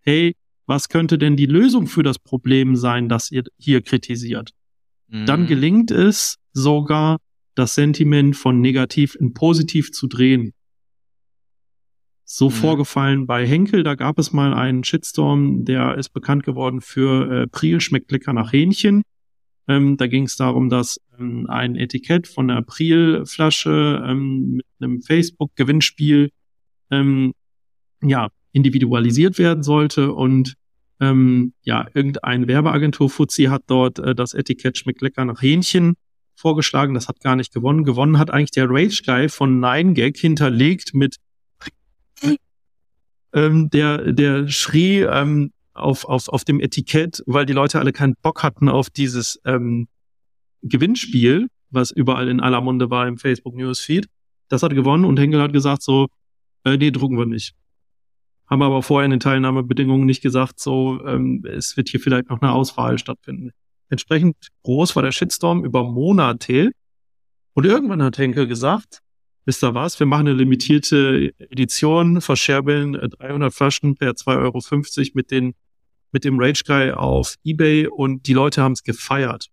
hey, 0.00 0.36
was 0.64 0.88
könnte 0.88 1.18
denn 1.18 1.36
die 1.36 1.44
Lösung 1.44 1.86
für 1.86 2.02
das 2.02 2.18
Problem 2.18 2.76
sein, 2.76 3.10
das 3.10 3.30
ihr 3.30 3.44
hier 3.58 3.82
kritisiert? 3.82 4.54
Dann 5.26 5.42
mhm. 5.42 5.46
gelingt 5.46 5.90
es 5.90 6.36
sogar, 6.52 7.18
das 7.54 7.76
Sentiment 7.76 8.36
von 8.36 8.60
negativ 8.60 9.14
in 9.14 9.32
positiv 9.32 9.92
zu 9.92 10.08
drehen. 10.08 10.52
so 12.24 12.46
mhm. 12.46 12.52
vorgefallen 12.52 13.26
bei 13.26 13.46
Henkel. 13.46 13.84
Da 13.84 13.94
gab 13.94 14.18
es 14.18 14.32
mal 14.32 14.54
einen 14.54 14.82
Shitstorm, 14.82 15.64
der 15.64 15.96
ist 15.96 16.08
bekannt 16.08 16.42
geworden 16.42 16.80
für 16.80 17.30
äh, 17.30 17.46
Priel 17.46 17.80
schmeckt 17.80 18.10
lecker 18.10 18.32
nach 18.32 18.52
Hähnchen. 18.52 19.02
Ähm, 19.68 19.96
da 19.96 20.06
ging 20.06 20.24
es 20.24 20.36
darum, 20.36 20.68
dass 20.68 21.00
ähm, 21.18 21.46
ein 21.48 21.76
Etikett 21.76 22.26
von 22.26 22.50
einer 22.50 22.62
Priel-Flasche 22.62 24.04
ähm, 24.06 24.56
mit 24.56 24.66
einem 24.80 25.00
Facebook-Gewinnspiel 25.02 26.30
ähm, 26.90 27.34
ja 28.02 28.28
individualisiert 28.52 29.38
werden 29.38 29.62
sollte 29.62 30.12
und 30.12 30.54
ähm, 31.00 31.52
ja 31.62 31.86
irgendeine 31.94 32.46
Werbeagentur 32.48 33.10
Fuzzi 33.10 33.44
hat 33.44 33.62
dort 33.66 33.98
äh, 33.98 34.14
das 34.14 34.34
Etikett 34.34 34.78
schmeckt 34.78 35.02
lecker 35.02 35.24
nach 35.24 35.42
Hähnchen 35.42 35.94
vorgeschlagen. 36.34 36.94
Das 36.94 37.08
hat 37.08 37.20
gar 37.20 37.36
nicht 37.36 37.52
gewonnen. 37.52 37.84
Gewonnen 37.84 38.18
hat 38.18 38.30
eigentlich 38.30 38.50
der 38.50 38.68
Rage 38.68 39.02
Guy 39.04 39.28
von 39.28 39.60
Nine 39.60 39.94
Gag 39.94 40.16
hinterlegt 40.16 40.94
mit 40.94 41.16
ähm, 43.32 43.70
der 43.70 44.12
der 44.12 44.48
schrie 44.48 45.00
ähm, 45.00 45.52
auf, 45.74 46.04
auf, 46.04 46.28
auf 46.28 46.44
dem 46.44 46.60
Etikett, 46.60 47.22
weil 47.26 47.46
die 47.46 47.52
Leute 47.52 47.80
alle 47.80 47.92
keinen 47.92 48.14
Bock 48.22 48.42
hatten 48.42 48.68
auf 48.68 48.90
dieses 48.90 49.40
ähm, 49.44 49.88
Gewinnspiel, 50.62 51.48
was 51.70 51.90
überall 51.90 52.28
in 52.28 52.40
aller 52.40 52.60
Munde 52.60 52.90
war 52.90 53.06
im 53.06 53.18
Facebook 53.18 53.54
Newsfeed. 53.54 54.06
Das 54.48 54.62
hat 54.62 54.74
gewonnen 54.74 55.04
und 55.04 55.18
Henkel 55.18 55.42
hat 55.42 55.52
gesagt 55.52 55.82
so, 55.82 56.08
äh, 56.64 56.76
nee, 56.76 56.90
drucken 56.90 57.18
wir 57.18 57.26
nicht. 57.26 57.54
Haben 58.48 58.62
aber 58.62 58.82
vorher 58.82 59.04
in 59.04 59.10
den 59.10 59.20
Teilnahmebedingungen 59.20 60.06
nicht 60.06 60.22
gesagt, 60.22 60.60
so, 60.60 61.04
ähm, 61.06 61.44
es 61.46 61.76
wird 61.76 61.88
hier 61.88 62.00
vielleicht 62.00 62.28
noch 62.28 62.42
eine 62.42 62.52
Auswahl 62.52 62.98
stattfinden. 62.98 63.50
Entsprechend 63.88 64.36
groß 64.64 64.96
war 64.96 65.02
der 65.02 65.12
Shitstorm 65.12 65.64
über 65.64 65.84
Monate. 65.84 66.72
Und 67.54 67.64
irgendwann 67.64 68.02
hat 68.02 68.18
Henkel 68.18 68.46
gesagt, 68.46 69.00
wisst 69.44 69.62
ihr 69.62 69.74
was, 69.74 69.98
wir 69.98 70.06
machen 70.06 70.28
eine 70.28 70.36
limitierte 70.36 71.32
Edition, 71.38 72.20
verscherbeln 72.20 72.92
300 72.92 73.54
Flaschen 73.54 73.94
per 73.94 74.12
2,50 74.12 74.98
Euro 74.98 75.10
mit 75.14 75.30
den 75.30 75.54
mit 76.14 76.24
dem 76.24 76.38
Rage 76.38 76.62
Guy 76.64 76.92
auf 76.92 77.34
eBay 77.44 77.88
und 77.88 78.26
die 78.28 78.32
Leute 78.32 78.62
haben 78.62 78.72
es 78.72 78.84
gefeiert. 78.84 79.48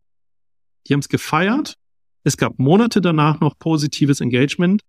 Die 0.88 0.94
haben 0.94 1.00
es 1.00 1.10
gefeiert. 1.10 1.76
Es 2.24 2.38
gab 2.38 2.60
Monate 2.60 3.02
danach 3.02 3.40
noch 3.40 3.58
positives 3.58 4.22
Engagement. 4.22 4.84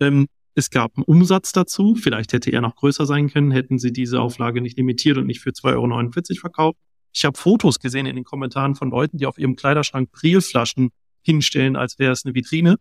Ähm, 0.00 0.26
es 0.54 0.70
gab 0.70 0.96
einen 0.96 1.04
Umsatz 1.04 1.52
dazu. 1.52 1.94
Vielleicht 1.94 2.32
hätte 2.32 2.50
er 2.50 2.60
noch 2.60 2.76
größer 2.76 3.06
sein 3.06 3.30
können, 3.30 3.50
hätten 3.50 3.78
sie 3.78 3.92
diese 3.92 4.20
Auflage 4.20 4.60
nicht 4.60 4.76
limitiert 4.76 5.16
und 5.18 5.26
nicht 5.26 5.40
für 5.40 5.50
2,49 5.50 6.30
Euro 6.30 6.40
verkauft. 6.40 6.78
Ich 7.12 7.24
habe 7.24 7.38
Fotos 7.38 7.78
gesehen 7.78 8.06
in 8.06 8.16
den 8.16 8.24
Kommentaren 8.24 8.74
von 8.74 8.90
Leuten, 8.90 9.18
die 9.18 9.26
auf 9.26 9.38
ihrem 9.38 9.56
Kleiderschrank 9.56 10.10
Prielflaschen 10.12 10.90
hinstellen, 11.22 11.76
als 11.76 11.98
wäre 11.98 12.12
es 12.12 12.24
eine 12.24 12.34
Vitrine, 12.34 12.76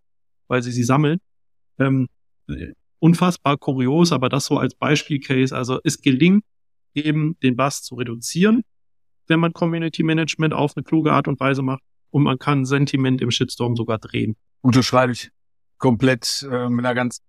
weil 0.47 0.63
sie 0.63 0.71
sie 0.71 0.83
sammeln. 0.83 1.19
Ähm, 1.79 2.07
unfassbar 2.99 3.57
kurios, 3.57 4.11
aber 4.11 4.29
das 4.29 4.45
so 4.45 4.57
als 4.57 4.75
Beispielcase. 4.75 5.55
Also 5.55 5.79
es 5.83 6.01
gelingt 6.01 6.43
eben 6.93 7.37
den 7.41 7.55
Bass 7.55 7.83
zu 7.83 7.95
reduzieren, 7.95 8.63
wenn 9.27 9.39
man 9.39 9.53
Community 9.53 10.03
Management 10.03 10.53
auf 10.53 10.75
eine 10.75 10.83
kluge 10.83 11.11
Art 11.11 11.27
und 11.27 11.39
Weise 11.39 11.61
macht. 11.61 11.81
Und 12.09 12.23
man 12.23 12.37
kann 12.37 12.65
Sentiment 12.65 13.21
im 13.21 13.31
Shitstorm 13.31 13.75
sogar 13.75 13.97
drehen. 13.97 14.35
Unterschreibe 14.61 15.13
ich 15.13 15.29
komplett 15.77 16.45
äh, 16.49 16.69
mit 16.69 16.85
einer 16.85 16.93
ganz 16.93 17.21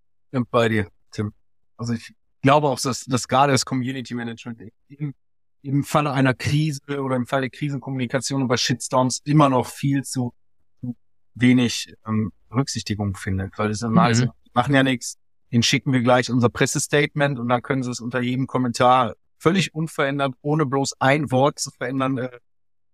bei 0.51 0.68
dir, 0.68 0.89
Tim. 1.11 1.33
Also 1.76 1.93
ich 1.95 2.12
glaube 2.43 2.68
auch, 2.68 2.80
dass, 2.80 3.05
dass 3.05 3.28
gerade 3.28 3.53
das 3.53 3.64
Community 3.64 4.14
Management 4.14 4.61
im, 4.89 5.14
im 5.62 5.85
Falle 5.85 6.12
einer 6.12 6.35
Krise 6.35 6.80
oder 7.01 7.16
im 7.16 7.26
Falle 7.26 7.51
Krisenkommunikation 7.51 8.43
über 8.43 8.57
Shitstorms 8.57 9.20
immer 9.24 9.49
noch 9.49 9.66
viel 9.66 10.03
zu, 10.03 10.35
zu 10.80 10.97
wenig 11.35 11.95
ähm, 12.07 12.33
Berücksichtigung 12.49 13.14
findet. 13.14 13.57
Weil 13.59 13.70
es 13.70 13.83
immer 13.83 13.93
mhm. 13.93 13.99
also, 13.99 14.26
machen 14.55 14.74
ja 14.74 14.83
nichts, 14.83 15.16
den 15.53 15.62
schicken 15.62 15.93
wir 15.93 16.01
gleich 16.01 16.30
unser 16.30 16.49
Pressestatement 16.49 17.39
und 17.39 17.49
dann 17.49 17.62
können 17.62 17.83
sie 17.83 17.91
es 17.91 18.01
unter 18.01 18.20
jedem 18.20 18.47
Kommentar 18.47 19.14
völlig 19.39 19.74
unverändert, 19.74 20.35
ohne 20.41 20.66
bloß 20.66 20.95
ein 21.01 21.30
Wort 21.30 21.59
zu 21.59 21.70
verändern, 21.70 22.18
äh, 22.18 22.39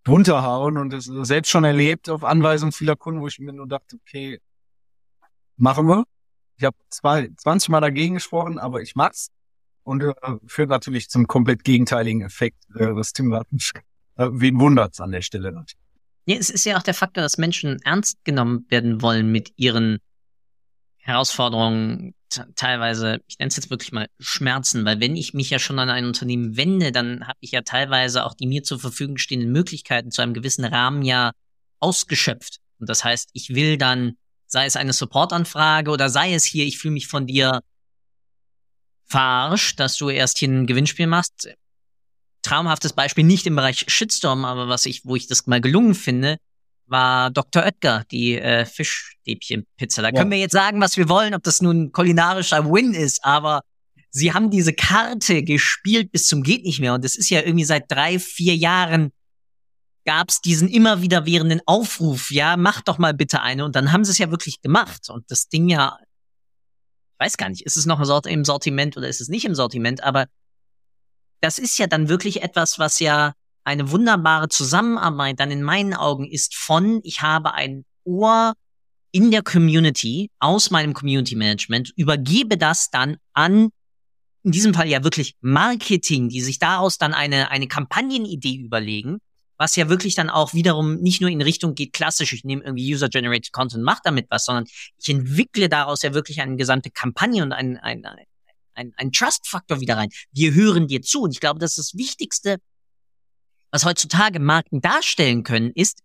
drunter 0.05 0.43
hauen 0.43 0.79
und 0.79 0.93
das 0.93 1.05
selbst 1.05 1.51
schon 1.51 1.65
erlebt 1.65 2.09
auf 2.09 2.25
Anweisung 2.25 2.73
vieler 2.73 2.97
Kunden, 2.97 3.21
wo 3.21 3.29
ich 3.29 3.39
mir 3.39 3.53
nur 3.53 3.69
dachte, 3.69 3.97
okay, 3.97 4.41
machen 5.57 5.87
wir. 5.87 6.05
Ich 6.59 6.65
habe 6.65 6.77
zwei, 6.91 7.31
20 7.37 7.69
Mal 7.71 7.81
dagegen 7.81 8.15
gesprochen, 8.15 8.59
aber 8.59 8.83
ich 8.83 8.95
mag's 8.95 9.31
und 9.85 10.03
äh, 10.03 10.13
führt 10.47 10.69
natürlich 10.69 11.09
zum 11.09 11.27
komplett 11.27 11.65
gegenteiligen 11.65 12.23
Effekt, 12.23 12.59
äh, 12.75 12.95
was 12.95 13.13
Tim 13.13 13.31
gerade 13.31 13.49
äh, 14.17 14.29
Wen 14.33 14.61
wundert's 14.61 15.01
an 15.01 15.13
der 15.13 15.23
Stelle 15.23 15.53
natürlich. 15.53 15.79
Ja, 16.27 16.37
es 16.37 16.51
ist 16.51 16.65
ja 16.65 16.77
auch 16.77 16.83
der 16.83 16.95
Faktor, 16.95 17.23
dass 17.23 17.39
Menschen 17.39 17.81
ernst 17.85 18.23
genommen 18.25 18.67
werden 18.69 19.01
wollen 19.01 19.33
mit 19.33 19.53
ihren 19.57 19.99
Herausforderungen, 20.99 22.15
teilweise, 22.55 23.21
ich 23.29 23.39
nenne 23.39 23.49
es 23.49 23.57
jetzt 23.57 23.71
wirklich 23.71 23.93
mal 23.93 24.09
Schmerzen, 24.19 24.85
weil 24.85 25.01
wenn 25.01 25.17
ich 25.17 25.33
mich 25.33 25.49
ja 25.49 25.59
schon 25.59 25.79
an 25.79 25.89
ein 25.89 26.05
Unternehmen 26.05 26.59
wende, 26.59 26.93
dann 26.93 27.27
habe 27.27 27.39
ich 27.41 27.53
ja 27.53 27.63
teilweise 27.63 28.27
auch 28.27 28.35
die 28.35 28.47
mir 28.47 28.63
zur 28.63 28.79
Verfügung 28.79 29.17
stehenden 29.17 29.53
Möglichkeiten 29.53 30.11
zu 30.11 30.21
einem 30.21 30.35
gewissen 30.35 30.67
Rahmen 30.67 31.01
ja 31.01 31.33
ausgeschöpft. 31.81 32.59
Und 32.79 32.91
das 32.91 33.05
heißt, 33.05 33.31
ich 33.33 33.55
will 33.55 33.79
dann, 33.79 34.19
sei 34.49 34.67
es 34.67 34.77
eine 34.77 34.93
Supportanfrage 34.93 35.91
oder 35.91 36.09
sei 36.09 36.35
es 36.35 36.45
hier, 36.45 36.65
ich 36.65 36.79
fühle 36.79 36.95
mich 36.95 37.07
von 37.07 37.27
dir 37.27 37.61
verarscht, 39.07 39.79
dass 39.79 39.97
du 39.97 40.11
erst 40.11 40.39
hier 40.39 40.49
ein 40.49 40.67
Gewinnspiel 40.67 41.07
machst. 41.07 41.49
Traumhaftes 42.43 42.93
Beispiel, 42.93 43.25
nicht 43.25 43.47
im 43.47 43.57
Bereich 43.57 43.85
Shitstorm, 43.89 44.45
aber 44.45 44.69
was 44.69 44.87
ich, 44.87 45.05
wo 45.05 45.17
ich 45.17 45.27
das 45.27 45.47
mal 45.47 45.61
gelungen 45.61 45.95
finde, 45.95 46.39
war 46.87 47.31
Dr. 47.31 47.65
Oetker, 47.65 48.05
die 48.11 48.39
äh, 48.39 48.65
Fischstäbchenpizza. 48.65 50.01
Da 50.03 50.09
ja. 50.09 50.15
können 50.15 50.31
wir 50.31 50.39
jetzt 50.39 50.53
sagen, 50.53 50.81
was 50.81 50.97
wir 50.97 51.09
wollen, 51.09 51.35
ob 51.35 51.43
das 51.43 51.61
nun 51.61 51.93
kulinarischer 51.93 52.65
Win 52.65 52.95
ist, 52.95 53.25
aber 53.25 53.61
sie 54.11 54.33
haben 54.33 54.51
diese 54.51 54.73
Karte 54.73 55.43
gespielt 55.43 56.11
bis 56.13 56.27
zum 56.27 56.43
geht 56.43 56.65
nicht 56.65 56.81
mehr 56.81 56.95
und 56.95 57.05
das 57.05 57.15
ist 57.15 57.29
ja 57.29 57.41
irgendwie 57.41 57.67
seit 57.67 57.91
drei, 57.91 58.19
vier 58.19 58.57
Jahren 58.57 59.13
gab's 60.05 60.41
diesen 60.41 60.69
immer 60.69 61.03
wieder 61.03 61.27
währenden 61.27 61.61
Aufruf, 61.67 62.31
ja, 62.31 62.57
mach 62.57 62.81
doch 62.81 62.99
mal 62.99 63.15
bitte 63.15 63.43
eine. 63.43 63.65
Und 63.65 63.77
dann 63.77 63.93
haben 63.93 64.05
sie 64.05 64.13
es 64.13 64.19
ja 64.19 64.31
wirklich 64.31 64.61
gemacht. 64.61 65.09
Und 65.11 65.31
das 65.31 65.49
Ding 65.49 65.69
ja, 65.69 65.99
ich 66.01 67.25
weiß 67.25 67.37
gar 67.37 67.49
nicht, 67.49 67.63
ist 67.63 67.77
es 67.77 67.87
noch 67.87 68.01
im 68.27 68.45
Sortiment 68.45 68.97
oder 68.97 69.09
ist 69.09 69.21
es 69.21 69.29
nicht 69.29 69.45
im 69.45 69.55
Sortiment, 69.55 70.03
aber 70.03 70.27
das 71.41 71.59
ist 71.59 71.79
ja 71.79 71.87
dann 71.87 72.09
wirklich 72.09 72.43
etwas, 72.43 72.79
was 72.79 73.01
ja 73.01 73.33
eine 73.65 73.91
wunderbare 73.91 74.49
Zusammenarbeit 74.49 75.39
dann 75.41 75.51
in 75.51 75.63
meinen 75.63 75.95
Augen 75.95 76.27
ist 76.27 76.55
von, 76.55 77.01
ich 77.05 77.23
habe 77.23 77.55
ein 77.55 77.85
Ohr 78.05 78.55
in 79.13 79.31
der 79.31 79.43
Community, 79.43 80.31
aus 80.39 80.71
meinem 80.71 80.95
Community 80.95 81.37
Management, 81.37 81.93
übergebe 81.97 82.57
das 82.57 82.91
dann 82.91 83.17
an, 83.33 83.71
in 84.43 84.53
diesem 84.53 84.75
Fall 84.75 84.89
ja 84.89 85.05
wirklich 85.05 85.35
Marketing, 85.41 86.29
die 86.29 86.41
sich 86.41 86.59
daraus 86.59 86.99
dann 86.99 87.15
eine, 87.15 87.51
eine 87.51 87.69
Kampagnenidee 87.69 88.57
überlegen, 88.57 89.19
was 89.59 89.77
ja 89.77 89.89
wirklich 89.89 90.15
dann 90.15 90.31
auch 90.31 90.55
wiederum 90.55 90.97
nicht 91.01 91.21
nur 91.21 91.29
in 91.29 91.43
Richtung 91.43 91.75
geht, 91.75 91.93
klassisch, 91.93 92.33
ich 92.33 92.45
nehme 92.45 92.63
irgendwie 92.63 92.95
User-Generated 92.95 93.53
Content, 93.53 93.85
mach 93.85 94.01
damit 94.03 94.27
was, 94.31 94.45
sondern 94.45 94.65
ich 94.99 95.09
entwickle 95.09 95.69
daraus 95.69 96.03
ja 96.03 96.15
wirklich 96.15 96.41
eine 96.41 96.57
gesamte 96.57 96.91
Kampagne 96.91 97.43
und 97.43 97.53
ein, 97.53 97.77
ein, 97.77 98.07
ein, 98.75 98.93
ein 98.97 99.13
Trust-Faktor 99.13 99.81
wieder 99.81 99.97
rein. 99.97 100.11
Wir 100.33 100.55
hören 100.55 100.87
dir 100.87 101.03
zu. 101.03 101.23
Und 101.23 101.33
ich 101.33 101.41
glaube, 101.41 101.59
das 101.59 101.77
ist 101.77 101.93
das 101.93 101.99
Wichtigste, 101.99 102.59
was 103.71 103.85
heutzutage 103.85 104.41
Marken 104.41 104.81
darstellen 104.81 105.43
können, 105.43 105.73
ist, 105.75 106.01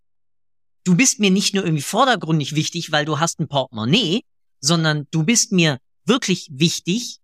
du 0.83 0.95
bist 0.95 1.19
mir 1.19 1.31
nicht 1.31 1.53
nur 1.53 1.63
irgendwie 1.63 1.83
vordergründig 1.83 2.55
wichtig, 2.55 2.91
weil 2.91 3.05
du 3.05 3.19
hast 3.19 3.39
ein 3.39 3.47
Portemonnaie, 3.47 4.23
sondern 4.59 5.07
du 5.11 5.23
bist 5.23 5.51
mir 5.51 5.77
wirklich 6.05 6.49
wichtig, 6.51 7.19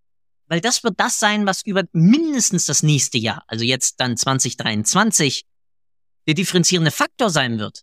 weil 0.47 0.61
das 0.61 0.83
wird 0.83 0.99
das 0.99 1.19
sein, 1.19 1.45
was 1.45 1.65
über 1.65 1.83
mindestens 1.91 2.65
das 2.65 2.83
nächste 2.83 3.17
Jahr, 3.17 3.43
also 3.47 3.65
jetzt 3.65 3.95
dann 3.99 4.15
2023, 4.15 5.43
der 6.29 6.35
differenzierende 6.35 6.91
Faktor 6.91 7.31
sein 7.31 7.57
wird. 7.57 7.81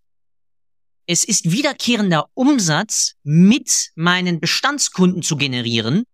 Es 1.08 1.24
ist 1.24 1.50
wiederkehrender 1.50 2.26
Umsatz 2.34 3.14
mit 3.24 3.90
meinen 3.96 4.38
Bestandskunden 4.38 5.22
zu 5.22 5.36
generieren, 5.36 6.04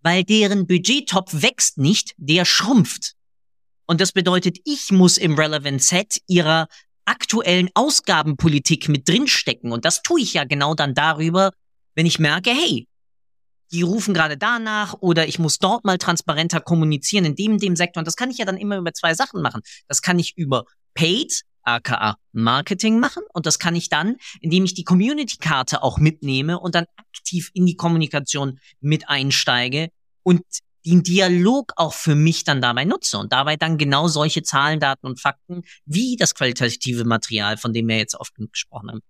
weil 0.00 0.24
deren 0.24 0.66
Budgettopf 0.66 1.42
wächst 1.42 1.76
nicht, 1.76 2.14
der 2.16 2.46
schrumpft. 2.46 3.12
Und 3.84 4.00
das 4.00 4.12
bedeutet, 4.12 4.56
ich 4.64 4.92
muss 4.92 5.18
im 5.18 5.34
Relevant 5.34 5.82
Set 5.82 6.22
ihrer 6.26 6.68
aktuellen 7.04 7.68
Ausgabenpolitik 7.74 8.88
mit 8.88 9.06
drinstecken. 9.06 9.70
Und 9.70 9.84
das 9.84 10.00
tue 10.00 10.22
ich 10.22 10.32
ja 10.32 10.44
genau 10.44 10.74
dann 10.74 10.94
darüber, 10.94 11.50
wenn 11.94 12.06
ich 12.06 12.18
merke, 12.18 12.48
hey, 12.48 12.88
die 13.72 13.82
rufen 13.82 14.14
gerade 14.14 14.38
danach 14.38 14.94
oder 15.00 15.28
ich 15.28 15.38
muss 15.38 15.58
dort 15.58 15.84
mal 15.84 15.98
transparenter 15.98 16.62
kommunizieren 16.62 17.26
in 17.26 17.34
dem, 17.34 17.58
dem 17.58 17.76
Sektor. 17.76 18.00
Und 18.00 18.06
das 18.06 18.16
kann 18.16 18.30
ich 18.30 18.38
ja 18.38 18.46
dann 18.46 18.56
immer 18.56 18.78
über 18.78 18.94
zwei 18.94 19.12
Sachen 19.12 19.42
machen. 19.42 19.60
Das 19.86 20.00
kann 20.00 20.18
ich 20.18 20.32
über 20.38 20.64
Paid, 20.94 21.42
aka 21.64 22.16
Marketing 22.32 23.00
machen. 23.00 23.22
Und 23.32 23.46
das 23.46 23.58
kann 23.58 23.76
ich 23.76 23.88
dann, 23.88 24.16
indem 24.40 24.64
ich 24.64 24.74
die 24.74 24.84
Community-Karte 24.84 25.82
auch 25.82 25.98
mitnehme 25.98 26.58
und 26.58 26.74
dann 26.74 26.86
aktiv 26.96 27.50
in 27.54 27.66
die 27.66 27.76
Kommunikation 27.76 28.58
mit 28.80 29.08
einsteige 29.08 29.88
und 30.22 30.42
den 30.86 31.02
Dialog 31.02 31.72
auch 31.76 31.94
für 31.94 32.14
mich 32.14 32.44
dann 32.44 32.60
dabei 32.60 32.84
nutze 32.84 33.18
und 33.18 33.32
dabei 33.32 33.56
dann 33.56 33.78
genau 33.78 34.06
solche 34.06 34.42
Zahlen, 34.42 34.80
Daten 34.80 35.06
und 35.06 35.20
Fakten 35.20 35.62
wie 35.86 36.16
das 36.16 36.34
qualitative 36.34 37.04
Material, 37.04 37.56
von 37.56 37.72
dem 37.72 37.88
wir 37.88 37.96
jetzt 37.96 38.14
oft 38.14 38.34
gesprochen 38.34 38.90
haben, 38.90 39.00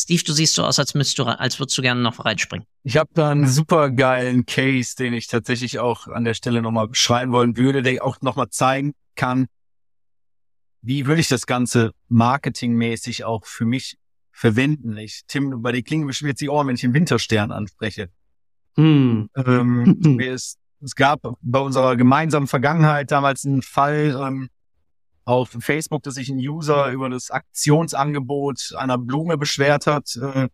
Steve, 0.00 0.22
du 0.24 0.32
siehst 0.32 0.54
so 0.54 0.64
aus, 0.64 0.78
als 0.78 0.94
müsstest 0.94 1.18
du, 1.18 1.24
als 1.24 1.58
würdest 1.58 1.76
du 1.76 1.82
gerne 1.82 2.00
noch 2.00 2.24
reinspringen. 2.24 2.66
Ich 2.84 2.96
habe 2.96 3.10
da 3.14 3.30
einen 3.30 3.48
super 3.48 3.90
geilen 3.90 4.46
Case, 4.46 4.94
den 4.96 5.12
ich 5.12 5.26
tatsächlich 5.26 5.80
auch 5.80 6.06
an 6.06 6.24
der 6.24 6.34
Stelle 6.34 6.62
nochmal 6.62 6.86
beschreiben 6.86 7.32
wollen 7.32 7.56
würde, 7.56 7.82
der 7.82 8.04
auch 8.04 8.20
nochmal 8.20 8.48
zeigen 8.48 8.94
kann, 9.16 9.48
wie 10.88 11.04
würde 11.04 11.20
ich 11.20 11.28
das 11.28 11.46
Ganze 11.46 11.92
marketingmäßig 12.08 13.24
auch 13.24 13.44
für 13.44 13.66
mich 13.66 13.98
verwenden. 14.32 14.96
Ich, 14.96 15.20
Tim, 15.28 15.60
bei 15.60 15.70
dir 15.70 15.82
klingen 15.82 16.06
bestimmt 16.06 16.40
die 16.40 16.48
Ohren, 16.48 16.66
wenn 16.66 16.76
ich 16.76 16.80
den 16.80 16.94
Winterstern 16.94 17.52
anspreche. 17.52 18.08
Hm. 18.76 19.28
Ähm, 19.36 20.18
es, 20.18 20.56
es 20.80 20.94
gab 20.94 21.20
bei 21.42 21.58
unserer 21.58 21.94
gemeinsamen 21.94 22.46
Vergangenheit 22.46 23.10
damals 23.10 23.44
einen 23.44 23.60
Fall, 23.60 24.18
ähm, 24.18 24.48
auf 25.26 25.50
Facebook, 25.60 26.04
dass 26.04 26.14
sich 26.14 26.30
ein 26.30 26.38
User 26.38 26.90
über 26.90 27.10
das 27.10 27.30
Aktionsangebot 27.30 28.72
einer 28.78 28.96
Blume 28.96 29.36
beschwert 29.36 29.86
hat, 29.86 30.16
äh, 30.16 30.48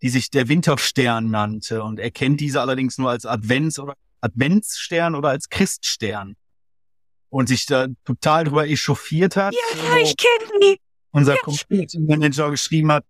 die 0.00 0.08
sich 0.08 0.30
der 0.30 0.48
Winterstern 0.48 1.28
nannte. 1.28 1.82
Und 1.82 2.00
er 2.00 2.10
kennt 2.10 2.40
diese 2.40 2.62
allerdings 2.62 2.96
nur 2.96 3.10
als 3.10 3.26
Advents- 3.26 3.78
oder 3.78 3.96
Adventsstern 4.22 5.14
oder 5.14 5.28
als 5.28 5.50
Christstern. 5.50 6.36
Und 7.30 7.48
sich 7.48 7.66
da 7.66 7.88
total 8.04 8.44
drüber 8.44 8.66
echauffiert 8.66 9.36
hat. 9.36 9.54
Ja, 9.54 9.96
ich 9.98 10.16
kenne 10.16 10.60
die. 10.62 10.80
Unser 11.10 11.34
ja, 11.34 11.40
Community 11.40 11.98
Manager 11.98 12.50
geschrieben 12.50 12.92
hat, 12.92 13.04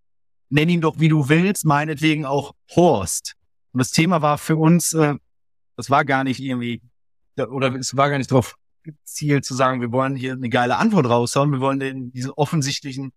nenn 0.49 0.69
ihn 0.69 0.81
doch 0.81 0.99
wie 0.99 1.07
du 1.07 1.29
willst, 1.29 1.65
meinetwegen 1.65 2.25
auch 2.25 2.53
Horst. 2.75 3.35
Und 3.71 3.79
das 3.79 3.91
Thema 3.91 4.21
war 4.21 4.37
für 4.37 4.57
uns, 4.57 4.93
äh, 4.93 5.15
das 5.75 5.89
war 5.89 6.03
gar 6.05 6.23
nicht 6.23 6.39
irgendwie, 6.39 6.81
oder 7.37 7.73
es 7.75 7.95
war 7.95 8.09
gar 8.09 8.17
nicht 8.17 8.31
drauf 8.31 8.55
Ziel 9.03 9.41
zu 9.41 9.53
sagen, 9.53 9.81
wir 9.81 9.91
wollen 9.91 10.15
hier 10.15 10.33
eine 10.33 10.49
geile 10.49 10.77
Antwort 10.77 11.07
raushauen, 11.07 11.51
wir 11.51 11.59
wollen 11.59 11.79
den, 11.79 12.11
diesen 12.11 12.31
offensichtlichen 12.31 13.11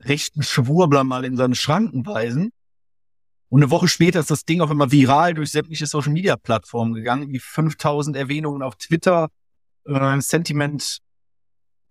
rechten 0.00 0.42
Schwurbler 0.42 1.04
mal 1.04 1.24
in 1.24 1.36
seine 1.36 1.54
Schranken 1.54 2.06
weisen. 2.06 2.50
Und 3.48 3.62
eine 3.62 3.70
Woche 3.70 3.88
später 3.88 4.20
ist 4.20 4.30
das 4.30 4.44
Ding 4.44 4.60
auf 4.60 4.70
einmal 4.70 4.92
viral 4.92 5.34
durch 5.34 5.50
sämtliche 5.50 5.86
Social 5.86 6.12
Media 6.12 6.36
Plattformen 6.36 6.94
gegangen, 6.94 7.30
wie 7.30 7.38
5000 7.38 8.16
Erwähnungen 8.16 8.62
auf 8.62 8.76
Twitter, 8.76 9.28
äh, 9.88 10.20
Sentiment, 10.20 10.98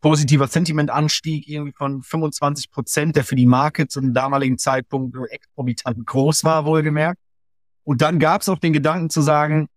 positiver 0.01 0.47
Sentimentanstieg 0.47 1.47
irgendwie 1.47 1.73
von 1.73 2.01
25 2.01 2.71
Prozent, 2.71 3.15
der 3.15 3.23
für 3.23 3.35
die 3.35 3.45
Marke 3.45 3.87
zu 3.87 3.99
einem 3.99 4.13
damaligen 4.13 4.57
Zeitpunkt 4.57 5.17
exorbitant 5.29 6.05
groß 6.05 6.43
war, 6.43 6.65
wohlgemerkt. 6.65 7.19
Und 7.83 8.01
dann 8.01 8.19
gab 8.19 8.41
es 8.41 8.49
auch 8.49 8.59
den 8.59 8.73
Gedanken 8.73 9.09
zu 9.09 9.21
sagen, 9.21 9.69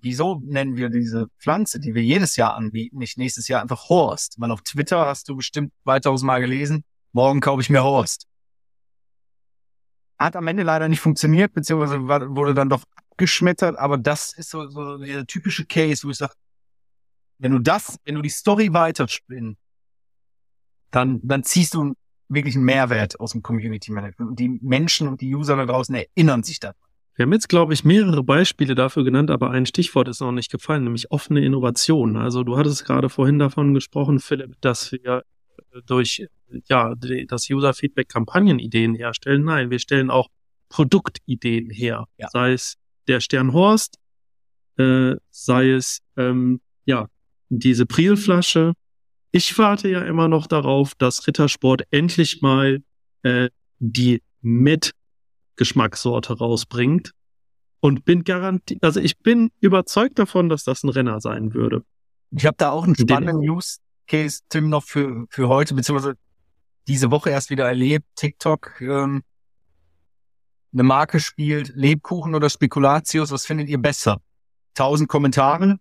wieso 0.00 0.40
nennen 0.44 0.76
wir 0.76 0.88
diese 0.88 1.28
Pflanze, 1.40 1.80
die 1.80 1.94
wir 1.94 2.02
jedes 2.02 2.36
Jahr 2.36 2.54
anbieten, 2.54 2.98
nicht 2.98 3.18
nächstes 3.18 3.48
Jahr 3.48 3.60
einfach 3.60 3.88
Horst? 3.88 4.36
Weil 4.38 4.50
auf 4.50 4.62
Twitter 4.62 5.06
hast 5.06 5.28
du 5.28 5.36
bestimmt 5.36 5.72
2000 5.84 6.26
Mal 6.26 6.40
gelesen, 6.40 6.84
morgen 7.12 7.40
kaufe 7.40 7.60
ich 7.60 7.70
mir 7.70 7.82
Horst. 7.82 8.26
Hat 10.18 10.36
am 10.36 10.46
Ende 10.46 10.62
leider 10.62 10.88
nicht 10.88 11.00
funktioniert, 11.00 11.52
beziehungsweise 11.52 12.00
wurde 12.06 12.54
dann 12.54 12.68
doch 12.68 12.84
abgeschmettert, 13.10 13.76
aber 13.78 13.98
das 13.98 14.32
ist 14.32 14.50
so, 14.50 14.68
so 14.68 14.98
der 14.98 15.26
typische 15.26 15.66
Case, 15.66 16.06
wo 16.06 16.10
ich 16.10 16.18
sage, 16.18 16.34
wenn 17.38 17.52
du 17.52 17.58
das, 17.58 17.98
wenn 18.04 18.14
du 18.14 18.22
die 18.22 18.28
Story 18.30 18.72
weiterspinnst, 18.72 19.60
dann, 20.90 21.20
dann 21.22 21.42
ziehst 21.42 21.74
du 21.74 21.94
wirklich 22.28 22.54
einen 22.54 22.64
Mehrwert 22.64 23.18
aus 23.20 23.32
dem 23.32 23.42
Community 23.42 23.92
Management. 23.92 24.30
Und 24.30 24.38
die 24.38 24.58
Menschen 24.62 25.08
und 25.08 25.20
die 25.20 25.34
User 25.34 25.56
da 25.56 25.66
draußen 25.66 25.94
erinnern 25.94 26.42
sich 26.42 26.60
daran. 26.60 26.76
Wir 27.16 27.24
haben 27.24 27.32
jetzt, 27.32 27.48
glaube 27.48 27.74
ich, 27.74 27.84
mehrere 27.84 28.24
Beispiele 28.24 28.74
dafür 28.74 29.04
genannt, 29.04 29.30
aber 29.30 29.50
ein 29.50 29.66
Stichwort 29.66 30.08
ist 30.08 30.20
noch 30.20 30.32
nicht 30.32 30.50
gefallen, 30.50 30.82
nämlich 30.82 31.12
offene 31.12 31.44
Innovation. 31.44 32.16
Also 32.16 32.42
du 32.42 32.56
hattest 32.56 32.84
gerade 32.84 33.08
vorhin 33.08 33.38
davon 33.38 33.72
gesprochen, 33.72 34.18
Philipp, 34.18 34.60
dass 34.60 34.90
wir 34.90 35.22
durch 35.86 36.26
ja 36.68 36.94
das 37.28 37.48
User-Feedback 37.48 38.08
Kampagnenideen 38.08 38.94
herstellen. 38.94 39.44
Nein, 39.44 39.70
wir 39.70 39.78
stellen 39.78 40.10
auch 40.10 40.28
Produktideen 40.68 41.70
her. 41.70 42.06
Ja. 42.18 42.28
Sei 42.30 42.52
es 42.52 42.76
der 43.06 43.20
Sternhorst, 43.20 43.98
äh, 44.78 45.14
sei 45.30 45.70
es 45.70 46.00
ähm, 46.16 46.60
ja 46.84 47.06
diese 47.48 47.86
Prielflasche. 47.86 48.72
Ich 49.30 49.56
warte 49.58 49.88
ja 49.88 50.02
immer 50.02 50.28
noch 50.28 50.46
darauf, 50.46 50.94
dass 50.94 51.26
Rittersport 51.26 51.82
endlich 51.90 52.40
mal 52.42 52.82
äh, 53.22 53.48
die 53.78 54.22
mit 54.40 54.92
Geschmackssorte 55.56 56.38
rausbringt. 56.38 57.12
Und 57.80 58.06
bin 58.06 58.24
garantiert, 58.24 58.82
also 58.82 58.98
ich 58.98 59.18
bin 59.18 59.50
überzeugt 59.60 60.18
davon, 60.18 60.48
dass 60.48 60.64
das 60.64 60.82
ein 60.84 60.88
Renner 60.88 61.20
sein 61.20 61.52
würde. 61.52 61.82
Ich 62.30 62.46
habe 62.46 62.56
da 62.56 62.70
auch 62.70 62.84
einen 62.84 62.96
spannenden 62.96 63.48
Use 63.48 63.76
Case, 64.06 64.40
Tim, 64.48 64.70
noch 64.70 64.84
für, 64.84 65.26
für 65.28 65.48
heute, 65.48 65.74
beziehungsweise 65.74 66.14
diese 66.88 67.10
Woche 67.10 67.30
erst 67.30 67.50
wieder 67.50 67.66
erlebt. 67.66 68.06
TikTok, 68.16 68.80
ähm, 68.80 69.22
eine 70.72 70.82
Marke 70.82 71.20
spielt 71.20 71.72
Lebkuchen 71.74 72.34
oder 72.34 72.50
Spekulatius. 72.50 73.30
Was 73.30 73.46
findet 73.46 73.68
ihr 73.68 73.78
besser? 73.78 74.20
1000 74.76 75.08
Kommentare, 75.08 75.78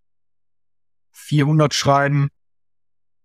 400 1.14 1.74
schreiben. 1.74 2.30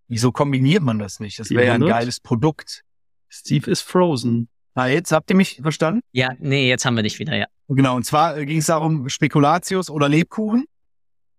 Wieso 0.07 0.33
kombiniert 0.33 0.83
man 0.83 0.99
das 0.99 1.21
nicht? 1.21 1.39
Das 1.39 1.51
wäre 1.51 1.67
ja 1.67 1.75
ein 1.75 1.81
geiles 1.81 2.21
Produkt. 2.21 2.83
Steve 3.29 3.71
ist 3.71 3.83
frozen. 3.83 4.49
Na, 4.75 4.87
jetzt 4.87 5.13
habt 5.13 5.29
ihr 5.31 5.37
mich 5.37 5.59
verstanden? 5.61 6.01
Ja, 6.13 6.31
nee, 6.39 6.69
jetzt 6.69 6.85
haben 6.85 6.95
wir 6.95 7.03
dich 7.03 7.19
wieder, 7.19 7.37
ja. 7.37 7.47
Genau, 7.69 7.97
und 7.97 8.05
zwar 8.05 8.37
äh, 8.39 8.47
ging 8.47 8.59
es 8.59 8.67
darum, 8.67 9.09
Spekulatius 9.09 9.91
oder 9.91 10.09
Lebkuchen. 10.09 10.65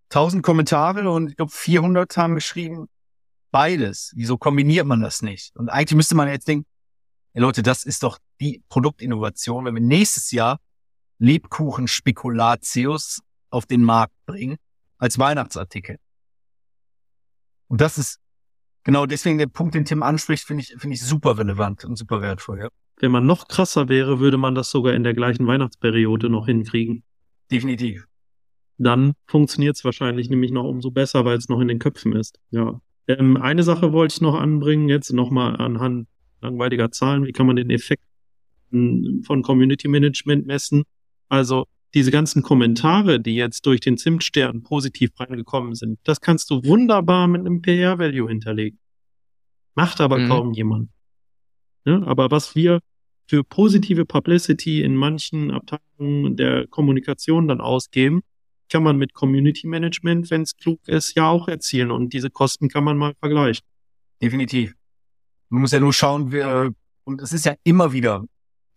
1000 0.10 0.44
Kommentare 0.44 1.10
und 1.10 1.30
ich 1.30 1.36
glaube 1.38 1.52
400 1.52 2.18
haben 2.18 2.36
geschrieben, 2.36 2.88
beides. 3.52 4.12
Wieso 4.16 4.38
kombiniert 4.38 4.86
man 4.86 5.02
das 5.02 5.22
nicht? 5.22 5.56
Und 5.56 5.70
eigentlich 5.70 5.96
müsste 5.96 6.16
man 6.16 6.28
jetzt 6.28 6.48
denken, 6.48 6.66
hey 7.34 7.42
Leute, 7.42 7.64
das 7.64 7.84
ist 7.84 8.04
doch 8.04 8.18
die 8.40 8.64
Produktinnovation, 8.70 9.66
wenn 9.66 9.76
wir 9.76 9.82
nächstes 9.82 10.32
Jahr 10.32 10.60
Lebkuchen 11.20 11.88
Spekulatius 11.88 13.22
auf 13.50 13.66
den 13.66 13.84
Markt 13.84 14.14
bringen 14.26 14.58
als 14.98 15.20
Weihnachtsartikel. 15.20 15.98
Und 17.70 17.82
das 17.82 17.98
ist 17.98 18.20
genau 18.84 19.06
deswegen 19.06 19.38
der 19.38 19.48
Punkt, 19.48 19.76
den 19.76 19.86
Tim 19.86 20.04
anspricht, 20.04 20.44
finde 20.44 20.64
ich, 20.64 20.76
finde 20.78 20.96
ich 20.96 21.02
super 21.02 21.38
relevant 21.38 21.86
und 21.86 21.96
super 21.96 22.22
wertvoll. 22.22 22.60
Ja. 22.60 22.70
Wenn 22.98 23.12
man 23.12 23.26
noch 23.26 23.48
krasser 23.48 23.88
wäre, 23.88 24.20
würde 24.20 24.38
man 24.38 24.56
das 24.56 24.70
sogar 24.70 24.94
in 24.94 25.04
der 25.04 25.14
gleichen 25.14 25.48
Weihnachtsperiode 25.48 26.30
noch 26.30 26.48
hinkriegen. 26.48 27.04
Definitiv. 27.52 28.06
Dann 28.78 29.14
funktioniert 29.26 29.76
es 29.76 29.86
wahrscheinlich 29.86 30.30
nämlich 30.30 30.52
noch 30.52 30.66
umso 30.66 30.92
besser, 30.92 31.26
weil 31.26 31.38
es 31.38 31.50
noch 31.50 31.60
in 31.62 31.68
den 31.68 31.80
Köpfen 31.80 32.14
ist. 32.14 32.40
Ja. 32.52 32.82
Ähm, 33.08 33.38
eine 33.38 33.64
Sache 33.64 33.94
wollte 33.94 34.16
ich 34.16 34.22
noch 34.22 34.36
anbringen, 34.36 34.90
jetzt 34.90 35.12
nochmal 35.12 35.56
anhand 35.58 36.08
langweiliger 36.42 36.92
Zahlen. 36.92 37.26
Wie 37.26 37.32
kann 37.32 37.48
man 37.48 37.56
den 37.56 37.70
Effekt 37.70 38.04
von 38.72 39.42
Community 39.44 39.88
Management 39.88 40.46
messen? 40.46 40.84
Also 41.28 41.66
diese 41.94 42.12
ganzen 42.12 42.44
Kommentare, 42.44 43.20
die 43.20 43.36
jetzt 43.36 43.66
durch 43.66 43.80
den 43.80 43.98
Zimtstern 43.98 44.64
positiv 44.64 45.12
reingekommen 45.20 45.76
sind, 45.76 46.00
das 46.04 46.22
kannst 46.22 46.50
du 46.50 46.64
wunderbar 46.64 47.28
mit 47.28 47.42
einem 47.42 47.62
PR-Value 47.62 48.30
hinterlegen. 48.30 48.80
Macht 49.76 50.02
aber 50.02 50.20
mhm. 50.20 50.28
kaum 50.28 50.54
jemand. 50.54 50.90
Ja, 51.86 52.04
aber 52.04 52.30
was 52.32 52.56
wir 52.56 52.80
für 53.28 53.44
positive 53.44 54.06
Publicity 54.06 54.82
in 54.82 54.96
manchen 54.96 55.52
Abteilungen 55.52 56.36
der 56.36 56.68
Kommunikation 56.68 57.48
dann 57.48 57.62
ausgeben, 57.62 58.22
kann 58.70 58.84
man 58.84 58.98
mit 58.98 59.14
Community 59.14 59.68
Management, 59.68 60.30
wenn 60.30 60.44
es 60.44 60.56
klug 60.56 60.80
ist, 60.88 61.16
ja 61.16 61.28
auch 61.28 61.48
erzielen. 61.48 61.92
Und 61.92 62.14
diese 62.14 62.30
Kosten 62.30 62.70
kann 62.70 62.84
man 62.84 62.98
mal 62.98 63.14
vergleichen. 63.20 63.66
Definitiv. 64.22 64.74
Man 65.50 65.62
muss 65.62 65.72
ja 65.72 65.80
nur 65.80 65.94
schauen, 65.94 66.32
wie, 66.32 66.44
und 67.04 67.22
es 67.22 67.34
ist 67.34 67.46
ja 67.46 67.56
immer 67.64 67.94
wieder 67.94 68.26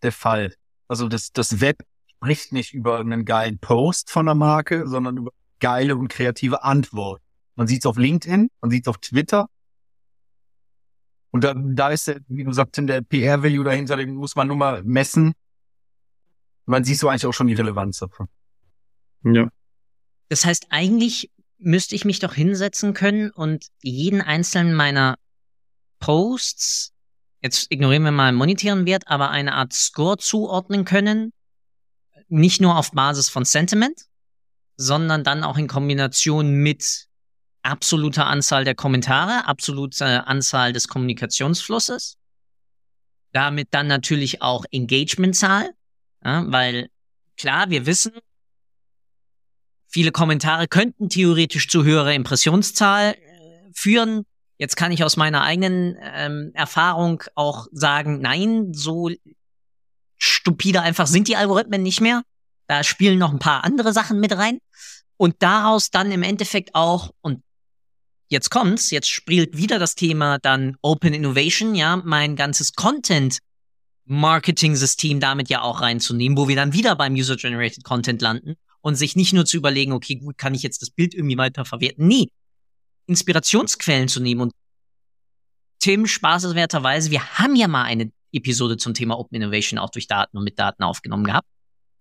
der 0.03 0.13
Fall. 0.13 0.55
Also 0.89 1.09
das, 1.09 1.33
das 1.33 1.61
Web 1.61 1.83
spricht 2.23 2.53
nicht 2.53 2.73
über 2.73 3.01
einen 3.01 3.25
geilen 3.25 3.59
Post 3.59 4.11
von 4.11 4.27
der 4.27 4.35
Marke, 4.35 4.87
sondern 4.87 5.17
über 5.17 5.33
geile 5.59 5.97
und 5.97 6.09
kreative 6.09 6.63
Antwort. 6.63 7.21
Man 7.57 7.67
sieht 7.67 7.83
es 7.83 7.87
auf 7.87 7.97
LinkedIn, 7.97 8.49
man 8.61 8.71
sieht 8.71 8.87
es 8.87 8.89
auf 8.89 8.99
Twitter, 8.99 9.49
und 11.33 11.45
da, 11.45 11.55
da 11.57 11.89
ist, 11.89 12.07
der, 12.07 12.21
wie 12.29 12.45
du 12.45 12.53
sagst, 12.53 12.77
der 12.77 13.01
PR-Value 13.01 13.65
dahinter, 13.65 13.97
den 13.97 14.15
muss 14.15 14.37
man 14.37 14.47
nur 14.47 14.57
mal 14.57 14.85
messen. 14.85 15.33
Man 16.67 16.85
sieht 16.85 16.99
so 16.99 17.09
eigentlich 17.09 17.27
auch 17.27 17.33
schon 17.33 17.47
die 17.47 17.55
Relevanz 17.55 17.99
davon. 17.99 18.29
Ja. 19.25 19.49
Das 20.29 20.45
heißt, 20.45 20.67
eigentlich 20.71 21.31
müsste 21.59 21.95
ich 21.95 22.05
mich 22.05 22.19
doch 22.19 22.35
hinsetzen 22.35 22.93
können 22.93 23.31
und 23.31 23.67
jeden 23.81 24.21
einzelnen 24.21 24.75
meiner 24.75 25.17
Posts, 26.01 26.93
jetzt 27.41 27.71
ignorieren 27.71 28.03
wir 28.03 28.11
mal 28.11 28.29
einen 28.29 28.37
monetären 28.37 28.85
Wert, 28.85 29.09
aber 29.09 29.31
eine 29.31 29.55
Art 29.55 29.73
Score 29.73 30.19
zuordnen 30.19 30.85
können. 30.85 31.33
Nicht 32.33 32.63
nur 32.63 32.79
auf 32.79 32.93
Basis 32.93 33.29
von 33.29 33.45
Sentiment, 33.45 34.07
sondern 34.79 35.23
dann 35.23 35.45
auch 35.45 35.59
in 35.59 35.69
Kombination 35.69 36.55
mit 36.55 37.09
absolute 37.63 38.25
Anzahl 38.25 38.65
der 38.65 38.75
Kommentare, 38.75 39.47
absolute 39.47 40.27
Anzahl 40.27 40.73
des 40.73 40.89
Kommunikationsflusses. 40.89 42.17
Damit 43.33 43.69
dann 43.73 43.87
natürlich 43.87 44.41
auch 44.41 44.65
Engagementzahl, 44.71 45.73
ja, 46.25 46.45
weil 46.51 46.89
klar, 47.37 47.69
wir 47.69 47.85
wissen, 47.85 48.13
viele 49.87 50.11
Kommentare 50.11 50.69
könnten 50.69 51.11
theoretisch 51.11 51.69
zu 51.69 51.85
höherer 51.85 52.15
Impressionszahl 52.15 53.13
äh, 53.13 53.71
führen. 53.75 54.25
Jetzt 54.57 54.77
kann 54.77 54.91
ich 54.91 55.05
aus 55.05 55.19
meiner 55.19 55.43
eigenen 55.43 55.99
ähm, 56.01 56.51
Erfahrung 56.55 57.23
auch 57.35 57.67
sagen, 57.73 58.21
nein, 58.21 58.73
so 58.73 59.11
stupide 60.23 60.83
einfach 60.83 61.07
sind 61.07 61.27
die 61.29 61.37
Algorithmen 61.37 61.83
nicht 61.83 62.01
mehr. 62.01 62.23
Da 62.69 62.85
spielen 62.85 63.19
noch 63.19 63.33
ein 63.33 63.39
paar 63.39 63.65
andere 63.65 63.93
Sachen 63.93 64.21
mit 64.21 64.33
rein. 64.33 64.59
Und 65.17 65.37
daraus 65.41 65.91
dann 65.91 66.13
im 66.13 66.23
Endeffekt 66.23 66.75
auch, 66.75 67.11
und 67.21 67.43
jetzt 68.29 68.51
kommt's, 68.51 68.91
jetzt 68.91 69.09
spielt 69.09 69.57
wieder 69.57 69.79
das 69.79 69.95
Thema 69.95 70.39
dann 70.39 70.77
Open 70.81 71.13
Innovation, 71.13 71.75
ja, 71.75 71.97
mein 71.97 72.37
ganzes 72.37 72.75
Content 72.75 73.39
Marketing-System 74.05 75.21
damit 75.21 75.49
ja 75.49 75.63
auch 75.63 75.81
reinzunehmen, 75.81 76.37
wo 76.37 76.49
wir 76.49 76.57
dann 76.57 76.73
wieder 76.73 76.97
beim 76.97 77.15
User-Generated 77.15 77.85
Content 77.85 78.23
landen 78.23 78.55
und 78.81 78.95
sich 78.97 79.17
nicht 79.17 79.33
nur 79.33 79.45
zu 79.45 79.57
überlegen, 79.57 79.93
okay, 79.93 80.17
gut, 80.17 80.39
kann 80.39 80.55
ich 80.55 80.63
jetzt 80.63 80.83
das 80.83 80.91
Bild 80.91 81.15
irgendwie 81.15 81.39
weiter 81.39 81.65
verwerten? 81.65 82.07
Nee, 82.07 82.29
Inspirationsquellen 83.07 84.09
zu 84.09 84.21
nehmen. 84.21 84.41
Und 84.41 84.53
Tim, 85.81 86.07
spaßeswerterweise, 86.07 87.11
wir 87.11 87.39
haben 87.39 87.57
ja 87.57 87.69
mal 87.69 87.85
eine 87.85 88.13
Episode 88.33 88.77
zum 88.77 88.95
Thema 88.95 89.19
Open 89.19 89.37
Innovation 89.37 89.79
auch 89.79 89.91
durch 89.91 90.07
Daten 90.07 90.37
und 90.37 90.45
mit 90.45 90.59
Daten 90.59 90.83
aufgenommen 90.83 91.25
gehabt. 91.25 91.49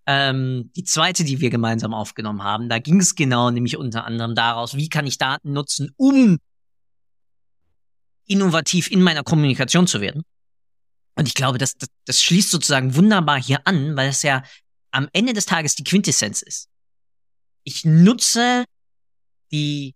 Ähm, 0.07 0.71
die 0.75 0.83
zweite, 0.83 1.23
die 1.23 1.41
wir 1.41 1.49
gemeinsam 1.49 1.93
aufgenommen 1.93 2.43
haben, 2.43 2.69
da 2.69 2.79
ging 2.79 2.99
es 2.99 3.15
genau 3.15 3.51
nämlich 3.51 3.77
unter 3.77 4.05
anderem 4.05 4.35
daraus, 4.35 4.75
wie 4.75 4.89
kann 4.89 5.05
ich 5.05 5.17
Daten 5.17 5.53
nutzen, 5.53 5.91
um 5.95 6.39
innovativ 8.25 8.89
in 8.89 9.01
meiner 9.01 9.23
Kommunikation 9.23 9.87
zu 9.87 10.01
werden. 10.01 10.23
Und 11.15 11.27
ich 11.27 11.33
glaube, 11.33 11.57
das, 11.57 11.75
das, 11.77 11.89
das 12.05 12.21
schließt 12.21 12.49
sozusagen 12.49 12.95
wunderbar 12.95 13.41
hier 13.41 13.65
an, 13.65 13.95
weil 13.95 14.09
es 14.09 14.23
ja 14.23 14.43
am 14.91 15.07
Ende 15.13 15.33
des 15.33 15.45
Tages 15.45 15.75
die 15.75 15.83
Quintessenz 15.83 16.41
ist. 16.41 16.67
Ich 17.63 17.85
nutze 17.85 18.65
die 19.51 19.93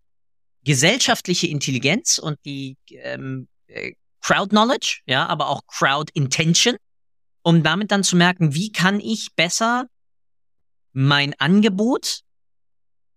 gesellschaftliche 0.64 1.48
Intelligenz 1.48 2.18
und 2.20 2.38
die 2.46 2.78
ähm, 2.90 3.48
äh, 3.68 3.94
Crowd 4.26 4.50
Knowledge, 4.50 5.02
ja, 5.06 5.28
aber 5.28 5.50
auch 5.50 5.68
Crowd 5.68 6.12
Intention, 6.16 6.78
um 7.44 7.62
damit 7.62 7.92
dann 7.92 8.04
zu 8.04 8.16
merken, 8.16 8.56
wie 8.56 8.72
kann 8.72 9.00
ich 9.00 9.36
besser 9.36 9.86
mein 10.94 11.40
Angebot 11.40 12.22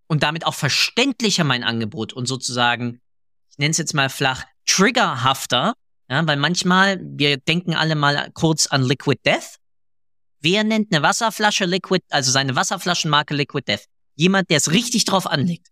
und 0.07 0.23
damit 0.23 0.45
auch 0.45 0.53
verständlicher 0.53 1.45
mein 1.45 1.65
Angebot 1.65 2.13
und 2.13 2.27
sozusagen, 2.27 3.01
ich 3.51 3.57
nenne 3.57 3.71
es 3.71 3.79
jetzt 3.79 3.95
mal 3.95 4.11
flach, 4.11 4.45
triggerhafter, 4.67 5.73
ja, 6.11 6.27
weil 6.27 6.37
manchmal, 6.37 7.01
wir 7.03 7.39
denken 7.39 7.75
alle 7.75 7.95
mal 7.95 8.31
kurz 8.35 8.67
an 8.67 8.83
Liquid 8.83 9.19
Death. 9.25 9.57
Wer 10.41 10.63
nennt 10.63 10.93
eine 10.93 11.03
Wasserflasche 11.03 11.65
Liquid, 11.65 12.05
also 12.11 12.31
seine 12.31 12.55
Wasserflaschenmarke 12.55 13.35
Liquid 13.35 13.65
Death? 13.67 13.87
Jemand, 14.15 14.51
der 14.51 14.59
es 14.59 14.73
richtig 14.73 15.07
drauf 15.07 15.27
anlegt. 15.27 15.69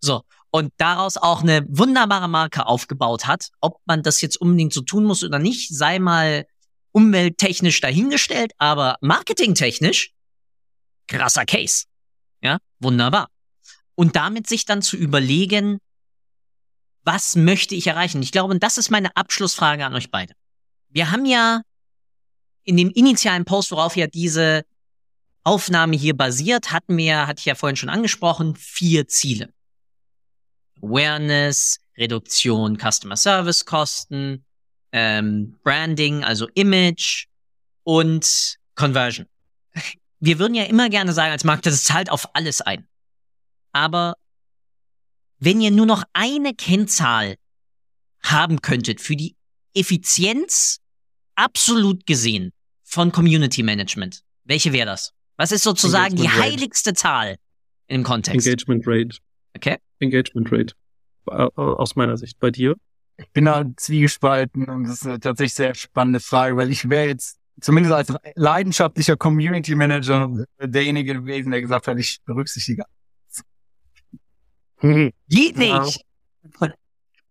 So. 0.00 0.24
Und 0.54 0.72
daraus 0.76 1.16
auch 1.16 1.42
eine 1.42 1.66
wunderbare 1.68 2.28
Marke 2.28 2.66
aufgebaut 2.66 3.26
hat. 3.26 3.48
Ob 3.60 3.80
man 3.86 4.04
das 4.04 4.20
jetzt 4.20 4.40
unbedingt 4.40 4.72
so 4.72 4.82
tun 4.82 5.02
muss 5.02 5.24
oder 5.24 5.40
nicht, 5.40 5.74
sei 5.74 5.98
mal 5.98 6.46
umwelttechnisch 6.92 7.80
dahingestellt, 7.80 8.52
aber 8.58 8.94
marketingtechnisch 9.00 10.12
krasser 11.08 11.44
Case. 11.44 11.86
Ja, 12.40 12.58
wunderbar. 12.78 13.30
Und 13.96 14.14
damit 14.14 14.46
sich 14.46 14.64
dann 14.64 14.80
zu 14.80 14.96
überlegen, 14.96 15.80
was 17.02 17.34
möchte 17.34 17.74
ich 17.74 17.88
erreichen? 17.88 18.22
Ich 18.22 18.30
glaube, 18.30 18.56
das 18.60 18.78
ist 18.78 18.92
meine 18.92 19.16
Abschlussfrage 19.16 19.84
an 19.84 19.96
euch 19.96 20.12
beide. 20.12 20.34
Wir 20.88 21.10
haben 21.10 21.26
ja 21.26 21.62
in 22.62 22.76
dem 22.76 22.90
initialen 22.90 23.44
Post, 23.44 23.72
worauf 23.72 23.96
ja 23.96 24.06
diese 24.06 24.62
Aufnahme 25.42 25.96
hier 25.96 26.16
basiert, 26.16 26.70
hatten 26.70 26.96
wir, 26.96 27.26
hatte 27.26 27.40
ich 27.40 27.46
ja 27.46 27.56
vorhin 27.56 27.74
schon 27.74 27.88
angesprochen, 27.88 28.54
vier 28.54 29.08
Ziele. 29.08 29.52
Awareness, 30.84 31.78
Reduktion 31.96 32.76
Customer 32.78 33.16
Service 33.16 33.64
Kosten, 33.64 34.44
ähm, 34.92 35.58
Branding, 35.62 36.24
also 36.24 36.48
Image 36.54 37.26
und 37.84 38.58
Conversion. 38.74 39.26
Wir 40.20 40.38
würden 40.38 40.54
ja 40.54 40.64
immer 40.64 40.88
gerne 40.88 41.12
sagen 41.12 41.32
als 41.32 41.44
Markt, 41.44 41.66
das 41.66 41.84
zahlt 41.84 42.10
auf 42.10 42.34
alles 42.34 42.60
ein. 42.62 42.86
Aber 43.72 44.14
wenn 45.38 45.60
ihr 45.60 45.70
nur 45.70 45.84
noch 45.84 46.04
eine 46.14 46.54
Kennzahl 46.54 47.36
haben 48.22 48.62
könntet 48.62 49.02
für 49.02 49.16
die 49.16 49.36
Effizienz 49.74 50.78
absolut 51.34 52.06
gesehen 52.06 52.52
von 52.84 53.12
Community 53.12 53.62
Management, 53.62 54.22
welche 54.44 54.72
wäre 54.72 54.86
das? 54.86 55.12
Was 55.36 55.52
ist 55.52 55.64
sozusagen 55.64 56.16
die 56.16 56.30
heiligste 56.30 56.90
Rate. 56.90 57.00
Zahl 57.00 57.36
im 57.88 58.02
Kontext? 58.04 58.46
Engagement 58.46 58.84
Rate. 58.86 59.18
Okay. 59.56 59.78
Engagement 60.04 60.52
Rate. 60.52 60.74
Aus 61.26 61.96
meiner 61.96 62.16
Sicht. 62.16 62.38
Bei 62.38 62.50
dir? 62.50 62.76
Ich 63.16 63.30
bin 63.30 63.44
da 63.46 63.64
zwiegespalten 63.76 64.68
und 64.68 64.84
das 64.84 64.94
ist 64.94 65.06
eine 65.06 65.20
tatsächlich 65.20 65.54
sehr 65.54 65.74
spannende 65.74 66.20
Frage, 66.20 66.56
weil 66.56 66.70
ich 66.70 66.88
wäre 66.88 67.06
jetzt 67.06 67.38
zumindest 67.60 67.94
als 67.94 68.14
leidenschaftlicher 68.34 69.16
Community 69.16 69.74
Manager 69.74 70.44
derjenige 70.60 71.14
gewesen, 71.14 71.52
der 71.52 71.60
gesagt 71.60 71.86
hat, 71.86 71.98
ich 71.98 72.18
berücksichtige 72.24 72.84
Geht 75.28 75.56
nicht. 75.56 76.04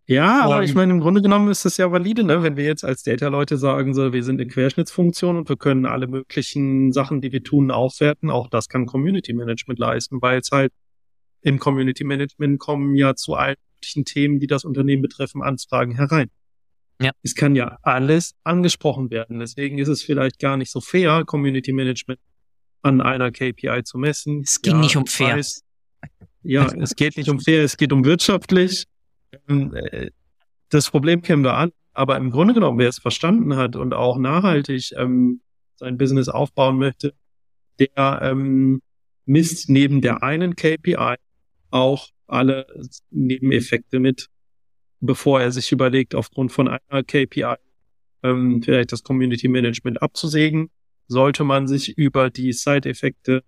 Ja, 0.05 0.41
aber 0.41 0.63
ich 0.63 0.73
meine, 0.73 0.91
im 0.91 0.99
Grunde 0.99 1.21
genommen 1.21 1.49
ist 1.49 1.63
das 1.63 1.77
ja 1.77 1.89
valide, 1.91 2.23
ne? 2.23 2.43
wenn 2.43 2.57
wir 2.57 2.65
jetzt 2.65 2.83
als 2.83 3.03
Data-Leute 3.03 3.57
sagen, 3.57 3.93
so, 3.93 4.11
wir 4.11 4.23
sind 4.23 4.41
in 4.41 4.49
Querschnittsfunktion 4.49 5.37
und 5.37 5.47
wir 5.47 5.55
können 5.55 5.85
alle 5.85 6.07
möglichen 6.07 6.91
Sachen, 6.91 7.21
die 7.21 7.31
wir 7.31 7.43
tun, 7.43 7.71
aufwerten. 7.71 8.29
Auch 8.29 8.49
das 8.49 8.67
kann 8.67 8.85
Community 8.85 9.33
Management 9.33 9.79
leisten, 9.79 10.21
weil 10.21 10.39
es 10.39 10.49
halt 10.51 10.73
im 11.43 11.59
Community 11.59 12.03
Management 12.03 12.59
kommen 12.59 12.95
ja 12.95 13.15
zu 13.15 13.35
allen 13.35 13.57
möglichen 13.83 14.05
Themen, 14.05 14.39
die 14.39 14.47
das 14.47 14.65
Unternehmen 14.65 15.01
betreffen, 15.01 15.41
Anfragen 15.41 15.95
herein. 15.95 16.29
Ja. 17.01 17.11
Es 17.21 17.35
kann 17.35 17.55
ja 17.55 17.77
alles 17.81 18.33
angesprochen 18.43 19.09
werden. 19.09 19.39
Deswegen 19.39 19.77
ist 19.77 19.89
es 19.89 20.01
vielleicht 20.01 20.39
gar 20.39 20.57
nicht 20.57 20.71
so 20.71 20.79
fair, 20.79 21.23
Community 21.25 21.73
Management 21.73 22.19
an 22.81 23.01
einer 23.01 23.31
KPI 23.31 23.83
zu 23.83 23.97
messen. 23.97 24.41
Es 24.41 24.61
ging 24.61 24.75
ja, 24.75 24.81
nicht 24.81 24.95
um 24.95 25.05
fair. 25.05 25.37
Weiß, 25.37 25.63
ja, 26.43 26.65
es 26.79 26.95
geht 26.95 27.17
nicht 27.17 27.29
um 27.29 27.39
fair, 27.39 27.63
es 27.63 27.77
geht 27.77 27.91
um 27.91 28.05
wirtschaftlich. 28.05 28.85
Ähm, 29.47 29.73
äh, 29.73 30.11
das 30.69 30.89
Problem 30.89 31.21
kennen 31.21 31.43
wir 31.43 31.55
an, 31.55 31.71
aber 31.93 32.17
im 32.17 32.31
Grunde 32.31 32.53
genommen, 32.53 32.79
wer 32.79 32.89
es 32.89 32.99
verstanden 32.99 33.55
hat 33.55 33.75
und 33.75 33.93
auch 33.93 34.17
nachhaltig 34.17 34.91
ähm, 34.97 35.41
sein 35.75 35.97
Business 35.97 36.29
aufbauen 36.29 36.77
möchte, 36.77 37.13
der 37.79 38.19
ähm, 38.21 38.81
misst 39.25 39.69
neben 39.69 40.01
der 40.01 40.23
einen 40.23 40.55
KPI 40.55 41.15
auch 41.73 42.09
alle 42.27 42.67
Nebeneffekte 43.09 43.99
mit, 43.99 44.29
bevor 44.99 45.41
er 45.41 45.51
sich 45.51 45.71
überlegt, 45.71 46.15
aufgrund 46.15 46.51
von 46.51 46.67
einer 46.67 47.03
KPI 47.03 47.55
ähm, 48.21 48.61
vielleicht 48.63 48.91
das 48.91 49.03
Community 49.03 49.47
Management 49.47 50.01
abzusägen, 50.01 50.69
sollte 51.07 51.43
man 51.43 51.67
sich 51.67 51.97
über 51.97 52.29
die 52.29 52.53
Side-Effekte 52.53 53.43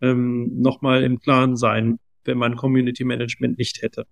ähm, 0.00 0.60
nochmal 0.60 1.02
im 1.02 1.18
Plan 1.18 1.56
sein, 1.56 1.98
wenn 2.24 2.38
man 2.38 2.56
Community 2.56 3.04
Management 3.04 3.58
nicht 3.58 3.82
hätte. 3.82 4.06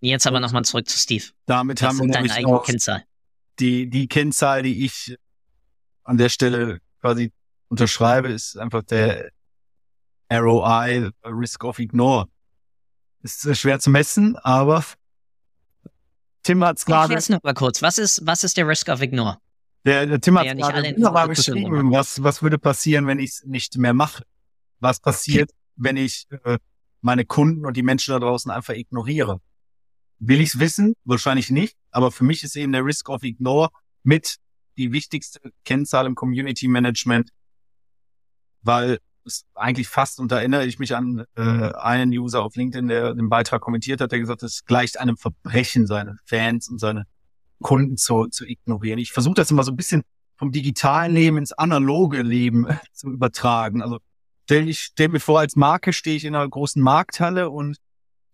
Jetzt 0.00 0.26
aber 0.26 0.40
nochmal 0.40 0.64
zurück 0.64 0.88
zu 0.88 0.98
Steve. 0.98 1.24
Damit 1.46 1.80
Was 1.80 1.88
haben 1.88 2.06
wir 2.06 2.12
deine 2.12 2.32
eigene 2.32 2.60
Kennzahl. 2.64 3.04
Die, 3.58 3.88
die 3.88 4.06
Kennzahl, 4.06 4.62
die 4.62 4.84
ich 4.84 5.16
an 6.04 6.16
der 6.16 6.28
Stelle 6.28 6.80
quasi 7.00 7.32
unterschreibe, 7.68 8.28
ist 8.28 8.56
einfach 8.56 8.82
der 8.82 9.30
ROI, 10.30 11.10
Risk 11.24 11.64
of 11.64 11.78
Ignore. 11.78 12.26
Ist 13.22 13.56
schwer 13.56 13.78
zu 13.78 13.90
messen, 13.90 14.36
aber 14.36 14.84
Tim 16.42 16.64
hat 16.64 16.78
es 16.78 16.84
gerade. 16.84 17.16
Ich 17.16 17.28
noch 17.28 17.42
mal 17.42 17.54
kurz. 17.54 17.82
Was 17.82 17.98
ist, 17.98 18.26
was 18.26 18.44
ist 18.44 18.56
der 18.56 18.66
Risk 18.66 18.88
of 18.88 19.00
Ignore? 19.00 19.38
Der, 19.84 20.06
der 20.06 20.20
Tim 20.20 20.38
hat 20.38 20.46
es 20.46 20.56
gerade 20.56 20.94
wunderbar 20.94 21.28
beschrieben. 21.28 21.92
Was, 21.92 22.22
was 22.22 22.42
würde 22.42 22.58
passieren, 22.58 23.06
wenn 23.06 23.18
ich 23.18 23.30
es 23.30 23.44
nicht 23.44 23.76
mehr 23.76 23.94
mache? 23.94 24.24
Was 24.80 25.00
passiert, 25.00 25.50
okay. 25.50 25.58
wenn 25.76 25.96
ich 25.96 26.26
äh, 26.44 26.58
meine 27.00 27.24
Kunden 27.24 27.66
und 27.66 27.76
die 27.76 27.82
Menschen 27.82 28.12
da 28.12 28.18
draußen 28.18 28.50
einfach 28.50 28.74
ignoriere. 28.74 29.40
Will 30.18 30.40
ich 30.40 30.50
es 30.50 30.58
wissen? 30.60 30.94
Wahrscheinlich 31.04 31.50
nicht. 31.50 31.76
Aber 31.90 32.12
für 32.12 32.24
mich 32.24 32.44
ist 32.44 32.56
eben 32.56 32.72
der 32.72 32.84
Risk 32.84 33.08
of 33.08 33.22
Ignore 33.22 33.70
mit 34.04 34.36
die 34.76 34.92
wichtigste 34.92 35.40
Kennzahl 35.64 36.06
im 36.06 36.14
Community 36.14 36.68
Management, 36.68 37.30
weil 38.62 38.98
es 39.24 39.44
eigentlich 39.54 39.88
fast, 39.88 40.20
und 40.20 40.32
da 40.32 40.38
erinnere 40.38 40.66
ich 40.66 40.78
mich 40.78 40.94
an 40.94 41.24
äh, 41.36 41.40
einen 41.40 42.12
User 42.12 42.42
auf 42.42 42.56
LinkedIn, 42.56 42.88
der 42.88 43.14
den 43.14 43.28
Beitrag 43.28 43.60
kommentiert 43.60 44.00
hat, 44.00 44.12
der 44.12 44.18
gesagt 44.18 44.42
hat, 44.42 44.48
es 44.48 44.64
gleicht 44.64 44.98
einem 44.98 45.16
Verbrechen, 45.16 45.86
seine 45.86 46.16
Fans 46.24 46.68
und 46.68 46.78
seine 46.78 47.06
Kunden 47.62 47.96
zu, 47.96 48.26
zu 48.26 48.46
ignorieren. 48.46 48.98
Ich 48.98 49.12
versuche 49.12 49.34
das 49.34 49.50
immer 49.50 49.64
so 49.64 49.72
ein 49.72 49.76
bisschen 49.76 50.02
vom 50.36 50.50
digitalen 50.50 51.14
Leben 51.14 51.38
ins 51.38 51.52
analoge 51.52 52.22
Leben 52.22 52.66
zu 52.92 53.10
übertragen. 53.10 53.82
Also 53.82 53.98
stell, 54.44 54.68
ich 54.68 54.80
stell 54.80 55.08
mir 55.08 55.20
vor, 55.20 55.40
als 55.40 55.56
Marke 55.56 55.92
stehe 55.92 56.16
ich 56.16 56.24
in 56.24 56.34
einer 56.34 56.48
großen 56.48 56.82
Markthalle 56.82 57.50
und 57.50 57.76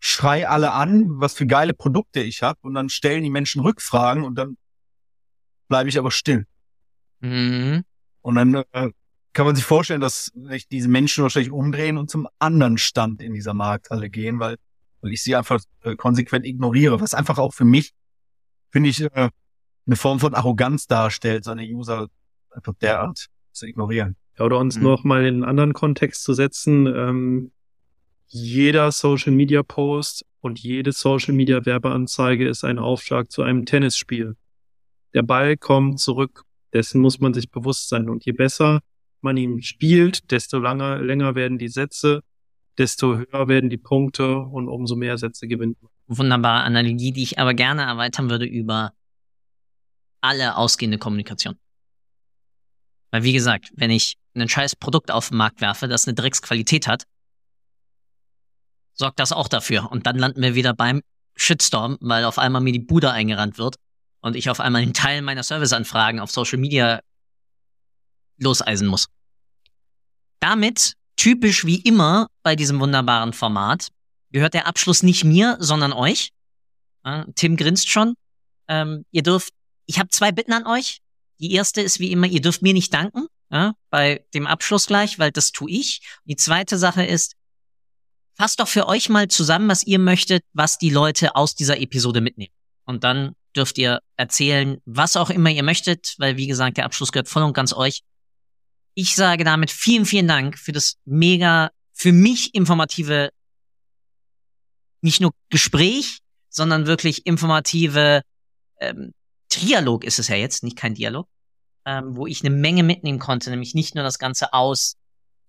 schrei 0.00 0.48
alle 0.48 0.72
an, 0.72 1.20
was 1.20 1.34
für 1.34 1.46
geile 1.46 1.74
Produkte 1.74 2.20
ich 2.20 2.42
habe 2.42 2.58
und 2.62 2.74
dann 2.74 2.88
stellen 2.88 3.24
die 3.24 3.30
Menschen 3.30 3.62
Rückfragen 3.62 4.24
und 4.24 4.36
dann 4.36 4.56
bleibe 5.68 5.88
ich 5.88 5.98
aber 5.98 6.10
still. 6.10 6.46
Mhm. 7.20 7.84
Und 8.22 8.34
dann 8.36 8.62
äh, 8.72 8.90
kann 9.32 9.46
man 9.46 9.54
sich 9.54 9.64
vorstellen, 9.64 10.00
dass 10.00 10.32
sich 10.34 10.68
diese 10.68 10.88
Menschen 10.88 11.22
wahrscheinlich 11.22 11.52
umdrehen 11.52 11.98
und 11.98 12.10
zum 12.10 12.28
anderen 12.38 12.78
Stand 12.78 13.22
in 13.22 13.34
dieser 13.34 13.54
Markthalle 13.54 14.10
gehen, 14.10 14.40
weil, 14.40 14.56
weil 15.00 15.12
ich 15.12 15.22
sie 15.22 15.36
einfach 15.36 15.60
äh, 15.82 15.96
konsequent 15.96 16.46
ignoriere, 16.46 17.00
was 17.00 17.14
einfach 17.14 17.38
auch 17.38 17.54
für 17.54 17.64
mich, 17.64 17.92
finde 18.70 18.90
ich, 18.90 19.02
äh, 19.02 19.30
eine 19.86 19.96
Form 19.96 20.20
von 20.20 20.34
Arroganz 20.34 20.86
darstellt, 20.86 21.44
seine 21.44 21.62
User 21.62 22.08
einfach 22.50 22.74
derart 22.80 23.26
zu 23.52 23.66
ignorieren. 23.66 24.16
Ja, 24.38 24.44
oder 24.44 24.58
uns 24.58 24.76
mhm. 24.76 24.82
noch 24.82 25.04
mal 25.04 25.24
in 25.24 25.34
einen 25.34 25.44
anderen 25.44 25.72
Kontext 25.72 26.22
zu 26.24 26.34
setzen. 26.34 26.86
Ähm, 26.86 27.52
jeder 28.26 28.92
Social 28.92 29.32
Media 29.32 29.62
Post 29.62 30.24
und 30.40 30.58
jede 30.58 30.92
Social 30.92 31.34
Media 31.34 31.64
Werbeanzeige 31.64 32.46
ist 32.46 32.64
ein 32.64 32.78
Aufschlag 32.78 33.30
zu 33.30 33.42
einem 33.42 33.64
Tennisspiel. 33.64 34.36
Der 35.14 35.22
Ball 35.22 35.56
kommt 35.56 35.98
zurück, 36.00 36.44
dessen 36.72 37.00
muss 37.00 37.18
man 37.18 37.32
sich 37.32 37.50
bewusst 37.50 37.88
sein. 37.88 38.08
Und 38.08 38.24
je 38.26 38.32
besser 38.32 38.80
man 39.22 39.36
ihn 39.36 39.62
spielt, 39.62 40.30
desto 40.30 40.58
langer, 40.58 40.98
länger 40.98 41.34
werden 41.34 41.58
die 41.58 41.68
Sätze, 41.68 42.22
desto 42.76 43.16
höher 43.18 43.48
werden 43.48 43.70
die 43.70 43.78
Punkte 43.78 44.38
und 44.38 44.68
umso 44.68 44.96
mehr 44.96 45.18
Sätze 45.18 45.48
gewinnt 45.48 45.80
man. 45.82 45.90
Wunderbare 46.06 46.62
Analogie, 46.62 47.12
die 47.12 47.22
ich 47.22 47.38
aber 47.38 47.54
gerne 47.54 47.82
erweitern 47.82 48.30
würde 48.30 48.46
über 48.46 48.92
alle 50.20 50.56
ausgehende 50.56 50.98
Kommunikation. 50.98 51.56
Weil 53.10 53.22
wie 53.22 53.32
gesagt, 53.32 53.72
wenn 53.74 53.90
ich 53.90 54.16
ein 54.34 54.48
scheiß 54.48 54.76
Produkt 54.76 55.10
auf 55.10 55.28
den 55.28 55.38
Markt 55.38 55.60
werfe, 55.60 55.88
das 55.88 56.06
eine 56.06 56.14
Drecksqualität 56.14 56.86
hat, 56.86 57.04
sorgt 58.94 59.20
das 59.20 59.32
auch 59.32 59.48
dafür. 59.48 59.90
Und 59.90 60.06
dann 60.06 60.18
landen 60.18 60.42
wir 60.42 60.54
wieder 60.54 60.74
beim 60.74 61.02
Shitstorm, 61.36 61.98
weil 62.00 62.24
auf 62.24 62.38
einmal 62.38 62.62
mir 62.62 62.72
die 62.72 62.80
Bude 62.80 63.12
eingerannt 63.12 63.58
wird 63.58 63.76
und 64.20 64.36
ich 64.36 64.50
auf 64.50 64.60
einmal 64.60 64.82
einen 64.82 64.94
Teil 64.94 65.22
meiner 65.22 65.42
Serviceanfragen 65.42 66.20
auf 66.20 66.30
Social 66.30 66.58
Media 66.58 67.00
loseisen 68.38 68.88
muss. 68.88 69.08
Damit, 70.40 70.94
typisch 71.16 71.64
wie 71.64 71.80
immer 71.80 72.28
bei 72.42 72.56
diesem 72.56 72.80
wunderbaren 72.80 73.32
Format, 73.32 73.88
gehört 74.30 74.54
der 74.54 74.66
Abschluss 74.66 75.02
nicht 75.02 75.24
mir, 75.24 75.56
sondern 75.60 75.92
euch. 75.92 76.30
Tim 77.34 77.56
grinst 77.56 77.88
schon. 77.88 78.14
Ähm, 78.68 79.04
ihr 79.10 79.22
dürft, 79.22 79.52
ich 79.86 79.98
habe 79.98 80.10
zwei 80.10 80.30
Bitten 80.32 80.52
an 80.52 80.66
euch. 80.66 80.98
Die 81.40 81.52
erste 81.52 81.80
ist 81.80 82.00
wie 82.00 82.12
immer, 82.12 82.26
ihr 82.26 82.40
dürft 82.40 82.62
mir 82.62 82.74
nicht 82.74 82.92
danken 82.92 83.28
ja, 83.50 83.74
bei 83.90 84.24
dem 84.34 84.46
Abschluss 84.46 84.86
gleich, 84.86 85.18
weil 85.18 85.32
das 85.32 85.52
tue 85.52 85.70
ich. 85.70 86.00
Die 86.24 86.36
zweite 86.36 86.78
Sache 86.78 87.04
ist, 87.04 87.34
fasst 88.36 88.60
doch 88.60 88.68
für 88.68 88.86
euch 88.86 89.08
mal 89.08 89.28
zusammen, 89.28 89.68
was 89.68 89.84
ihr 89.84 89.98
möchtet, 89.98 90.44
was 90.52 90.78
die 90.78 90.90
Leute 90.90 91.34
aus 91.34 91.54
dieser 91.54 91.80
Episode 91.80 92.20
mitnehmen. 92.20 92.52
Und 92.84 93.04
dann 93.04 93.34
dürft 93.56 93.78
ihr 93.78 94.00
erzählen, 94.16 94.80
was 94.84 95.16
auch 95.16 95.30
immer 95.30 95.50
ihr 95.50 95.62
möchtet, 95.62 96.14
weil 96.18 96.36
wie 96.36 96.46
gesagt, 96.46 96.76
der 96.76 96.84
Abschluss 96.84 97.12
gehört 97.12 97.28
voll 97.28 97.42
und 97.42 97.54
ganz 97.54 97.72
euch. 97.72 98.02
Ich 99.00 99.14
sage 99.14 99.44
damit 99.44 99.70
vielen, 99.70 100.04
vielen 100.06 100.26
Dank 100.26 100.58
für 100.58 100.72
das 100.72 100.96
mega, 101.04 101.70
für 101.92 102.10
mich 102.10 102.52
informative, 102.52 103.30
nicht 105.02 105.20
nur 105.20 105.30
Gespräch, 105.50 106.18
sondern 106.48 106.88
wirklich 106.88 107.24
informative 107.24 108.22
ähm, 108.80 109.12
Trialog 109.50 110.02
ist 110.02 110.18
es 110.18 110.26
ja 110.26 110.34
jetzt, 110.34 110.64
nicht 110.64 110.76
kein 110.76 110.94
Dialog, 110.94 111.28
ähm, 111.84 112.16
wo 112.16 112.26
ich 112.26 112.40
eine 112.42 112.50
Menge 112.50 112.82
mitnehmen 112.82 113.20
konnte, 113.20 113.50
nämlich 113.50 113.72
nicht 113.72 113.94
nur 113.94 114.02
das 114.02 114.18
Ganze 114.18 114.52
aus 114.52 114.96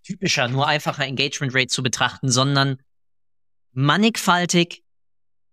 typischer, 0.04 0.48
nur 0.48 0.68
einfacher 0.68 1.08
Engagement 1.08 1.56
Rate 1.56 1.70
zu 1.70 1.82
betrachten, 1.82 2.30
sondern 2.30 2.78
mannigfaltig. 3.72 4.84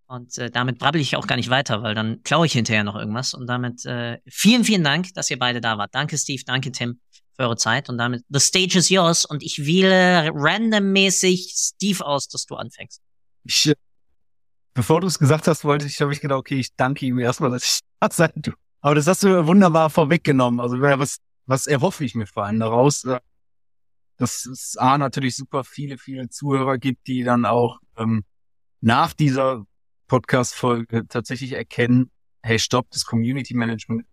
Und 0.07 0.37
äh, 0.37 0.51
damit 0.51 0.79
brabbel 0.79 1.01
ich 1.01 1.17
auch 1.17 1.27
gar 1.27 1.37
nicht 1.37 1.49
weiter, 1.49 1.83
weil 1.83 1.95
dann 1.95 2.23
klaue 2.25 2.45
ich 2.45 2.53
hinterher 2.53 2.85
noch 2.85 2.97
irgendwas. 2.97 3.33
Und 3.33 3.47
damit 3.47 3.87
äh, 3.87 4.19
vielen, 4.29 4.65
vielen 4.65 4.85
Dank, 4.85 5.15
dass 5.15 5.31
ihr 5.31 5.39
beide 5.39 5.63
da 5.63 5.79
wart. 5.79 5.95
Danke, 5.95 6.19
Steve, 6.19 6.43
danke, 6.45 6.73
Tim, 6.73 7.01
für 7.37 7.43
eure 7.43 7.57
Zeit. 7.57 7.89
Und 7.89 7.99
damit, 7.99 8.25
the 8.29 8.41
stage 8.41 8.79
is 8.79 8.89
yours. 8.89 9.25
Und 9.25 9.43
ich 9.43 9.65
wähle 9.65 10.31
randommäßig 10.35 11.53
Steve 11.57 12.05
aus, 12.05 12.29
dass 12.29 12.47
du 12.47 12.57
anfängst. 12.57 13.01
Ich, 13.45 13.69
äh, 13.69 13.75
bevor 14.75 15.01
du 15.01 15.07
es 15.07 15.19
gesagt 15.19 15.47
hast, 15.47 15.65
wollte 15.65 15.87
ich, 15.87 16.01
habe 16.01 16.13
ich 16.13 16.21
gedacht, 16.21 16.39
okay, 16.39 16.59
ich 16.59 16.75
danke 16.75 17.07
ihm 17.07 17.19
erstmal, 17.19 17.51
dass 17.51 17.65
ich 17.65 17.81
da 18.01 18.11
sein 18.11 18.33
du. 18.37 18.53
Aber 18.81 18.95
das 18.95 19.07
hast 19.07 19.23
du 19.23 19.47
wunderbar 19.47 19.91
vorweggenommen. 19.91 20.61
Also 20.61 20.81
was, 20.81 21.19
was 21.47 21.67
erhoffe 21.67 22.05
ich 22.05 22.15
mir 22.15 22.27
vor 22.27 22.45
allem 22.45 22.61
daraus? 22.61 23.05
Äh, 23.05 23.21
dass 24.19 24.47
es 24.47 24.77
A 24.79 24.97
natürlich 24.97 25.37
super 25.37 25.63
viele, 25.63 25.99
viele 25.99 26.29
Zuhörer 26.29 26.79
gibt, 26.79 27.07
die 27.07 27.23
dann 27.23 27.45
auch 27.45 27.81
ähm, 27.97 28.25
nach 28.81 29.13
dieser 29.13 29.67
Podcast-Folge 30.07 31.07
tatsächlich 31.09 31.53
erkennen, 31.53 32.11
hey, 32.43 32.59
stopp, 32.59 32.91
das 32.91 33.05
Community 33.05 33.55
Management 33.55 34.07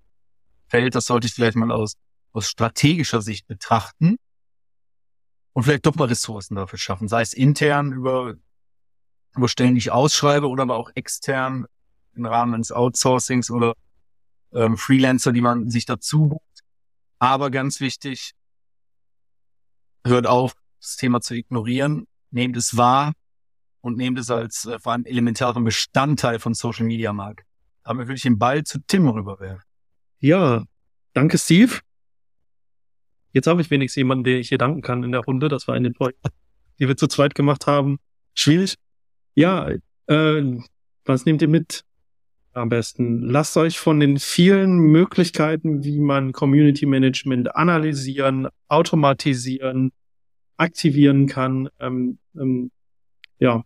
Feld, 0.68 0.96
das 0.96 1.06
sollte 1.06 1.28
ich 1.28 1.34
vielleicht 1.34 1.56
mal 1.56 1.72
aus, 1.72 1.94
aus 2.34 2.50
strategischer 2.50 3.22
Sicht 3.22 3.48
betrachten 3.48 4.18
und 5.54 5.64
vielleicht 5.64 5.86
doch 5.86 5.96
mal 5.96 6.08
Ressourcen 6.08 6.56
dafür 6.56 6.80
schaffen, 6.80 7.08
sei 7.08 7.22
es 7.22 7.34
intern 7.34 7.94
über, 7.94 8.36
über 9.36 9.48
Stellen, 9.48 9.76
die 9.76 9.80
ich 9.80 9.92
ausschreibe 9.92 10.50
oder 10.50 10.64
aber 10.64 10.76
auch 10.76 10.92
extern 10.96 11.68
im 12.16 12.26
Rahmen 12.26 12.56
eines 12.56 12.72
Outsourcings 12.72 13.50
oder 13.50 13.74
ähm, 14.52 14.78
Freelancer, 14.78 15.32
die 15.32 15.42
man 15.42 15.70
sich 15.70 15.86
dazu 15.86 16.28
bucht. 16.28 16.64
Aber 17.20 17.50
ganz 17.52 17.80
wichtig, 17.80 18.34
hört 20.06 20.28
auf, 20.28 20.54
das 20.82 20.98
Thema 20.98 21.22
zu 21.22 21.36
ignorieren, 21.36 22.08
nehmt 22.32 22.58
es 22.58 22.76
wahr 22.76 23.14
und 23.82 23.98
nehmt 23.98 24.20
es 24.20 24.30
als 24.30 24.66
äh, 24.66 24.80
vor 24.80 24.94
allem 24.94 25.06
elementaren 25.06 25.64
Bestandteil 25.64 26.40
von 26.40 26.54
Social 26.54 26.86
Media 26.86 27.14
Markt. 27.14 27.46
Damit 27.84 28.08
würde 28.08 28.16
ich 28.16 28.24
den 28.24 28.40
Ball 28.40 28.64
zu 28.64 28.80
Tim 28.86 29.08
rüberwerfen. 29.08 29.64
Ja, 30.20 30.64
danke 31.14 31.38
Steve. 31.38 31.80
Jetzt 33.34 33.48
habe 33.48 33.62
ich 33.62 33.72
wenigstens 33.72 33.98
jemanden, 33.98 34.24
den 34.24 34.40
ich 34.40 34.50
hier 34.50 34.60
danken 34.60 34.82
kann 34.82 35.04
in 35.04 35.12
der 35.12 35.22
Runde. 35.22 35.50
Das 35.50 35.68
war 35.68 35.76
eine 35.76 35.92
Projekt, 35.92 36.20
die 36.80 36.88
wir 36.88 36.96
zu 36.96 37.08
zweit 37.08 37.36
gemacht 37.36 37.68
haben. 37.68 37.98
Schwierig. 38.36 38.76
Ja, 39.36 39.70
äh, 40.08 40.60
was 41.06 41.26
nehmt 41.26 41.42
ihr 41.42 41.48
mit? 41.48 41.84
Am 42.54 42.70
besten 42.70 43.24
lasst 43.24 43.58
euch 43.58 43.80
von 43.80 44.00
den 44.00 44.20
vielen 44.20 44.78
Möglichkeiten, 44.78 45.84
wie 45.84 46.00
man 46.00 46.34
Community 46.34 46.86
Management 46.86 47.56
analysieren, 47.56 48.48
automatisieren, 48.68 49.92
aktivieren 50.58 51.26
kann, 51.26 51.70
ähm, 51.80 52.20
ähm, 52.36 52.70
ja, 53.40 53.64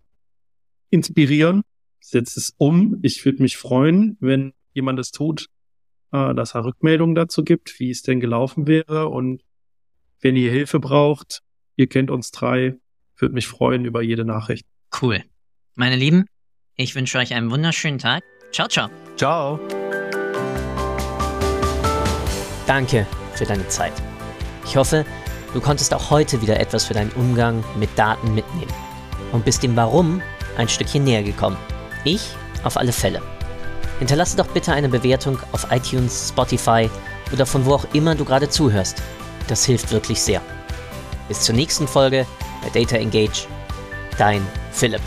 inspirieren. 0.90 1.64
Setzt 2.00 2.38
es 2.38 2.54
um. 2.58 3.00
Ich 3.02 3.26
würde 3.26 3.42
mich 3.42 3.58
freuen, 3.58 4.16
wenn 4.22 4.54
jemand 4.74 5.00
es 5.00 5.12
tut, 5.12 5.48
äh, 6.14 6.34
dass 6.34 6.56
er 6.56 6.64
Rückmeldungen 6.64 7.16
dazu 7.16 7.44
gibt, 7.44 7.82
wie 7.82 7.90
es 7.90 8.04
denn 8.04 8.22
gelaufen 8.22 8.68
wäre. 8.68 9.10
Und 9.10 9.42
wenn 10.22 10.36
ihr 10.36 10.52
Hilfe 10.52 10.80
braucht, 10.80 11.42
ihr 11.76 11.88
kennt 11.88 12.10
uns 12.12 12.32
drei, 12.32 12.76
würde 13.18 13.36
mich 13.36 13.48
freuen 13.48 13.86
über 13.86 14.02
jede 14.02 14.26
Nachricht. 14.26 14.66
Cool. 15.02 15.24
Meine 15.76 15.96
Lieben, 15.96 16.26
ich 16.76 16.96
wünsche 16.96 17.18
euch 17.18 17.34
einen 17.34 17.52
wunderschönen 17.52 18.00
Tag. 18.00 18.24
Ciao, 18.52 18.68
ciao. 18.68 18.90
Ciao. 19.16 19.60
Danke 22.66 23.06
für 23.36 23.46
deine 23.46 23.68
Zeit. 23.68 23.94
Ich 24.66 24.76
hoffe, 24.76 25.06
du 25.54 25.62
konntest 25.62 25.94
auch 25.94 26.10
heute 26.10 26.42
wieder 26.42 26.60
etwas 26.60 26.86
für 26.86 26.94
deinen 26.94 27.12
Umgang 27.12 27.64
mit 27.80 27.90
Daten 27.98 28.34
mitnehmen 28.34 28.74
und 29.32 29.46
bist 29.46 29.64
dem 29.64 29.76
Warum 29.76 30.22
ein 30.58 30.68
Stückchen 30.68 31.04
näher 31.04 31.24
gekommen. 31.24 31.58
Ich 32.04 32.22
auf 32.64 32.78
alle 32.78 32.92
Fälle. 32.92 33.22
Hinterlasse 34.00 34.38
doch 34.38 34.48
bitte 34.48 34.74
eine 34.74 34.90
Bewertung 34.90 35.40
auf 35.52 35.72
iTunes, 35.72 36.30
Spotify 36.30 36.90
oder 37.32 37.46
von 37.46 37.66
wo 37.66 37.74
auch 37.74 37.94
immer 37.94 38.16
du 38.16 38.26
gerade 38.26 38.50
zuhörst. 38.50 39.02
Das 39.48 39.66
hilft 39.66 39.92
wirklich 39.92 40.22
sehr. 40.22 40.42
Bis 41.28 41.42
zur 41.42 41.56
nächsten 41.56 41.88
Folge 41.88 42.26
bei 42.62 42.80
Data 42.80 42.98
Engage. 42.98 43.48
Dein 44.18 44.46
Philipp. 44.72 45.02